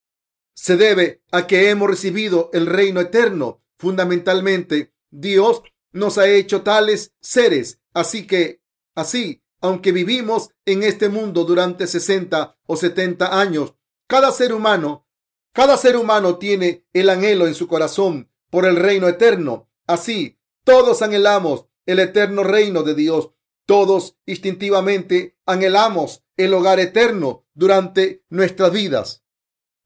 Se 0.54 0.76
debe 0.76 1.22
a 1.32 1.46
que 1.46 1.70
hemos 1.70 1.88
recibido 1.88 2.50
el 2.52 2.66
reino 2.66 3.00
eterno. 3.00 3.62
Fundamentalmente, 3.78 4.92
Dios 5.10 5.62
nos 5.92 6.18
ha 6.18 6.28
hecho 6.28 6.62
tales 6.62 7.14
seres. 7.20 7.80
Así 7.92 8.26
que, 8.26 8.62
así, 8.94 9.42
aunque 9.60 9.92
vivimos 9.92 10.50
en 10.64 10.82
este 10.82 11.08
mundo 11.08 11.44
durante 11.44 11.86
60 11.86 12.56
o 12.66 12.76
70 12.76 13.38
años, 13.38 13.74
cada 14.06 14.30
ser 14.30 14.52
humano 14.52 15.06
cada 15.56 15.78
ser 15.78 15.96
humano 15.96 16.36
tiene 16.36 16.84
el 16.92 17.08
anhelo 17.08 17.46
en 17.46 17.54
su 17.54 17.66
corazón 17.66 18.30
por 18.50 18.66
el 18.66 18.76
reino 18.76 19.08
eterno. 19.08 19.70
Así, 19.86 20.38
todos 20.64 21.00
anhelamos 21.00 21.64
el 21.86 22.00
eterno 22.00 22.42
reino 22.42 22.82
de 22.82 22.94
Dios. 22.94 23.30
Todos 23.64 24.16
instintivamente 24.26 25.38
anhelamos 25.46 26.22
el 26.36 26.52
hogar 26.54 26.78
eterno 26.80 27.46
durante 27.54 28.24
nuestras 28.28 28.72
vidas. 28.72 29.24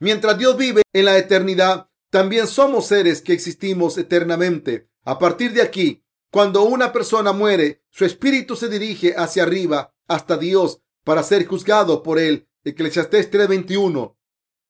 Mientras 0.01 0.37
Dios 0.39 0.57
vive 0.57 0.83
en 0.93 1.05
la 1.05 1.17
eternidad, 1.19 1.91
también 2.11 2.47
somos 2.47 2.87
seres 2.87 3.23
que 3.23 3.33
existimos 3.33 3.97
eternamente. 3.99 4.89
A 5.05 5.19
partir 5.19 5.53
de 5.53 5.63
aquí, 5.63 6.05
cuando 6.31 6.65
una 6.65 6.93
persona 6.93 7.33
muere, 7.33 7.85
su 7.91 8.05
espíritu 8.05 8.57
se 8.57 8.69
dirige 8.69 9.15
hacia 9.17 9.45
arriba 9.45 9.95
hasta 10.09 10.37
Dios 10.37 10.83
para 11.05 11.23
ser 11.23 11.47
juzgado 11.47 12.03
por 12.03 12.19
él. 12.19 12.49
Eclesiastés 12.65 13.31
3:21. 13.31 14.17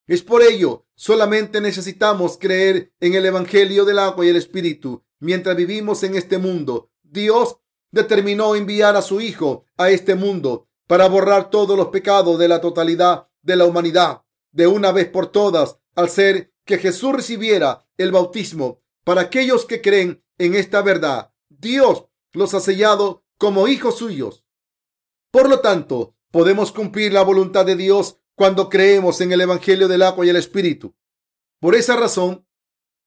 Es 0.06 0.22
por 0.22 0.42
ello, 0.42 0.86
solamente 0.94 1.60
necesitamos 1.60 2.36
creer 2.38 2.92
en 3.00 3.14
el 3.14 3.26
Evangelio 3.26 3.84
del 3.84 3.98
agua 3.98 4.26
y 4.26 4.28
el 4.28 4.36
Espíritu. 4.36 5.04
Mientras 5.18 5.56
vivimos 5.56 6.02
en 6.02 6.16
este 6.16 6.38
mundo, 6.38 6.90
Dios 7.10 7.58
determinó 7.90 8.54
enviar 8.54 8.96
a 8.96 9.02
su 9.02 9.20
Hijo 9.20 9.64
a 9.76 9.90
este 9.90 10.14
mundo 10.14 10.68
para 10.86 11.08
borrar 11.08 11.50
todos 11.50 11.76
los 11.76 11.88
pecados 11.88 12.38
de 12.38 12.48
la 12.48 12.60
totalidad 12.60 13.28
de 13.42 13.56
la 13.56 13.64
humanidad 13.64 14.22
de 14.52 14.66
una 14.66 14.92
vez 14.92 15.08
por 15.08 15.28
todas, 15.28 15.78
al 15.94 16.08
ser 16.08 16.52
que 16.64 16.78
Jesús 16.78 17.12
recibiera 17.12 17.86
el 17.96 18.12
bautismo. 18.12 18.82
Para 19.04 19.22
aquellos 19.22 19.64
que 19.64 19.80
creen 19.80 20.24
en 20.38 20.54
esta 20.54 20.82
verdad, 20.82 21.32
Dios 21.48 22.06
los 22.32 22.54
ha 22.54 22.60
sellado 22.60 23.24
como 23.38 23.68
hijos 23.68 23.98
suyos. 23.98 24.44
Por 25.30 25.48
lo 25.48 25.60
tanto, 25.60 26.16
podemos 26.30 26.72
cumplir 26.72 27.12
la 27.12 27.22
voluntad 27.22 27.64
de 27.64 27.76
Dios 27.76 28.18
cuando 28.34 28.68
creemos 28.68 29.20
en 29.20 29.32
el 29.32 29.40
Evangelio 29.40 29.88
del 29.88 30.02
agua 30.02 30.26
y 30.26 30.30
el 30.30 30.36
Espíritu. 30.36 30.94
Por 31.60 31.74
esa 31.74 31.96
razón, 31.96 32.46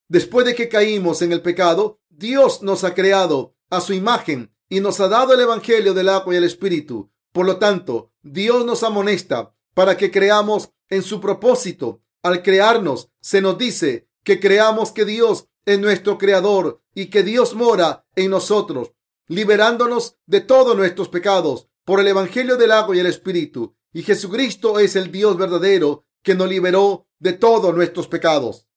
después 0.07 0.45
de 0.45 0.55
que 0.55 0.69
caímos 0.69 1.21
en 1.21 1.31
el 1.31 1.41
pecado, 1.41 2.01
Dios 2.09 2.61
nos 2.61 2.83
ha 2.83 2.93
creado 2.93 3.52
a 3.69 3.81
su 3.81 3.93
imagen 3.93 4.53
y 4.69 4.79
nos 4.79 4.99
ha 4.99 5.07
dado 5.07 5.33
el 5.33 5.39
Evangelio 5.39 5.93
del 5.93 6.09
agua 6.09 6.33
y 6.33 6.37
el 6.37 6.43
Espíritu. 6.43 7.11
Por 7.31 7.45
lo 7.45 7.57
tanto, 7.57 8.11
Dios 8.21 8.65
nos 8.65 8.83
amonesta 8.83 9.53
para 9.73 9.97
que 9.97 10.11
creamos 10.11 10.71
en 10.89 11.03
su 11.03 11.19
propósito. 11.19 12.01
Al 12.21 12.41
crearnos, 12.41 13.09
se 13.19 13.41
nos 13.41 13.57
dice 13.57 14.07
que 14.23 14.39
creamos 14.39 14.91
que 14.91 15.05
Dios 15.05 15.47
es 15.65 15.79
nuestro 15.79 16.17
creador 16.17 16.81
y 16.95 17.07
que 17.07 17.23
Dios 17.23 17.55
mora 17.55 18.05
en 18.15 18.31
nosotros, 18.31 18.93
liberándonos 19.27 20.17
de 20.25 20.41
todos 20.41 20.75
nuestros 20.77 21.09
pecados 21.09 21.69
por 21.85 21.99
el 21.99 22.07
Evangelio 22.07 22.57
del 22.57 22.71
agua 22.71 22.95
y 22.95 22.99
el 22.99 23.07
Espíritu. 23.07 23.75
Y 23.91 24.03
Jesucristo 24.03 24.79
es 24.79 24.95
el 24.95 25.11
Dios 25.11 25.37
verdadero 25.37 26.05
que 26.21 26.35
nos 26.35 26.47
liberó 26.47 27.07
de 27.19 27.33
todos 27.33 27.75
nuestros 27.75 28.07
pecados. 28.07 28.67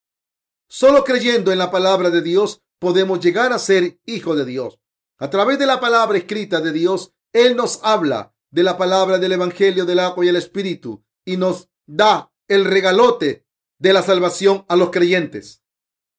Solo 0.68 1.04
creyendo 1.04 1.52
en 1.52 1.58
la 1.58 1.70
palabra 1.70 2.10
de 2.10 2.22
Dios 2.22 2.62
podemos 2.78 3.20
llegar 3.20 3.52
a 3.52 3.58
ser 3.58 3.98
hijo 4.06 4.34
de 4.34 4.44
Dios. 4.44 4.78
A 5.18 5.30
través 5.30 5.58
de 5.58 5.66
la 5.66 5.80
palabra 5.80 6.18
escrita 6.18 6.60
de 6.60 6.72
Dios, 6.72 7.14
Él 7.32 7.56
nos 7.56 7.80
habla 7.82 8.34
de 8.50 8.62
la 8.62 8.76
palabra 8.76 9.18
del 9.18 9.32
Evangelio 9.32 9.84
del 9.84 9.98
agua 9.98 10.24
y 10.24 10.28
el 10.28 10.36
Espíritu 10.36 11.04
y 11.24 11.36
nos 11.36 11.68
da 11.86 12.32
el 12.48 12.64
regalote 12.64 13.46
de 13.78 13.92
la 13.92 14.02
salvación 14.02 14.64
a 14.68 14.76
los 14.76 14.90
creyentes. 14.90 15.62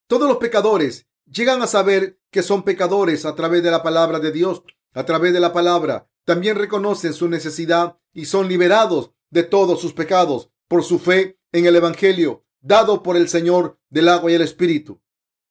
Todos 0.07 0.27
los 0.27 0.37
pecadores 0.37 1.07
llegan 1.25 1.61
a 1.61 1.67
saber 1.67 2.19
que 2.31 2.43
son 2.43 2.63
pecadores 2.63 3.25
a 3.25 3.35
través 3.35 3.63
de 3.63 3.71
la 3.71 3.83
palabra 3.83 4.19
de 4.19 4.31
Dios, 4.31 4.63
a 4.93 5.05
través 5.05 5.33
de 5.33 5.39
la 5.39 5.53
palabra 5.53 6.09
también 6.27 6.57
reconocen 6.57 7.13
su 7.13 7.29
necesidad 7.29 7.97
y 8.13 8.25
son 8.25 8.49
liberados 8.49 9.11
de 9.29 9.43
todos 9.43 9.79
sus 9.79 9.93
pecados 9.93 10.51
por 10.67 10.83
su 10.83 10.99
fe 10.99 11.39
en 11.53 11.65
el 11.65 11.77
Evangelio 11.77 12.43
dado 12.59 13.01
por 13.01 13.15
el 13.15 13.29
Señor 13.29 13.79
del 13.89 14.09
agua 14.09 14.29
y 14.29 14.33
el 14.35 14.41
Espíritu. 14.41 15.01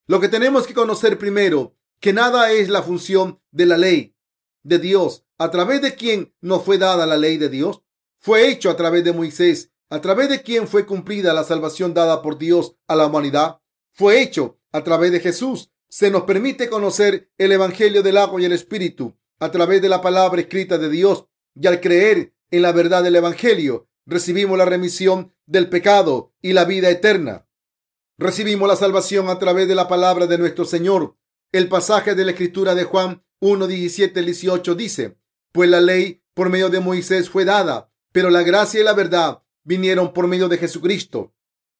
Lo 0.09 0.21
que 0.21 0.29
tenemos 0.29 0.67
que 0.67 0.75
conocer 0.75 1.19
primero, 1.19 1.75
que 2.01 2.13
nada 2.13 2.53
es 2.53 2.69
la 2.69 2.83
función 2.83 3.41
de 3.51 3.67
la 3.67 3.77
ley 3.77 4.15
de 4.63 4.79
Dios, 4.79 5.25
a 5.37 5.51
través 5.51 5.83
de 5.83 5.95
quien 5.97 6.33
nos 6.41 6.63
fue 6.63 6.79
dada 6.79 7.07
la 7.07 7.17
ley 7.17 7.39
de 7.39 7.49
Dios, 7.49 7.83
fue 8.19 8.49
hecho 8.49 8.71
a 8.71 8.77
través 8.77 9.03
de 9.03 9.13
Moisés, 9.13 9.73
a 9.91 10.01
través 10.01 10.29
de 10.29 10.43
quien 10.43 10.69
fue 10.69 10.87
cumplida 10.87 11.33
la 11.35 11.45
salvación 11.45 11.93
dada 11.93 12.23
por 12.23 12.39
Dios 12.39 12.77
a 12.87 12.95
la 12.95 13.07
humanidad, 13.07 13.61
fue 13.93 14.21
hecho 14.21 14.59
a 14.73 14.85
través 14.85 15.11
de 15.11 15.21
Jesús. 15.21 15.71
Se 15.89 16.11
nos 16.11 16.23
permite 16.23 16.69
conocer 16.69 17.31
el 17.39 17.53
Evangelio 17.53 18.03
del 18.03 18.19
agua 18.19 18.41
y 18.41 18.45
el 18.45 18.53
Espíritu 18.53 19.17
a 19.39 19.51
través 19.51 19.83
de 19.83 19.89
la 19.89 20.03
palabra 20.03 20.41
escrita 20.41 20.79
de 20.79 20.89
Dios. 20.89 21.27
Y 21.55 21.67
al 21.67 21.81
creer 21.81 22.35
en 22.51 22.63
la 22.63 22.73
verdad 22.73 23.03
del 23.03 23.17
Evangelio, 23.17 23.89
recibimos 24.05 24.59
la 24.59 24.67
remisión 24.67 25.33
del 25.47 25.69
pecado 25.69 26.33
y 26.43 26.53
la 26.53 26.65
vida 26.65 26.91
eterna. 26.91 27.46
Recibimos 28.19 28.67
la 28.67 28.77
salvación 28.77 29.29
a 29.29 29.39
través 29.39 29.69
de 29.69 29.75
la 29.75 29.89
palabra 29.89 30.27
de 30.27 30.39
nuestro 30.39 30.65
Señor. 30.65 31.19
El 31.53 31.69
pasaje 31.69 32.15
de 32.15 32.25
la 32.25 32.31
escritura 32.31 32.75
de 32.75 32.85
Juan 32.85 33.23
1, 33.41 33.67
17, 33.67 34.23
18 34.23 34.75
dice, 34.75 35.19
pues 35.53 35.69
la 35.69 35.83
ley 35.83 36.23
por 36.33 36.49
medio 36.49 36.71
de 36.71 36.81
Moisés 36.81 37.29
fue 37.29 37.45
dada, 37.45 37.93
pero 38.13 38.31
la 38.31 38.43
gracia 38.43 38.81
y 38.81 38.85
la 38.85 38.95
verdad 38.95 39.43
vinieron 39.65 40.15
por 40.15 40.29
medio 40.29 40.49
de 40.49 40.57
Jesucristo. 40.57 41.35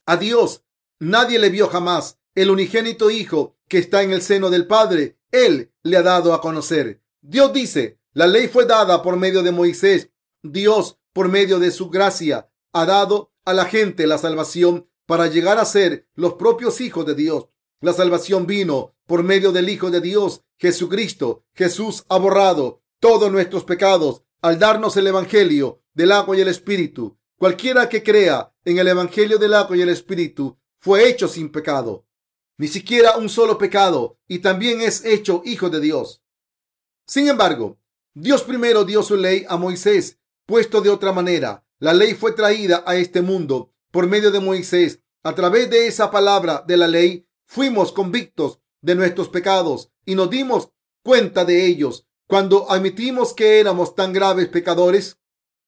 A 0.05 0.19
Dios 0.19 0.63
nadie 0.99 1.39
le 1.39 1.49
vio 1.49 1.69
jamás. 1.69 2.19
El 2.35 2.51
unigénito 2.51 3.11
Hijo 3.11 3.57
que 3.67 3.79
está 3.79 4.03
en 4.03 4.13
el 4.13 4.21
seno 4.21 4.51
del 4.51 4.67
Padre 4.67 5.19
Él 5.33 5.73
le 5.83 5.97
ha 5.97 6.03
dado 6.03 6.35
a 6.35 6.43
conocer. 6.43 7.03
Dios 7.23 7.51
dice, 7.55 7.99
la 8.13 8.27
ley 8.27 8.49
fue 8.49 8.67
dada 8.67 9.03
por 9.03 9.17
medio 9.17 9.43
de 9.43 9.53
Moisés. 9.53 10.11
Dios, 10.43 10.99
por 11.15 11.31
medio 11.31 11.59
de 11.59 11.71
su 11.71 11.89
gracia, 11.89 12.51
ha 12.75 12.85
dado 12.85 13.33
a 13.47 13.55
la 13.55 13.65
gente 13.65 14.07
la 14.07 14.19
salvación 14.19 14.87
para 15.07 15.29
llegar 15.29 15.59
a 15.59 15.65
ser 15.65 16.09
los 16.15 16.35
propios 16.35 16.81
hijos 16.81 17.07
de 17.07 17.15
Dios. 17.15 17.47
La 17.81 17.93
salvación 17.93 18.47
vino 18.47 18.95
por 19.07 19.23
medio 19.23 19.53
del 19.53 19.69
Hijo 19.69 19.91
de 19.91 20.01
Dios, 20.01 20.43
Jesucristo. 20.59 21.45
Jesús 21.55 22.05
ha 22.09 22.19
borrado 22.19 22.83
todos 23.01 23.31
nuestros 23.31 23.65
pecados 23.65 24.23
al 24.43 24.59
darnos 24.59 24.97
el 24.97 25.07
Evangelio 25.07 25.83
del 25.95 26.13
agua 26.13 26.37
y 26.37 26.41
el 26.41 26.49
Espíritu. 26.49 27.19
Cualquiera 27.39 27.89
que 27.89 28.03
crea 28.03 28.53
en 28.65 28.79
el 28.79 28.89
Evangelio 28.89 29.39
del 29.39 29.55
agua 29.55 29.77
y 29.77 29.83
el 29.83 29.89
Espíritu 29.89 30.59
fue 30.79 31.09
hecho 31.09 31.29
sin 31.29 31.51
pecado. 31.51 32.07
Ni 32.59 32.69
siquiera 32.69 33.17
un 33.17 33.29
solo 33.29 33.59
pecado 33.59 34.19
y 34.27 34.39
también 34.39 34.81
es 34.81 35.05
hecho 35.05 35.43
hijo 35.45 35.69
de 35.69 35.81
Dios. 35.81 36.23
Sin 37.07 37.29
embargo, 37.29 37.79
Dios 38.15 38.43
primero 38.43 38.85
dio 38.85 39.03
su 39.03 39.17
ley 39.17 39.45
a 39.49 39.59
Moisés, 39.59 40.19
puesto 40.47 40.81
de 40.81 40.89
otra 40.89 41.13
manera. 41.13 41.65
La 41.79 41.93
ley 41.93 42.15
fue 42.15 42.33
traída 42.33 42.83
a 42.87 42.97
este 42.97 43.21
mundo 43.21 43.75
por 43.97 44.07
medio 44.09 44.31
de 44.31 44.41
Moisés. 44.41 45.01
A 45.23 45.35
través 45.35 45.71
de 45.71 45.87
esa 45.87 46.11
palabra 46.11 46.63
de 46.67 46.77
la 46.77 46.87
ley 46.87 47.27
fuimos 47.47 47.93
convictos 47.93 48.61
de 48.83 48.95
nuestros 48.95 49.31
pecados 49.31 49.91
y 50.05 50.15
nos 50.15 50.29
dimos 50.29 50.69
cuenta 51.03 51.47
de 51.47 51.65
ellos. 51.65 52.07
Cuando 52.29 52.71
admitimos 52.71 53.33
que 53.33 53.59
éramos 53.59 53.95
tan 53.95 54.13
graves 54.13 54.49
pecadores, 54.49 55.19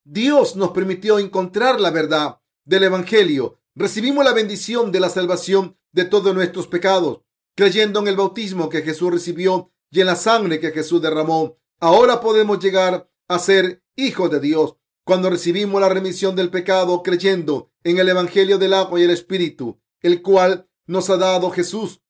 Dios 0.05 0.57
nos 0.57 0.73
permitió 0.73 1.19
encontrar 1.19 1.81
la 1.81 1.91
verdad 1.91 2.39
del 2.67 2.83
Evangelio. 2.83 3.63
Recibimos 3.75 4.23
la 4.27 4.35
bendición 4.35 4.93
de 4.93 5.01
la 5.01 5.09
salvación 5.09 5.79
de 5.93 6.05
todos 6.05 6.35
nuestros 6.35 6.67
pecados, 6.67 7.23
creyendo 7.57 8.01
en 8.01 8.09
el 8.09 8.17
bautismo 8.17 8.69
que 8.69 8.83
Jesús 8.83 9.11
recibió 9.11 9.73
y 9.91 10.01
en 10.01 10.07
la 10.07 10.17
sangre 10.17 10.61
que 10.61 10.73
Jesús 10.73 11.01
derramó. 11.01 11.57
Ahora 11.81 12.21
podemos 12.21 12.59
llegar 12.59 13.11
a 13.27 13.39
ser 13.39 13.83
hijos 13.97 14.31
de 14.31 14.41
Dios 14.41 14.77
cuando 15.09 15.31
recibimos 15.31 15.81
la 15.81 15.89
remisión 15.89 16.37
del 16.37 16.51
pecado 16.51 17.03
creyendo 17.03 17.73
en 17.83 17.97
el 17.97 18.11
Evangelio 18.11 18.59
del 18.59 18.75
agua 18.75 19.01
y 19.01 19.05
el 19.05 19.11
Espíritu, 19.11 19.81
el 20.03 20.21
cual 20.21 20.69
nos 20.87 21.09
ha 21.09 21.17
dado 21.17 21.51
Jesús. 21.51 22.03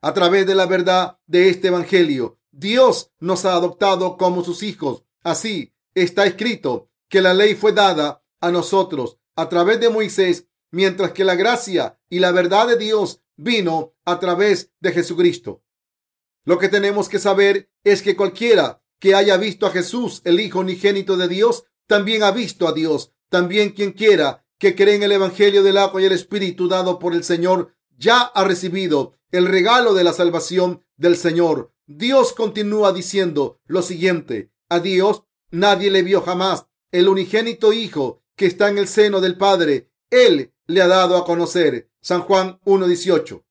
A 0.00 0.14
través 0.14 0.46
de 0.46 0.54
la 0.54 0.66
verdad 0.66 1.18
de 1.26 1.48
este 1.48 1.68
Evangelio, 1.68 2.38
Dios 2.52 3.10
nos 3.18 3.44
ha 3.44 3.54
adoptado 3.54 4.16
como 4.16 4.44
sus 4.44 4.62
hijos. 4.62 5.02
Así 5.24 5.74
está 5.92 6.24
escrito 6.24 6.88
que 7.08 7.20
la 7.20 7.34
ley 7.34 7.56
fue 7.56 7.72
dada 7.72 8.22
a 8.40 8.52
nosotros 8.52 9.18
a 9.34 9.48
través 9.48 9.80
de 9.80 9.90
Moisés, 9.90 10.46
mientras 10.70 11.10
que 11.10 11.24
la 11.24 11.34
gracia 11.34 11.98
y 12.08 12.20
la 12.20 12.30
verdad 12.30 12.68
de 12.68 12.76
Dios 12.76 13.22
vino 13.34 13.96
a 14.04 14.20
través 14.20 14.70
de 14.78 14.92
Jesucristo. 14.92 15.64
Lo 16.44 16.60
que 16.60 16.68
tenemos 16.68 17.08
que 17.08 17.18
saber 17.18 17.72
es 17.82 18.02
que 18.02 18.14
cualquiera 18.14 18.84
que 19.00 19.16
haya 19.16 19.36
visto 19.36 19.66
a 19.66 19.72
Jesús, 19.72 20.22
el 20.24 20.38
Hijo 20.38 20.60
unigénito 20.60 21.16
de 21.16 21.26
Dios, 21.26 21.64
también 21.86 22.22
ha 22.22 22.30
visto 22.30 22.68
a 22.68 22.72
Dios. 22.72 23.12
También 23.28 23.70
quien 23.70 23.92
quiera 23.92 24.44
que 24.58 24.74
cree 24.74 24.94
en 24.94 25.02
el 25.02 25.12
Evangelio 25.12 25.62
del 25.62 25.78
agua 25.78 26.00
y 26.00 26.04
el 26.04 26.12
Espíritu 26.12 26.68
dado 26.68 26.98
por 26.98 27.14
el 27.14 27.24
Señor, 27.24 27.74
ya 27.96 28.20
ha 28.20 28.44
recibido 28.44 29.14
el 29.30 29.46
regalo 29.46 29.94
de 29.94 30.04
la 30.04 30.12
salvación 30.12 30.84
del 30.96 31.16
Señor. 31.16 31.72
Dios 31.86 32.32
continúa 32.32 32.92
diciendo 32.92 33.60
lo 33.66 33.82
siguiente. 33.82 34.52
A 34.68 34.80
Dios 34.80 35.24
nadie 35.50 35.90
le 35.90 36.02
vio 36.02 36.22
jamás. 36.22 36.66
El 36.92 37.08
unigénito 37.08 37.72
Hijo 37.72 38.22
que 38.36 38.46
está 38.46 38.68
en 38.68 38.78
el 38.78 38.88
seno 38.88 39.20
del 39.20 39.36
Padre, 39.36 39.90
Él 40.10 40.52
le 40.66 40.82
ha 40.82 40.86
dado 40.86 41.16
a 41.16 41.24
conocer. 41.24 41.90
San 42.00 42.22
Juan 42.22 42.60
1.18. 42.64 43.42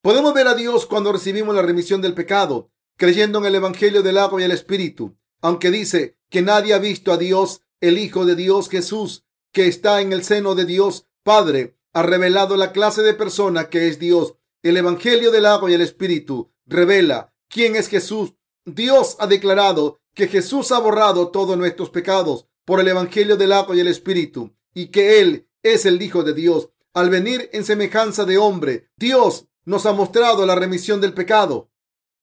Podemos 0.00 0.34
ver 0.34 0.48
a 0.48 0.54
Dios 0.54 0.86
cuando 0.86 1.12
recibimos 1.12 1.54
la 1.54 1.62
remisión 1.62 2.00
del 2.00 2.14
pecado, 2.14 2.70
creyendo 2.96 3.38
en 3.38 3.46
el 3.46 3.54
Evangelio 3.54 4.02
del 4.02 4.18
agua 4.18 4.40
y 4.40 4.44
el 4.44 4.52
Espíritu. 4.52 5.16
Aunque 5.42 5.70
dice 5.70 6.16
que 6.30 6.40
nadie 6.40 6.72
ha 6.72 6.78
visto 6.78 7.12
a 7.12 7.18
Dios, 7.18 7.60
el 7.80 7.98
Hijo 7.98 8.24
de 8.24 8.36
Dios 8.36 8.70
Jesús, 8.70 9.24
que 9.52 9.66
está 9.66 10.00
en 10.00 10.12
el 10.12 10.24
seno 10.24 10.54
de 10.54 10.64
Dios 10.64 11.08
Padre, 11.22 11.76
ha 11.92 12.02
revelado 12.02 12.56
la 12.56 12.72
clase 12.72 13.02
de 13.02 13.12
persona 13.12 13.68
que 13.68 13.88
es 13.88 13.98
Dios. 13.98 14.34
El 14.62 14.76
Evangelio 14.76 15.30
del 15.30 15.46
agua 15.46 15.70
y 15.70 15.74
el 15.74 15.82
Espíritu 15.82 16.52
revela 16.64 17.34
quién 17.48 17.76
es 17.76 17.88
Jesús. 17.88 18.34
Dios 18.64 19.16
ha 19.18 19.26
declarado 19.26 20.00
que 20.14 20.28
Jesús 20.28 20.72
ha 20.72 20.78
borrado 20.78 21.28
todos 21.28 21.58
nuestros 21.58 21.90
pecados 21.90 22.46
por 22.64 22.80
el 22.80 22.88
Evangelio 22.88 23.36
del 23.36 23.52
agua 23.52 23.76
y 23.76 23.80
el 23.80 23.88
Espíritu 23.88 24.54
y 24.72 24.86
que 24.86 25.20
Él 25.20 25.48
es 25.62 25.84
el 25.84 26.00
Hijo 26.00 26.22
de 26.22 26.32
Dios. 26.32 26.70
Al 26.94 27.10
venir 27.10 27.50
en 27.52 27.64
semejanza 27.64 28.24
de 28.24 28.38
hombre, 28.38 28.90
Dios 28.96 29.46
nos 29.64 29.86
ha 29.86 29.92
mostrado 29.92 30.46
la 30.46 30.54
remisión 30.54 31.00
del 31.00 31.14
pecado 31.14 31.70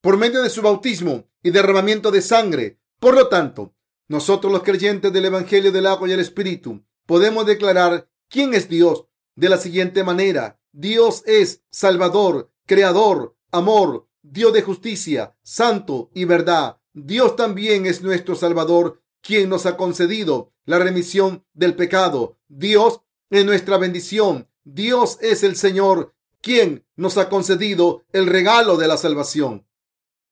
por 0.01 0.17
medio 0.17 0.41
de 0.41 0.49
su 0.49 0.61
bautismo 0.61 1.28
y 1.43 1.51
derramamiento 1.51 2.11
de 2.11 2.22
sangre. 2.22 2.78
Por 3.00 3.16
lo 3.16 3.28
tanto, 3.30 3.74
nosotros 4.08 4.52
los 4.52 4.64
creyentes 4.64 5.14
del 5.14 5.26
Evangelio 5.26 5.72
del 5.72 5.86
agua 5.86 6.10
y 6.10 6.12
el 6.12 6.20
Espíritu 6.20 6.84
podemos 7.06 7.45
declarar 7.45 8.10
quién 8.28 8.54
es 8.54 8.68
Dios 8.68 9.06
de 9.36 9.50
la 9.50 9.58
siguiente 9.58 10.04
manera. 10.04 10.60
Dios 10.72 11.24
es 11.26 11.64
Salvador, 11.70 12.52
Creador, 12.66 13.36
Amor, 13.52 14.08
Dios 14.22 14.54
de 14.54 14.62
justicia, 14.62 15.36
Santo 15.41 16.12
y 16.14 16.26
verdad. 16.26 16.78
Dios 16.93 17.36
también 17.36 17.86
es 17.86 18.02
nuestro 18.02 18.36
Salvador, 18.36 19.02
quien 19.22 19.50
nos 19.50 19.66
ha 19.66 19.78
concedido 19.78 20.52
la 20.66 20.78
remisión 20.80 21.45
del 21.54 21.76
pecado. 21.76 22.38
Dios 22.47 23.02
es 23.30 23.45
nuestra 23.45 23.78
bendición. 23.78 24.47
Dios 24.64 25.18
es 25.22 25.43
el 25.43 25.56
Señor 25.56 26.14
quien 26.41 26.86
nos 26.95 27.18
ha 27.18 27.30
concedido 27.30 28.04
el 28.12 28.28
regalo 28.28 28.78
de 28.78 28.88
la 28.88 28.97
salvación. 28.97 29.66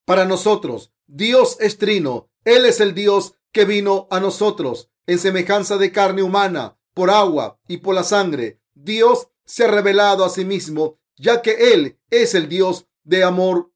Para 0.05 0.25
nosotros, 0.25 0.91
Dios 1.07 1.57
es 1.59 1.77
trino. 1.77 2.29
Él 2.43 2.65
es 2.65 2.79
el 2.79 2.93
Dios 2.93 3.33
que 3.51 3.65
vino 3.65 4.07
a 4.11 4.19
nosotros 4.19 4.91
en 5.07 5.19
semejanza 5.19 5.77
de 5.77 5.91
carne 5.91 6.21
humana, 6.21 6.77
por 6.93 7.09
agua 7.09 7.59
y 7.67 7.77
por 7.77 7.95
la 7.95 8.03
sangre. 8.03 8.59
Dios 8.73 9.29
se 9.45 9.63
ha 9.63 9.67
revelado 9.67 10.25
a 10.25 10.29
sí 10.29 10.45
mismo, 10.45 10.99
ya 11.15 11.41
que 11.41 11.73
Él 11.73 11.97
es 12.09 12.35
el 12.35 12.49
Dios 12.49 12.87
de 13.03 13.23
amor 13.23 13.71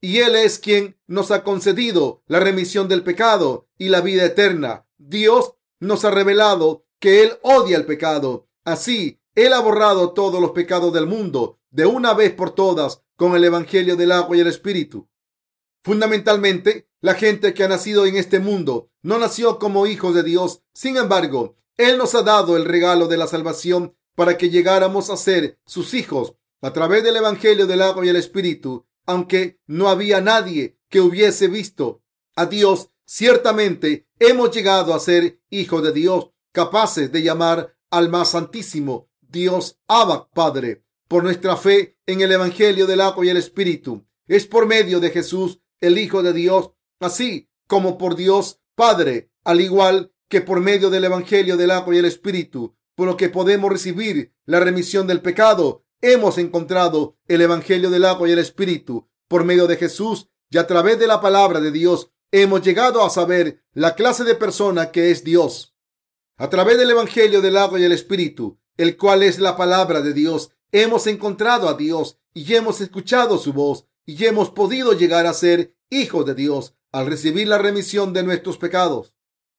y 0.00 0.18
Él 0.18 0.36
es 0.36 0.58
quien 0.58 0.98
nos 1.06 1.30
ha 1.30 1.42
concedido 1.42 2.22
la 2.26 2.38
remisión 2.38 2.88
del 2.88 3.02
pecado 3.02 3.68
y 3.78 3.88
la 3.88 4.02
vida 4.02 4.24
eterna. 4.26 4.86
Dios 4.98 5.54
nos 5.80 6.04
ha 6.04 6.10
revelado 6.10 6.84
que 7.00 7.22
Él 7.22 7.38
odia 7.42 7.78
el 7.78 7.86
pecado. 7.86 8.48
Así, 8.64 9.20
Él 9.34 9.54
ha 9.54 9.60
borrado 9.60 10.12
todos 10.12 10.40
los 10.40 10.50
pecados 10.50 10.92
del 10.92 11.06
mundo 11.06 11.58
de 11.70 11.86
una 11.86 12.12
vez 12.12 12.32
por 12.34 12.54
todas 12.54 13.02
con 13.16 13.34
el 13.34 13.44
Evangelio 13.44 13.96
del 13.96 14.12
agua 14.12 14.36
y 14.36 14.40
el 14.40 14.46
Espíritu. 14.46 15.08
Fundamentalmente, 15.84 16.88
la 17.02 17.14
gente 17.14 17.52
que 17.52 17.62
ha 17.62 17.68
nacido 17.68 18.06
en 18.06 18.16
este 18.16 18.40
mundo 18.40 18.90
no 19.02 19.18
nació 19.18 19.58
como 19.58 19.86
hijos 19.86 20.14
de 20.14 20.22
Dios. 20.22 20.62
Sin 20.72 20.96
embargo, 20.96 21.56
Él 21.76 21.98
nos 21.98 22.14
ha 22.14 22.22
dado 22.22 22.56
el 22.56 22.64
regalo 22.64 23.06
de 23.06 23.18
la 23.18 23.26
salvación 23.26 23.94
para 24.14 24.38
que 24.38 24.48
llegáramos 24.48 25.10
a 25.10 25.18
ser 25.18 25.58
sus 25.66 25.92
hijos 25.92 26.36
a 26.62 26.72
través 26.72 27.04
del 27.04 27.16
Evangelio 27.16 27.66
del 27.66 27.82
agua 27.82 28.06
y 28.06 28.08
el 28.08 28.16
Espíritu. 28.16 28.86
Aunque 29.04 29.60
no 29.66 29.90
había 29.90 30.22
nadie 30.22 30.78
que 30.88 31.02
hubiese 31.02 31.48
visto 31.48 32.02
a 32.34 32.46
Dios, 32.46 32.88
ciertamente 33.04 34.08
hemos 34.18 34.52
llegado 34.52 34.94
a 34.94 35.00
ser 35.00 35.38
hijos 35.50 35.82
de 35.82 35.92
Dios, 35.92 36.30
capaces 36.52 37.12
de 37.12 37.22
llamar 37.22 37.76
al 37.90 38.08
más 38.08 38.30
santísimo 38.30 39.10
Dios 39.20 39.78
Abba 39.86 40.30
Padre 40.30 40.82
por 41.08 41.22
nuestra 41.22 41.58
fe 41.58 41.98
en 42.06 42.22
el 42.22 42.32
Evangelio 42.32 42.86
del 42.86 43.02
agua 43.02 43.26
y 43.26 43.28
el 43.28 43.36
Espíritu. 43.36 44.06
Es 44.26 44.46
por 44.46 44.66
medio 44.66 45.00
de 45.00 45.10
Jesús, 45.10 45.60
el 45.80 45.98
Hijo 45.98 46.22
de 46.22 46.32
Dios, 46.32 46.70
así 47.00 47.48
como 47.66 47.98
por 47.98 48.16
Dios 48.16 48.60
Padre, 48.74 49.30
al 49.44 49.60
igual 49.60 50.12
que 50.28 50.40
por 50.40 50.60
medio 50.60 50.90
del 50.90 51.04
Evangelio 51.04 51.56
del 51.56 51.70
agua 51.70 51.94
y 51.94 51.98
el 51.98 52.04
Espíritu, 52.04 52.76
por 52.94 53.06
lo 53.06 53.16
que 53.16 53.28
podemos 53.28 53.70
recibir 53.70 54.34
la 54.46 54.60
remisión 54.60 55.06
del 55.06 55.20
pecado. 55.20 55.84
Hemos 56.00 56.38
encontrado 56.38 57.16
el 57.28 57.40
Evangelio 57.40 57.90
del 57.90 58.04
agua 58.04 58.28
y 58.28 58.32
el 58.32 58.38
Espíritu 58.38 59.08
por 59.28 59.44
medio 59.44 59.66
de 59.66 59.76
Jesús 59.76 60.28
y 60.50 60.58
a 60.58 60.66
través 60.66 60.98
de 60.98 61.06
la 61.06 61.20
palabra 61.20 61.60
de 61.60 61.70
Dios 61.70 62.10
hemos 62.30 62.62
llegado 62.62 63.04
a 63.04 63.10
saber 63.10 63.62
la 63.72 63.94
clase 63.94 64.24
de 64.24 64.34
persona 64.34 64.90
que 64.90 65.10
es 65.10 65.24
Dios. 65.24 65.74
A 66.36 66.50
través 66.50 66.78
del 66.78 66.90
Evangelio 66.90 67.40
del 67.40 67.56
agua 67.56 67.78
y 67.78 67.84
el 67.84 67.92
Espíritu, 67.92 68.58
el 68.76 68.96
cual 68.96 69.22
es 69.22 69.38
la 69.38 69.56
palabra 69.56 70.00
de 70.00 70.12
Dios, 70.12 70.50
hemos 70.72 71.06
encontrado 71.06 71.68
a 71.68 71.74
Dios 71.74 72.18
y 72.34 72.54
hemos 72.54 72.80
escuchado 72.80 73.38
su 73.38 73.52
voz 73.52 73.86
y 74.06 74.24
hemos 74.24 74.50
podido 74.50 74.92
llegar 74.92 75.26
a 75.26 75.34
ser 75.34 75.74
hijos 75.90 76.26
de 76.26 76.34
Dios 76.34 76.74
al 76.92 77.06
recibir 77.06 77.48
la 77.48 77.58
remisión 77.58 78.12
de 78.12 78.22
nuestros 78.22 78.58
pecados. 78.58 79.14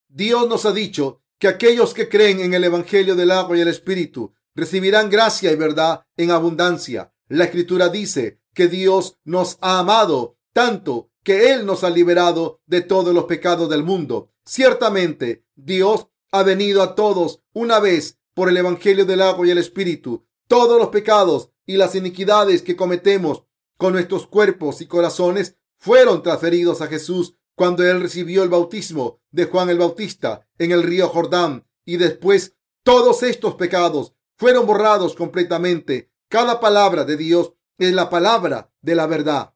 Dios 0.08 0.48
nos 0.48 0.64
ha 0.66 0.72
dicho 0.72 1.22
que 1.38 1.48
aquellos 1.48 1.94
que 1.94 2.08
creen 2.08 2.40
en 2.40 2.54
el 2.54 2.64
Evangelio 2.64 3.14
del 3.14 3.30
agua 3.30 3.56
y 3.56 3.60
el 3.60 3.68
Espíritu 3.68 4.32
recibirán 4.54 5.10
gracia 5.10 5.52
y 5.52 5.56
verdad 5.56 6.02
en 6.16 6.30
abundancia. 6.30 7.12
La 7.28 7.44
Escritura 7.44 7.88
dice 7.88 8.40
que 8.54 8.68
Dios 8.68 9.18
nos 9.24 9.58
ha 9.60 9.80
amado 9.80 10.38
tanto 10.52 11.10
que 11.22 11.52
Él 11.52 11.66
nos 11.66 11.84
ha 11.84 11.90
liberado 11.90 12.60
de 12.66 12.80
todos 12.80 13.12
los 13.12 13.24
pecados 13.24 13.68
del 13.68 13.82
mundo. 13.82 14.30
Ciertamente, 14.44 15.44
Dios 15.56 16.06
ha 16.30 16.42
venido 16.42 16.82
a 16.82 16.94
todos 16.94 17.42
una 17.52 17.80
vez 17.80 18.18
por 18.32 18.48
el 18.48 18.56
Evangelio 18.56 19.04
del 19.04 19.22
agua 19.22 19.46
y 19.46 19.50
el 19.50 19.58
Espíritu 19.58 20.26
todos 20.48 20.78
los 20.78 20.88
pecados 20.88 21.50
y 21.66 21.76
las 21.76 21.94
iniquidades 21.94 22.62
que 22.62 22.76
cometemos 22.76 23.42
con 23.76 23.92
nuestros 23.92 24.26
cuerpos 24.26 24.80
y 24.80 24.86
corazones 24.86 25.56
fueron 25.78 26.22
transferidos 26.22 26.80
a 26.80 26.86
Jesús 26.86 27.36
cuando 27.54 27.84
él 27.84 28.00
recibió 28.00 28.42
el 28.42 28.48
bautismo 28.48 29.20
de 29.30 29.46
Juan 29.46 29.70
el 29.70 29.78
Bautista 29.78 30.46
en 30.58 30.72
el 30.72 30.82
río 30.82 31.08
Jordán 31.08 31.66
y 31.84 31.96
después 31.96 32.54
todos 32.82 33.22
estos 33.22 33.54
pecados 33.54 34.14
fueron 34.36 34.66
borrados 34.66 35.14
completamente. 35.14 36.10
Cada 36.28 36.60
palabra 36.60 37.04
de 37.04 37.16
Dios 37.16 37.54
es 37.78 37.92
la 37.92 38.10
palabra 38.10 38.70
de 38.82 38.94
la 38.94 39.06
verdad. 39.06 39.54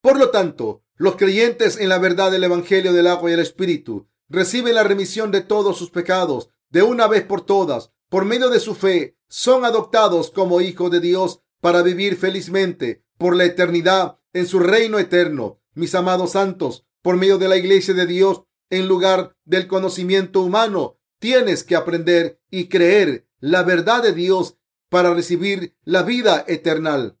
Por 0.00 0.18
lo 0.18 0.30
tanto, 0.30 0.82
los 0.96 1.16
creyentes 1.16 1.78
en 1.78 1.88
la 1.88 1.98
verdad 1.98 2.30
del 2.30 2.44
Evangelio 2.44 2.92
del 2.92 3.06
agua 3.06 3.30
y 3.30 3.34
el 3.34 3.40
Espíritu 3.40 4.08
reciben 4.28 4.74
la 4.74 4.84
remisión 4.84 5.30
de 5.30 5.40
todos 5.40 5.76
sus 5.76 5.90
pecados 5.90 6.50
de 6.70 6.82
una 6.82 7.08
vez 7.08 7.24
por 7.24 7.40
todas. 7.40 7.90
Por 8.08 8.24
medio 8.24 8.48
de 8.48 8.60
su 8.60 8.74
fe, 8.74 9.16
son 9.28 9.64
adoptados 9.64 10.30
como 10.30 10.60
hijos 10.60 10.90
de 10.90 11.00
Dios 11.00 11.40
para 11.60 11.82
vivir 11.82 12.16
felizmente 12.16 13.04
por 13.18 13.36
la 13.36 13.44
eternidad 13.44 14.18
en 14.32 14.46
su 14.46 14.58
reino 14.58 14.98
eterno. 14.98 15.60
Mis 15.74 15.94
amados 15.94 16.32
santos, 16.32 16.86
por 17.02 17.16
medio 17.16 17.38
de 17.38 17.48
la 17.48 17.56
iglesia 17.56 17.94
de 17.94 18.06
Dios, 18.06 18.42
en 18.70 18.88
lugar 18.88 19.36
del 19.44 19.66
conocimiento 19.66 20.42
humano, 20.42 20.98
tienes 21.18 21.64
que 21.64 21.76
aprender 21.76 22.40
y 22.50 22.68
creer 22.68 23.26
la 23.40 23.62
verdad 23.62 24.02
de 24.02 24.12
Dios 24.12 24.56
para 24.88 25.12
recibir 25.12 25.76
la 25.84 26.02
vida 26.02 26.44
eterna. 26.46 27.16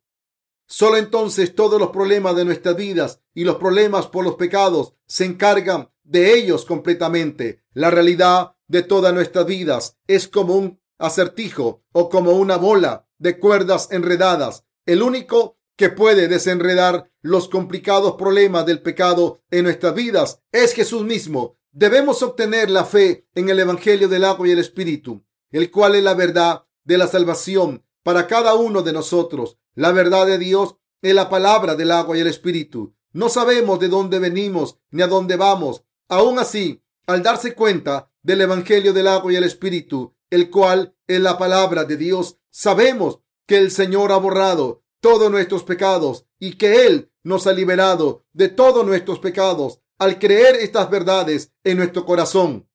Solo 0.66 0.96
entonces 0.96 1.54
todos 1.54 1.78
los 1.78 1.90
problemas 1.90 2.36
de 2.36 2.44
nuestras 2.44 2.76
vidas 2.76 3.20
y 3.34 3.44
los 3.44 3.56
problemas 3.56 4.06
por 4.06 4.24
los 4.24 4.36
pecados 4.36 4.94
se 5.06 5.24
encargan 5.24 5.90
de 6.02 6.34
ellos 6.34 6.64
completamente. 6.64 7.62
La 7.72 7.90
realidad 7.90 8.56
de 8.68 8.82
todas 8.82 9.12
nuestras 9.12 9.46
vidas 9.46 9.98
es 10.06 10.28
como 10.28 10.56
un 10.56 10.80
acertijo 10.98 11.82
o 11.92 12.08
como 12.08 12.32
una 12.32 12.56
bola 12.56 13.08
de 13.24 13.38
cuerdas 13.38 13.88
enredadas. 13.90 14.66
El 14.84 15.02
único 15.02 15.56
que 15.76 15.88
puede 15.88 16.28
desenredar 16.28 17.10
los 17.22 17.48
complicados 17.48 18.16
problemas 18.16 18.66
del 18.66 18.82
pecado 18.82 19.40
en 19.50 19.64
nuestras 19.64 19.94
vidas 19.94 20.42
es 20.52 20.74
Jesús 20.74 21.04
mismo. 21.04 21.56
Debemos 21.72 22.22
obtener 22.22 22.68
la 22.68 22.84
fe 22.84 23.26
en 23.34 23.48
el 23.48 23.58
Evangelio 23.58 24.08
del 24.08 24.24
agua 24.24 24.46
y 24.46 24.50
el 24.50 24.58
Espíritu, 24.58 25.24
el 25.50 25.70
cual 25.70 25.94
es 25.94 26.02
la 26.02 26.12
verdad 26.12 26.66
de 26.84 26.98
la 26.98 27.06
salvación 27.06 27.82
para 28.02 28.26
cada 28.26 28.56
uno 28.56 28.82
de 28.82 28.92
nosotros. 28.92 29.56
La 29.74 29.90
verdad 29.90 30.26
de 30.26 30.36
Dios 30.36 30.76
es 31.00 31.14
la 31.14 31.30
palabra 31.30 31.76
del 31.76 31.92
agua 31.92 32.18
y 32.18 32.20
el 32.20 32.26
Espíritu. 32.26 32.94
No 33.14 33.30
sabemos 33.30 33.80
de 33.80 33.88
dónde 33.88 34.18
venimos 34.18 34.78
ni 34.90 35.00
a 35.00 35.06
dónde 35.06 35.36
vamos. 35.36 35.82
Aún 36.10 36.38
así, 36.38 36.82
al 37.06 37.22
darse 37.22 37.54
cuenta 37.54 38.10
del 38.22 38.42
Evangelio 38.42 38.92
del 38.92 39.08
agua 39.08 39.32
y 39.32 39.36
el 39.36 39.44
Espíritu, 39.44 40.14
el 40.28 40.50
cual 40.50 40.94
es 41.06 41.20
la 41.20 41.38
palabra 41.38 41.84
de 41.84 41.96
Dios, 41.96 42.38
sabemos 42.54 43.18
que 43.48 43.58
el 43.58 43.72
Señor 43.72 44.12
ha 44.12 44.16
borrado 44.16 44.84
todos 45.00 45.28
nuestros 45.28 45.64
pecados 45.64 46.26
y 46.38 46.52
que 46.52 46.86
Él 46.86 47.10
nos 47.24 47.48
ha 47.48 47.52
liberado 47.52 48.24
de 48.32 48.48
todos 48.48 48.86
nuestros 48.86 49.18
pecados 49.18 49.80
al 49.98 50.20
creer 50.20 50.54
estas 50.56 50.88
verdades 50.88 51.52
en 51.64 51.78
nuestro 51.78 52.06
corazón. 52.06 52.68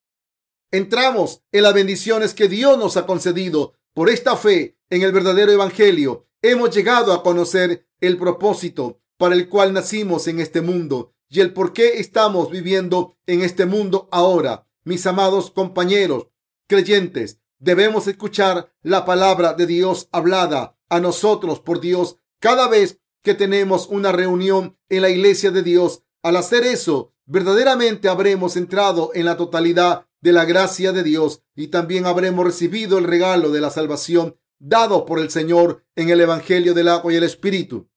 Entramos 0.70 1.44
en 1.54 1.64
las 1.64 1.74
bendiciones 1.74 2.34
que 2.34 2.50
Dios 2.50 2.78
nos 2.78 2.98
ha 2.98 3.06
concedido 3.06 3.74
por 3.94 4.10
esta 4.10 4.36
fe 4.36 4.78
en 4.90 5.02
el 5.02 5.14
verdadero 5.14 5.52
Evangelio. 5.54 6.28
Hemos 6.42 6.76
llegado 6.76 7.14
a 7.14 7.24
conocer 7.24 7.88
el 8.02 8.18
propósito 8.18 9.00
para 9.18 9.34
el 9.34 9.48
cual 9.48 9.72
nacimos 9.72 10.28
en 10.28 10.42
este 10.42 10.60
mundo 10.62 11.14
y 11.30 11.40
el 11.40 11.54
por 11.54 11.72
qué 11.72 12.00
estamos 12.00 12.52
viviendo 12.52 13.18
en 13.28 13.42
este 13.42 13.66
mundo 13.66 14.10
ahora. 14.12 14.68
Mis 14.84 15.08
amados 15.08 15.52
compañeros 15.52 16.28
creyentes, 16.68 17.40
debemos 17.60 18.08
escuchar 18.08 18.74
la 18.82 19.06
palabra 19.06 19.54
de 19.54 19.68
Dios 19.68 20.10
hablada 20.12 20.78
a 20.90 21.00
nosotros 21.00 21.60
por 21.60 21.80
Dios 21.80 22.18
cada 22.40 22.68
vez 22.68 23.00
que 23.22 23.34
tenemos 23.34 23.88
una 23.88 24.12
reunión 24.12 24.78
en 24.88 25.02
la 25.02 25.10
iglesia 25.10 25.52
de 25.52 25.62
Dios. 25.62 26.04
Al 26.24 26.38
hacer 26.38 26.64
eso, 26.64 27.14
verdaderamente 27.26 28.10
habremos 28.10 28.56
entrado 28.56 29.12
en 29.14 29.26
la 29.26 29.38
totalidad 29.38 30.08
de 30.22 30.34
la 30.34 30.46
gracia 30.46 30.92
de 30.92 31.04
Dios 31.04 31.44
y 31.56 31.68
también 31.68 32.06
habremos 32.06 32.46
recibido 32.46 32.98
el 32.98 33.06
regalo 33.06 33.52
de 33.52 33.62
la 33.62 33.70
salvación 33.70 34.38
dado 34.58 35.06
por 35.06 35.20
el 35.20 35.30
Señor 35.30 35.84
en 35.96 36.10
el 36.10 36.20
Evangelio 36.20 36.74
del 36.74 36.90
agua 36.90 37.14
y 37.14 37.16
el 37.16 37.24
Espíritu. 37.24 37.90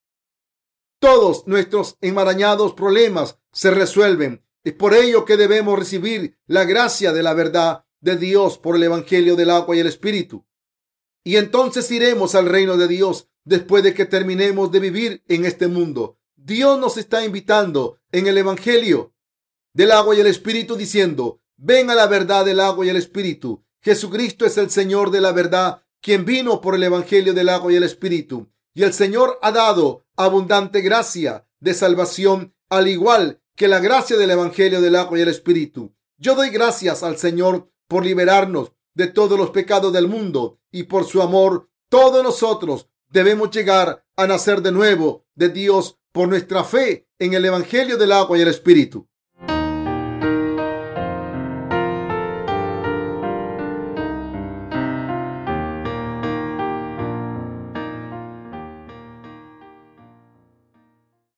Todos 0.99 1.45
nuestros 1.47 1.97
enmarañados 1.99 2.73
problemas 2.73 3.37
se 3.51 3.71
resuelven. 3.71 4.45
Es 4.63 4.73
por 4.73 4.93
ello 4.93 5.25
que 5.25 5.35
debemos 5.35 5.77
recibir 5.77 6.37
la 6.47 6.63
gracia 6.63 7.11
de 7.11 7.23
la 7.23 7.33
verdad 7.33 7.85
de 8.03 8.17
Dios 8.17 8.57
por 8.57 8.75
el 8.75 8.83
Evangelio 8.83 9.37
del 9.37 9.49
agua 9.49 9.75
y 9.75 9.79
el 9.79 9.87
Espíritu. 9.87 10.45
Y 11.23 11.37
entonces 11.37 11.89
iremos 11.89 12.35
al 12.35 12.47
reino 12.47 12.75
de 12.75 12.89
Dios 12.89 13.29
después 13.45 13.81
de 13.81 13.93
que 13.93 14.05
terminemos 14.05 14.71
de 14.73 14.81
vivir 14.81 15.23
en 15.29 15.45
este 15.45 15.67
mundo. 15.67 16.19
Dios 16.35 16.77
nos 16.77 16.97
está 16.97 17.23
invitando 17.23 17.99
en 18.11 18.27
el 18.27 18.37
Evangelio 18.37 19.13
del 19.73 19.91
agua 19.91 20.15
y 20.15 20.19
el 20.19 20.27
Espíritu 20.27 20.75
diciendo, 20.75 21.41
ven 21.55 21.89
a 21.89 21.95
la 21.95 22.07
verdad 22.07 22.43
del 22.43 22.59
agua 22.59 22.85
y 22.85 22.89
el 22.89 22.97
Espíritu. 22.97 23.63
Jesucristo 23.81 24.45
es 24.45 24.57
el 24.57 24.69
Señor 24.69 25.09
de 25.09 25.21
la 25.21 25.31
verdad, 25.31 25.81
quien 26.01 26.25
vino 26.25 26.59
por 26.59 26.75
el 26.75 26.83
Evangelio 26.83 27.33
del 27.33 27.47
agua 27.47 27.71
y 27.71 27.77
el 27.77 27.83
Espíritu. 27.83 28.49
Y 28.73 28.83
el 28.83 28.91
Señor 28.91 29.39
ha 29.41 29.53
dado 29.53 30.05
abundante 30.17 30.81
gracia 30.81 31.47
de 31.61 31.73
salvación, 31.73 32.53
al 32.69 32.89
igual 32.89 33.41
que 33.55 33.69
la 33.69 33.79
gracia 33.79 34.17
del 34.17 34.31
Evangelio 34.31 34.81
del 34.81 34.97
agua 34.97 35.17
y 35.17 35.21
el 35.21 35.29
Espíritu. 35.29 35.95
Yo 36.17 36.35
doy 36.35 36.49
gracias 36.49 37.01
al 37.03 37.17
Señor 37.17 37.72
por 37.87 38.05
liberarnos 38.05 38.71
de 38.95 39.07
todos 39.07 39.37
los 39.37 39.49
pecados 39.51 39.91
del 39.93 40.07
mundo 40.07 40.59
y 40.71 40.83
por 40.83 41.05
su 41.05 41.21
amor. 41.21 41.69
Todos 41.89 42.23
nosotros 42.23 42.89
debemos 43.09 43.51
llegar 43.51 44.05
a 44.15 44.27
nacer 44.27 44.61
de 44.61 44.71
nuevo 44.71 45.25
de 45.35 45.49
Dios 45.49 45.99
por 46.11 46.27
nuestra 46.27 46.63
fe 46.63 47.07
en 47.19 47.33
el 47.33 47.45
Evangelio 47.45 47.97
del 47.97 48.11
agua 48.11 48.37
y 48.37 48.41
el 48.41 48.47
Espíritu. 48.47 49.07